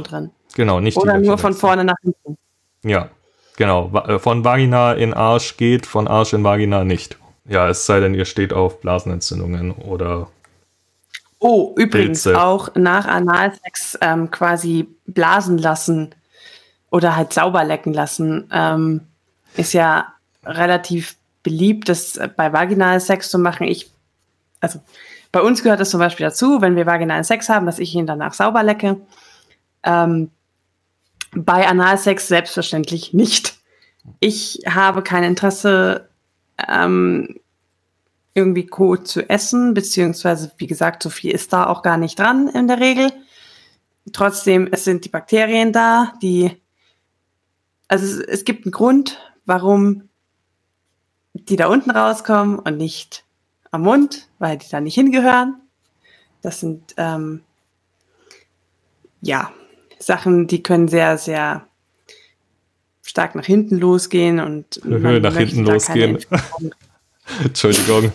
Genau, 0.55 0.79
nicht 0.79 0.97
Oder 0.97 1.17
nur 1.17 1.37
von 1.37 1.53
vorne 1.53 1.83
nach 1.83 1.97
hinten. 2.01 2.37
Ja, 2.83 3.09
genau. 3.57 3.91
Äh, 4.07 4.19
von 4.19 4.45
Vagina 4.45 4.93
in 4.93 5.13
Arsch 5.13 5.57
geht, 5.57 5.85
von 5.85 6.07
Arsch 6.07 6.33
in 6.33 6.43
Vagina 6.43 6.83
nicht. 6.83 7.17
Ja, 7.47 7.67
es 7.69 7.85
sei 7.85 7.99
denn, 7.99 8.13
ihr 8.13 8.25
steht 8.25 8.53
auf 8.53 8.79
Blasenentzündungen 8.79 9.71
oder 9.71 10.29
Oh, 11.39 11.75
übrigens 11.77 12.23
Pilze. 12.23 12.41
auch 12.41 12.73
nach 12.75 13.05
Analsex 13.05 13.97
ähm, 14.01 14.31
quasi 14.31 14.87
blasen 15.05 15.57
lassen 15.57 16.15
oder 16.95 17.17
halt 17.17 17.33
sauber 17.33 17.65
lecken 17.65 17.93
lassen, 17.93 18.47
ähm, 18.53 19.01
ist 19.57 19.73
ja 19.73 20.13
relativ 20.45 21.17
beliebt, 21.43 21.89
das 21.89 22.17
bei 22.37 22.53
Vaginalsex 22.53 23.29
zu 23.29 23.37
machen. 23.37 23.67
Ich, 23.67 23.91
also 24.61 24.79
bei 25.33 25.41
uns 25.41 25.61
gehört 25.61 25.81
das 25.81 25.89
zum 25.89 25.99
Beispiel 25.99 26.25
dazu, 26.25 26.61
wenn 26.61 26.77
wir 26.77 26.85
vaginalen 26.85 27.25
Sex 27.25 27.49
haben, 27.49 27.65
dass 27.65 27.79
ich 27.79 27.93
ihn 27.93 28.07
danach 28.07 28.33
sauber 28.33 28.63
lecke. 28.63 29.01
Ähm, 29.83 30.31
bei 31.35 31.67
Analsex 31.67 32.29
selbstverständlich 32.29 33.13
nicht. 33.13 33.57
Ich 34.21 34.61
habe 34.65 35.03
kein 35.03 35.25
Interesse, 35.25 36.07
ähm, 36.65 37.41
irgendwie 38.33 38.67
Kot 38.67 39.05
zu 39.05 39.29
essen, 39.29 39.73
beziehungsweise, 39.73 40.53
wie 40.57 40.67
gesagt, 40.67 41.03
so 41.03 41.09
viel 41.09 41.31
ist 41.31 41.51
da 41.51 41.67
auch 41.67 41.81
gar 41.81 41.97
nicht 41.97 42.17
dran 42.17 42.47
in 42.47 42.69
der 42.69 42.79
Regel. 42.79 43.11
Trotzdem, 44.13 44.69
es 44.71 44.85
sind 44.85 45.03
die 45.03 45.09
Bakterien 45.09 45.73
da, 45.73 46.13
die, 46.21 46.57
also 47.87 48.05
es, 48.05 48.19
es 48.19 48.45
gibt 48.45 48.65
einen 48.65 48.71
Grund, 48.71 49.19
warum 49.45 50.09
die 51.33 51.55
da 51.55 51.67
unten 51.67 51.91
rauskommen 51.91 52.59
und 52.59 52.77
nicht 52.77 53.25
am 53.71 53.81
Mund, 53.81 54.29
weil 54.39 54.57
die 54.57 54.69
da 54.69 54.79
nicht 54.79 54.95
hingehören. 54.95 55.61
Das 56.41 56.59
sind, 56.59 56.93
ähm, 56.97 57.41
ja, 59.21 59.51
Sachen, 59.99 60.47
die 60.47 60.63
können 60.63 60.87
sehr, 60.87 61.17
sehr 61.17 61.67
stark 63.01 63.35
nach 63.35 63.45
hinten 63.45 63.77
losgehen 63.77 64.39
und 64.39 64.81
nach 64.85 65.35
hinten 65.37 65.65
losgehen. 65.65 66.19
Entschuldigung. 67.43 68.11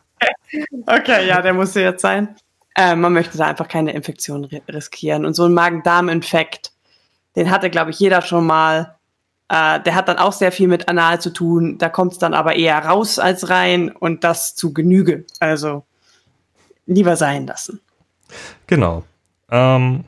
okay, 0.86 1.26
ja, 1.26 1.40
der 1.42 1.54
musste 1.54 1.80
jetzt 1.80 2.02
sein. 2.02 2.36
Äh, 2.74 2.96
man 2.96 3.12
möchte 3.12 3.38
da 3.38 3.46
einfach 3.46 3.68
keine 3.68 3.92
Infektion 3.92 4.44
riskieren. 4.44 5.24
Und 5.24 5.34
so 5.34 5.44
ein 5.44 5.54
Magen-Darm-Infekt, 5.54 6.72
den 7.36 7.50
hatte, 7.50 7.70
glaube 7.70 7.90
ich, 7.90 8.00
jeder 8.00 8.22
schon 8.22 8.46
mal. 8.46 8.96
Äh, 9.48 9.80
der 9.82 9.94
hat 9.94 10.08
dann 10.08 10.18
auch 10.18 10.32
sehr 10.32 10.50
viel 10.50 10.66
mit 10.66 10.88
Anal 10.88 11.20
zu 11.20 11.30
tun. 11.30 11.78
Da 11.78 11.88
kommt 11.88 12.12
es 12.12 12.18
dann 12.18 12.34
aber 12.34 12.56
eher 12.56 12.78
raus 12.84 13.18
als 13.18 13.48
rein 13.48 13.90
und 13.90 14.24
das 14.24 14.56
zu 14.56 14.72
Genüge. 14.72 15.24
Also 15.38 15.84
lieber 16.86 17.16
sein 17.16 17.46
lassen. 17.46 17.80
Genau. 18.66 19.04
Ähm, 19.50 20.04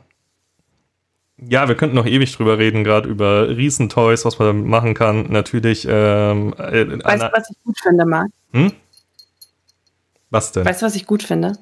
ja, 1.37 1.69
wir 1.69 1.77
könnten 1.77 1.95
noch 1.95 2.07
ewig 2.07 2.35
drüber 2.35 2.59
reden, 2.59 2.83
gerade 2.83 3.09
über 3.09 3.49
Riesentoys, 3.49 4.25
was 4.25 4.39
man 4.39 4.49
damit 4.49 4.67
machen 4.67 4.95
kann. 4.95 5.31
Natürlich. 5.31 5.87
Ähm, 5.89 6.53
äh, 6.59 7.05
weißt 7.05 7.23
du, 7.23 7.33
was 7.33 7.51
ich 7.51 7.63
gut 7.63 7.79
finde, 7.79 8.05
Marc? 8.07 8.31
Hm? 8.53 8.73
Was 10.31 10.53
denn? 10.53 10.65
Weißt 10.65 10.83
du, 10.83 10.87
was 10.87 10.97
ich 10.97 11.07
gut 11.07 11.23
finde? 11.23 11.53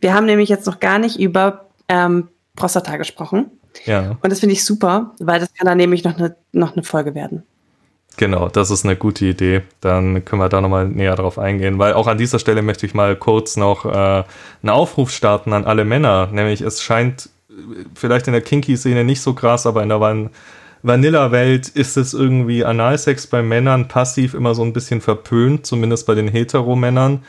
Wir 0.00 0.14
haben 0.14 0.26
nämlich 0.26 0.48
jetzt 0.48 0.66
noch 0.66 0.80
gar 0.80 0.98
nicht 0.98 1.18
über 1.18 1.70
ähm, 1.88 2.28
Prostata 2.56 2.98
gesprochen. 2.98 3.50
Ja. 3.84 4.16
Und 4.20 4.30
das 4.30 4.40
finde 4.40 4.54
ich 4.54 4.64
super, 4.64 5.14
weil 5.18 5.40
das 5.40 5.52
kann 5.54 5.66
dann 5.66 5.78
nämlich 5.78 6.04
noch 6.04 6.16
eine, 6.18 6.36
noch 6.52 6.74
eine 6.74 6.82
Folge 6.82 7.14
werden. 7.14 7.42
Genau, 8.16 8.48
das 8.48 8.70
ist 8.70 8.84
eine 8.84 8.96
gute 8.96 9.26
Idee. 9.26 9.62
Dann 9.80 10.24
können 10.24 10.42
wir 10.42 10.48
da 10.48 10.60
nochmal 10.60 10.88
näher 10.88 11.14
drauf 11.14 11.38
eingehen, 11.38 11.78
weil 11.78 11.92
auch 11.92 12.08
an 12.08 12.18
dieser 12.18 12.40
Stelle 12.40 12.62
möchte 12.62 12.84
ich 12.84 12.92
mal 12.92 13.14
kurz 13.14 13.56
noch 13.56 13.84
äh, 13.84 14.24
einen 14.62 14.70
Aufruf 14.70 15.12
starten 15.12 15.52
an 15.52 15.64
alle 15.64 15.84
Männer. 15.84 16.28
Nämlich, 16.32 16.60
es 16.60 16.82
scheint 16.82 17.30
vielleicht 17.94 18.26
in 18.26 18.32
der 18.32 18.42
Kinky-Szene 18.42 19.04
nicht 19.04 19.20
so 19.20 19.34
krass, 19.34 19.66
aber 19.66 19.82
in 19.82 19.88
der 19.88 20.00
Van 20.00 20.30
Vanilla-Welt 20.82 21.68
ist 21.68 21.96
es 21.96 22.14
irgendwie 22.14 22.64
Analsex 22.64 23.26
bei 23.26 23.42
Männern 23.42 23.88
passiv 23.88 24.34
immer 24.34 24.54
so 24.54 24.62
ein 24.62 24.72
bisschen 24.72 25.00
verpönt, 25.00 25.66
zumindest 25.66 26.06
bei 26.06 26.14
den 26.14 26.28
Heteromännern. 26.28 27.24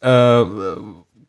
Äh, 0.00 0.44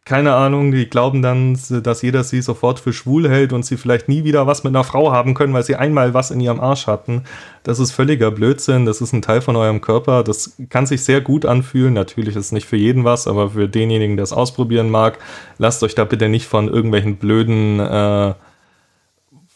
keine 0.03 0.33
Ahnung, 0.33 0.71
die 0.71 0.89
glauben 0.89 1.21
dann, 1.21 1.57
dass 1.83 2.01
jeder 2.01 2.23
sie 2.23 2.41
sofort 2.41 2.79
für 2.79 2.91
schwul 2.91 3.29
hält 3.29 3.53
und 3.53 3.63
sie 3.63 3.77
vielleicht 3.77 4.09
nie 4.09 4.23
wieder 4.23 4.47
was 4.47 4.63
mit 4.63 4.75
einer 4.75 4.83
Frau 4.83 5.11
haben 5.11 5.35
können, 5.35 5.53
weil 5.53 5.63
sie 5.63 5.75
einmal 5.75 6.15
was 6.15 6.31
in 6.31 6.39
ihrem 6.39 6.59
Arsch 6.59 6.87
hatten. 6.87 7.23
Das 7.63 7.77
ist 7.77 7.91
völliger 7.91 8.31
Blödsinn, 8.31 8.87
das 8.87 8.99
ist 8.99 9.13
ein 9.13 9.21
Teil 9.21 9.41
von 9.41 9.55
eurem 9.55 9.79
Körper, 9.79 10.23
das 10.23 10.57
kann 10.69 10.87
sich 10.87 11.03
sehr 11.03 11.21
gut 11.21 11.45
anfühlen. 11.45 11.93
Natürlich 11.93 12.35
ist 12.35 12.47
es 12.47 12.51
nicht 12.51 12.65
für 12.65 12.77
jeden 12.77 13.03
was, 13.03 13.27
aber 13.27 13.51
für 13.51 13.69
denjenigen, 13.69 14.17
der 14.17 14.23
es 14.23 14.33
ausprobieren 14.33 14.89
mag, 14.89 15.19
lasst 15.59 15.83
euch 15.83 15.93
da 15.93 16.03
bitte 16.03 16.29
nicht 16.29 16.47
von 16.47 16.67
irgendwelchen 16.67 17.17
blöden 17.17 17.79
äh, 17.79 18.33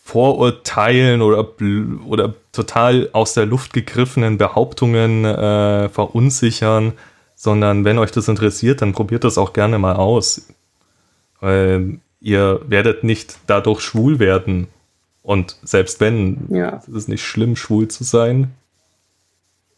Vorurteilen 0.03 1.23
oder, 1.23 1.47
oder 2.05 2.35
total 2.51 3.09
aus 3.13 3.33
der 3.33 3.47
Luft 3.47 3.73
gegriffenen 3.73 4.37
Behauptungen 4.37 5.25
äh, 5.25 5.89
verunsichern 5.89 6.93
sondern 7.35 7.85
wenn 7.85 7.97
euch 7.97 8.11
das 8.11 8.27
interessiert, 8.27 8.81
dann 8.81 8.93
probiert 8.93 9.23
das 9.23 9.37
auch 9.37 9.53
gerne 9.53 9.77
mal 9.77 9.95
aus. 9.95 10.47
Weil 11.41 11.99
ihr 12.21 12.61
werdet 12.67 13.03
nicht 13.03 13.37
dadurch 13.45 13.81
schwul 13.81 14.19
werden. 14.19 14.67
Und 15.21 15.57
selbst 15.63 15.99
wenn, 15.99 16.47
ja. 16.49 16.77
ist 16.77 16.87
es 16.87 17.07
nicht 17.07 17.23
schlimm, 17.23 17.55
schwul 17.55 17.87
zu 17.87 18.03
sein. 18.03 18.51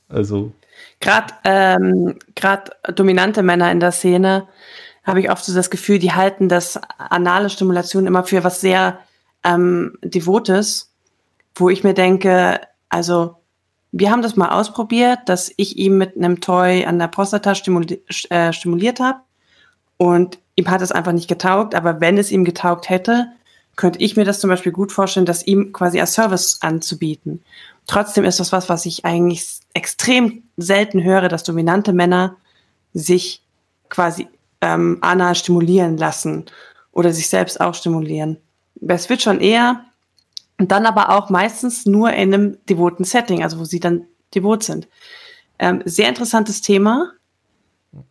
Also. 0.07 0.51
Gerade 0.99 1.33
ähm, 1.43 2.15
dominante 2.95 3.43
Männer 3.43 3.71
in 3.71 3.79
der 3.79 3.91
Szene 3.91 4.47
habe 5.03 5.21
ich 5.21 5.31
oft 5.31 5.43
so 5.43 5.53
das 5.53 5.69
Gefühl, 5.69 5.99
die 5.99 6.11
halten 6.11 6.49
das 6.49 6.79
anale 6.97 7.49
Stimulation 7.49 8.07
immer 8.07 8.23
für 8.23 8.43
was 8.43 8.61
sehr 8.61 8.99
ähm, 9.43 9.97
Devotes, 10.03 10.91
wo 11.55 11.69
ich 11.69 11.83
mir 11.83 11.93
denke, 11.93 12.59
also 12.89 13.37
wir 13.91 14.11
haben 14.11 14.21
das 14.21 14.35
mal 14.35 14.49
ausprobiert, 14.49 15.19
dass 15.25 15.51
ich 15.57 15.77
ihm 15.77 15.97
mit 15.97 16.15
einem 16.15 16.41
Toy 16.41 16.85
an 16.85 16.99
der 16.99 17.07
Prostata 17.07 17.55
stimuli 17.55 18.01
äh, 18.29 18.51
stimuliert 18.53 18.99
habe 18.99 19.19
und 19.97 20.39
ihm 20.55 20.69
hat 20.69 20.81
es 20.81 20.91
einfach 20.91 21.13
nicht 21.13 21.27
getaugt, 21.27 21.75
aber 21.75 22.01
wenn 22.01 22.17
es 22.17 22.31
ihm 22.31 22.43
getaugt 22.43 22.89
hätte, 22.89 23.27
könnte 23.75 23.99
ich 23.99 24.15
mir 24.15 24.25
das 24.25 24.39
zum 24.39 24.49
Beispiel 24.49 24.71
gut 24.71 24.91
vorstellen, 24.91 25.25
das 25.25 25.45
ihm 25.45 25.71
quasi 25.71 25.99
als 25.99 26.13
Service 26.13 26.57
anzubieten. 26.61 27.43
Trotzdem 27.85 28.25
ist 28.25 28.39
das 28.39 28.51
was, 28.51 28.69
was 28.69 28.85
ich 28.85 29.05
eigentlich 29.05 29.59
extrem 29.73 30.43
selten 30.57 31.03
höre, 31.03 31.29
dass 31.29 31.43
dominante 31.43 31.93
Männer 31.93 32.35
sich 32.93 33.43
quasi 33.89 34.27
ähm, 34.61 34.97
anal 35.01 35.35
stimulieren 35.35 35.97
lassen 35.97 36.45
oder 36.91 37.13
sich 37.13 37.29
selbst 37.29 37.61
auch 37.61 37.75
stimulieren. 37.75 38.37
Es 38.87 39.09
wird 39.09 39.21
schon 39.21 39.39
eher 39.39 39.85
und 40.57 40.71
dann 40.71 40.85
aber 40.85 41.09
auch 41.09 41.29
meistens 41.29 41.85
nur 41.85 42.11
in 42.11 42.33
einem 42.33 42.57
devoten 42.65 43.03
Setting, 43.03 43.43
also 43.43 43.59
wo 43.59 43.63
sie 43.63 43.79
dann 43.79 44.05
devot 44.33 44.63
sind. 44.63 44.87
Ähm, 45.59 45.81
sehr 45.85 46.09
interessantes 46.09 46.61
Thema. 46.61 47.11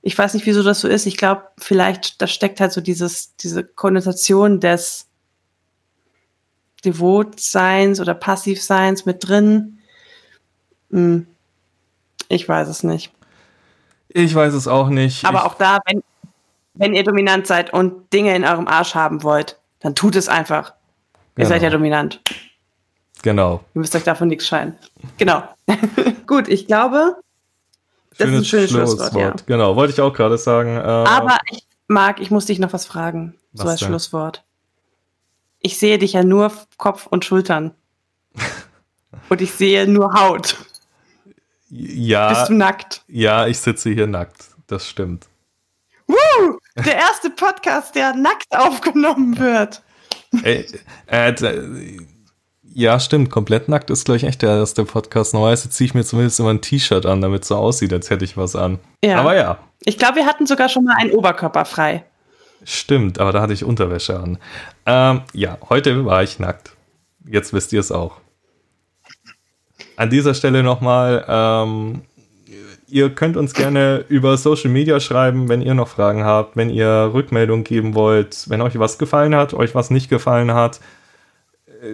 Ich 0.03 0.17
weiß 0.17 0.35
nicht, 0.35 0.47
wieso 0.47 0.63
das 0.63 0.81
so 0.81 0.89
ist. 0.89 1.07
Ich 1.07 1.17
glaube, 1.17 1.43
vielleicht, 1.59 2.21
da 2.23 2.27
steckt 2.27 2.61
halt 2.61 2.73
so 2.73 2.81
dieses, 2.81 3.37
diese 3.37 3.65
Konnotation 3.65 4.61
des 4.61 5.09
Devotseins 6.85 8.01
oder 8.01 8.15
Passivseins 8.15 9.07
mit 9.07 9.29
drin. 9.29 9.79
Hm. 10.91 11.27
Ich 12.29 12.49
weiß 12.49 12.69
es 12.69 12.83
nicht. 12.83 13.13
Ich 14.09 14.35
weiß 14.35 14.55
es 14.55 14.67
auch 14.67 14.89
nicht. 14.89 15.25
Aber 15.25 15.41
ich 15.41 15.45
auch 15.45 15.55
da, 15.55 15.79
wenn, 15.87 16.03
wenn 16.75 16.95
ihr 16.95 17.05
dominant 17.05 17.47
seid 17.47 17.73
und 17.73 18.13
Dinge 18.13 18.35
in 18.35 18.45
eurem 18.45 18.67
Arsch 18.69 18.95
haben 18.95 19.23
wollt, 19.23 19.59
dann 19.81 19.95
tut 19.95 20.17
es 20.17 20.29
einfach. 20.29 20.76
Ihr 21.37 21.45
genau. 21.45 21.49
seid 21.49 21.63
ja 21.63 21.71
dominant. 21.71 22.21
Genau. 23.23 23.65
Ihr 23.75 23.81
müsst 23.81 23.95
euch 23.95 24.05
davon 24.05 24.29
nichts 24.29 24.47
scheinen. 24.47 24.79
Genau. 25.19 25.43
Gut, 26.27 26.49
ich 26.49 26.67
glaube, 26.67 27.17
das 28.19 28.29
ist 28.29 28.35
ein 28.35 28.45
schönes 28.45 28.71
Schlusswort. 28.71 29.15
Ja. 29.15 29.35
Genau, 29.47 29.77
wollte 29.77 29.93
ich 29.93 30.01
auch 30.01 30.13
gerade 30.13 30.39
sagen. 30.39 30.77
Äh, 30.77 30.81
Aber 30.81 31.39
ich, 31.51 31.67
Marc, 31.89 32.21
ich 32.21 32.31
muss 32.31 32.47
dich 32.47 32.59
noch 32.59 32.73
was 32.73 32.87
fragen, 32.87 33.35
was 33.53 33.63
so 33.63 33.69
als 33.69 33.81
denn? 33.81 33.89
Schlusswort. 33.89 34.45
Ich 35.61 35.79
sehe 35.79 35.99
dich 35.99 36.15
ja 36.15 36.25
nur 36.25 36.53
Kopf 36.79 37.07
und 37.07 37.25
Schultern. 37.25 37.75
und 39.29 39.41
ich 39.41 39.53
sehe 39.53 39.87
nur 39.87 40.15
Haut. 40.15 40.57
Ja. 41.69 42.31
Bist 42.31 42.49
du 42.49 42.55
nackt? 42.55 43.03
Ja, 43.09 43.47
ich 43.47 43.59
sitze 43.59 43.91
hier 43.91 44.07
nackt. 44.07 44.47
Das 44.67 44.89
stimmt. 44.89 45.27
Woo! 46.07 46.59
Der 46.77 46.95
erste 46.95 47.31
Podcast, 47.31 47.95
der 47.95 48.15
nackt 48.15 48.47
aufgenommen 48.51 49.39
wird. 49.39 49.83
Ey, 50.43 50.67
äh, 51.07 51.35
ja, 52.79 53.01
stimmt. 53.01 53.31
Komplett 53.31 53.69
nackt 53.69 53.89
ist, 53.89 54.05
glaube 54.05 54.19
ich, 54.19 54.25
echt 54.25 54.43
der 54.43 54.51
erste 54.51 54.85
Podcast. 54.85 55.33
Normalerweise 55.33 55.71
ziehe 55.71 55.87
ich 55.87 55.95
mir 55.95 56.05
zumindest 56.05 56.39
immer 56.41 56.51
ein 56.51 56.61
T-Shirt 56.61 57.07
an, 57.07 57.23
damit 57.23 57.43
es 57.43 57.49
so 57.49 57.57
aussieht, 57.57 57.93
als 57.93 58.11
hätte 58.11 58.25
ich 58.25 58.37
was 58.37 58.55
an. 58.55 58.79
Ja. 59.03 59.19
Aber 59.19 59.35
ja. 59.35 59.59
Ich 59.85 59.97
glaube, 59.97 60.17
wir 60.17 60.27
hatten 60.27 60.47
sogar 60.47 60.69
schon 60.69 60.85
mal 60.85 60.97
einen 60.99 61.13
Oberkörper 61.13 61.65
frei. 61.65 62.05
Stimmt, 62.65 63.19
aber 63.19 63.33
da 63.33 63.41
hatte 63.41 63.53
ich 63.53 63.65
Unterwäsche 63.65 64.19
an. 64.19 64.39
Ähm, 64.85 65.23
ja, 65.33 65.57
heute 65.69 66.05
war 66.05 66.23
ich 66.23 66.39
nackt. 66.39 66.73
Jetzt 67.27 67.53
wisst 67.53 67.73
ihr 67.73 67.81
es 67.81 67.93
auch. 67.93 68.21
An 69.97 70.11
dieser 70.11 70.35
Stelle 70.35 70.63
nochmal, 70.63 71.25
ähm, 71.29 72.03
ihr 72.89 73.11
könnt 73.11 73.37
uns 73.37 73.53
gerne 73.53 74.05
über 74.09 74.37
Social 74.37 74.71
Media 74.71 75.01
schreiben, 75.01 75.49
wenn 75.49 75.63
ihr 75.63 75.75
noch 75.75 75.89
Fragen 75.89 76.25
habt, 76.25 76.57
wenn 76.57 76.71
ihr 76.71 77.11
Rückmeldung 77.13 77.65
geben 77.65 77.95
wollt, 77.95 78.49
wenn 78.49 78.61
euch 78.63 78.79
was 78.79 78.99
gefallen 78.99 79.35
hat, 79.35 79.55
euch 79.55 79.75
was 79.75 79.91
nicht 79.91 80.09
gefallen 80.09 80.55
hat. 80.55 80.81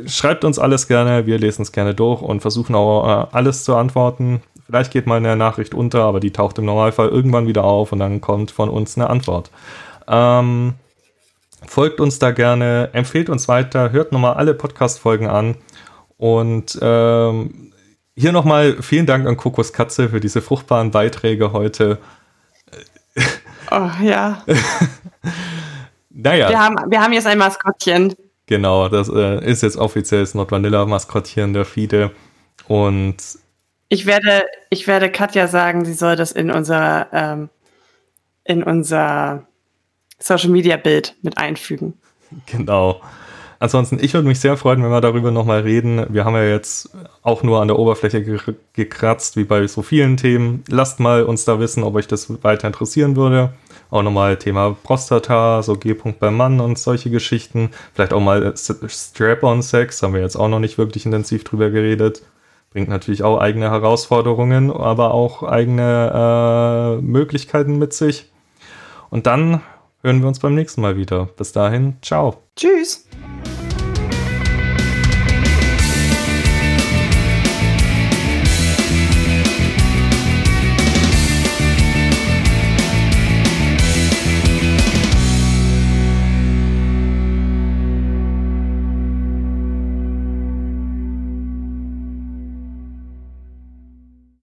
Schreibt 0.07 0.45
uns 0.45 0.59
alles 0.59 0.89
gerne, 0.89 1.27
wir 1.27 1.39
lesen 1.39 1.63
es 1.63 1.73
gerne 1.73 1.95
durch 1.95 2.23
und 2.23 2.41
versuchen 2.41 2.75
auch 2.75 3.07
äh, 3.07 3.27
alles 3.33 3.65
zu 3.65 3.75
antworten. 3.75 4.43
Vielleicht 4.67 4.93
geht 4.93 5.07
mal 5.07 5.17
eine 5.17 5.37
Nachricht 5.37 5.75
unter, 5.75 6.05
aber 6.05 6.21
die 6.21 6.31
taucht 6.31 6.59
im 6.59 6.65
Normalfall 6.65 7.09
irgendwann 7.09 7.47
wieder 7.47 7.65
auf 7.65 7.93
und 7.93 7.99
dann 7.99 8.21
kommt 8.21 8.51
von 8.51 8.69
uns 8.69 8.97
eine 8.97 9.11
Antwort. 9.11 9.51
Ähm, 10.09 10.75
folgt 11.67 12.01
uns 12.01 12.19
da 12.19 12.31
gerne, 12.31 12.91
empfehlt 12.93 13.29
uns 13.29 13.49
weiter, 13.49 13.93
hört 13.93 14.13
nochmal 14.13 14.35
alle 14.35 14.55
Podcast-Folgen 14.55 15.27
an 15.27 15.57
und 16.17 16.79
ähm, 16.81 17.72
hier 18.17 18.33
nochmal 18.33 18.83
vielen 18.83 19.07
Dank 19.07 19.27
an 19.27 19.37
Kokos 19.37 19.73
Katze 19.73 20.09
für 20.09 20.21
diese 20.21 20.43
fruchtbaren 20.43 20.91
Beiträge 20.91 21.53
heute. 21.53 21.99
Oh 23.71 23.91
ja. 24.03 24.43
naja. 26.11 26.49
Wir 26.49 26.59
haben, 26.59 26.77
wir 26.91 27.01
haben 27.01 27.13
jetzt 27.13 27.27
ein 27.27 27.39
Maskottchen. 27.39 28.15
Genau, 28.47 28.89
das 28.89 29.09
äh, 29.09 29.45
ist 29.45 29.63
jetzt 29.63 29.77
offiziell 29.77 30.21
das 30.21 30.35
Nordvanilla-Maskottchen 30.35 31.53
der 31.53 31.65
Fide. 31.65 32.11
Und 32.69 33.17
ich 33.89 34.07
werde, 34.07 34.45
ich 34.71 34.87
werde 34.87 35.11
Katja 35.11 35.49
sagen, 35.49 35.85
sie 35.85 35.95
soll 35.95 36.17
das 36.17 36.33
in 36.33 36.51
unser, 36.51 37.09
ähm, 37.13 37.51
in 38.45 38.63
unser 38.63 39.47
Social 40.19 40.51
Media 40.51 40.77
Bild 40.77 41.17
mit 41.23 41.39
einfügen. 41.39 41.95
Genau. 42.47 43.03
Ansonsten, 43.63 44.01
ich 44.03 44.13
würde 44.13 44.27
mich 44.27 44.41
sehr 44.41 44.57
freuen, 44.57 44.83
wenn 44.83 44.91
wir 44.91 45.01
darüber 45.01 45.31
nochmal 45.31 45.61
reden. 45.61 46.05
Wir 46.09 46.25
haben 46.25 46.35
ja 46.35 46.43
jetzt 46.43 46.91
auch 47.23 47.45
nur 47.45 47.63
an 47.63 47.69
der 47.69 47.79
Oberfläche 47.79 48.21
ge 48.21 48.37
gekratzt, 48.73 49.37
wie 49.37 49.45
bei 49.45 49.69
so 49.69 49.83
vielen 49.83 50.17
Themen. 50.17 50.65
Lasst 50.69 50.99
mal 50.99 51.23
uns 51.23 51.45
da 51.45 51.61
wissen, 51.61 51.85
ob 51.85 51.95
euch 51.95 52.09
das 52.09 52.43
weiter 52.43 52.67
interessieren 52.67 53.15
würde. 53.15 53.53
Auch 53.89 54.03
nochmal 54.03 54.37
Thema 54.37 54.77
Prostata, 54.83 55.63
so 55.63 55.77
G-Punkt 55.77 56.19
beim 56.19 56.37
Mann 56.37 56.59
und 56.59 56.77
solche 56.77 57.09
Geschichten. 57.09 57.71
Vielleicht 57.95 58.13
auch 58.13 58.21
mal 58.21 58.53
Strap-on-Sex, 58.57 60.03
haben 60.03 60.15
wir 60.15 60.23
jetzt 60.23 60.35
auch 60.35 60.49
noch 60.49 60.59
nicht 60.59 60.77
wirklich 60.77 61.07
intensiv 61.07 61.45
drüber 61.45 61.71
geredet. 61.71 62.23
Bringt 62.73 62.89
natürlich 62.89 63.23
auch 63.23 63.39
eigene 63.39 63.71
Herausforderungen, 63.71 64.73
aber 64.73 65.15
auch 65.15 65.45
eigene 65.45 66.99
äh, 66.99 67.01
Möglichkeiten 67.01 67.79
mit 67.79 67.93
sich. 67.93 68.29
Und 69.09 69.29
dann 69.29 69.61
hören 70.03 70.21
wir 70.21 70.27
uns 70.27 70.41
beim 70.41 70.57
nächsten 70.57 70.81
Mal 70.81 70.97
wieder. 70.97 71.27
Bis 71.37 71.53
dahin, 71.53 71.99
ciao. 72.03 72.43
Tschüss. 72.57 73.07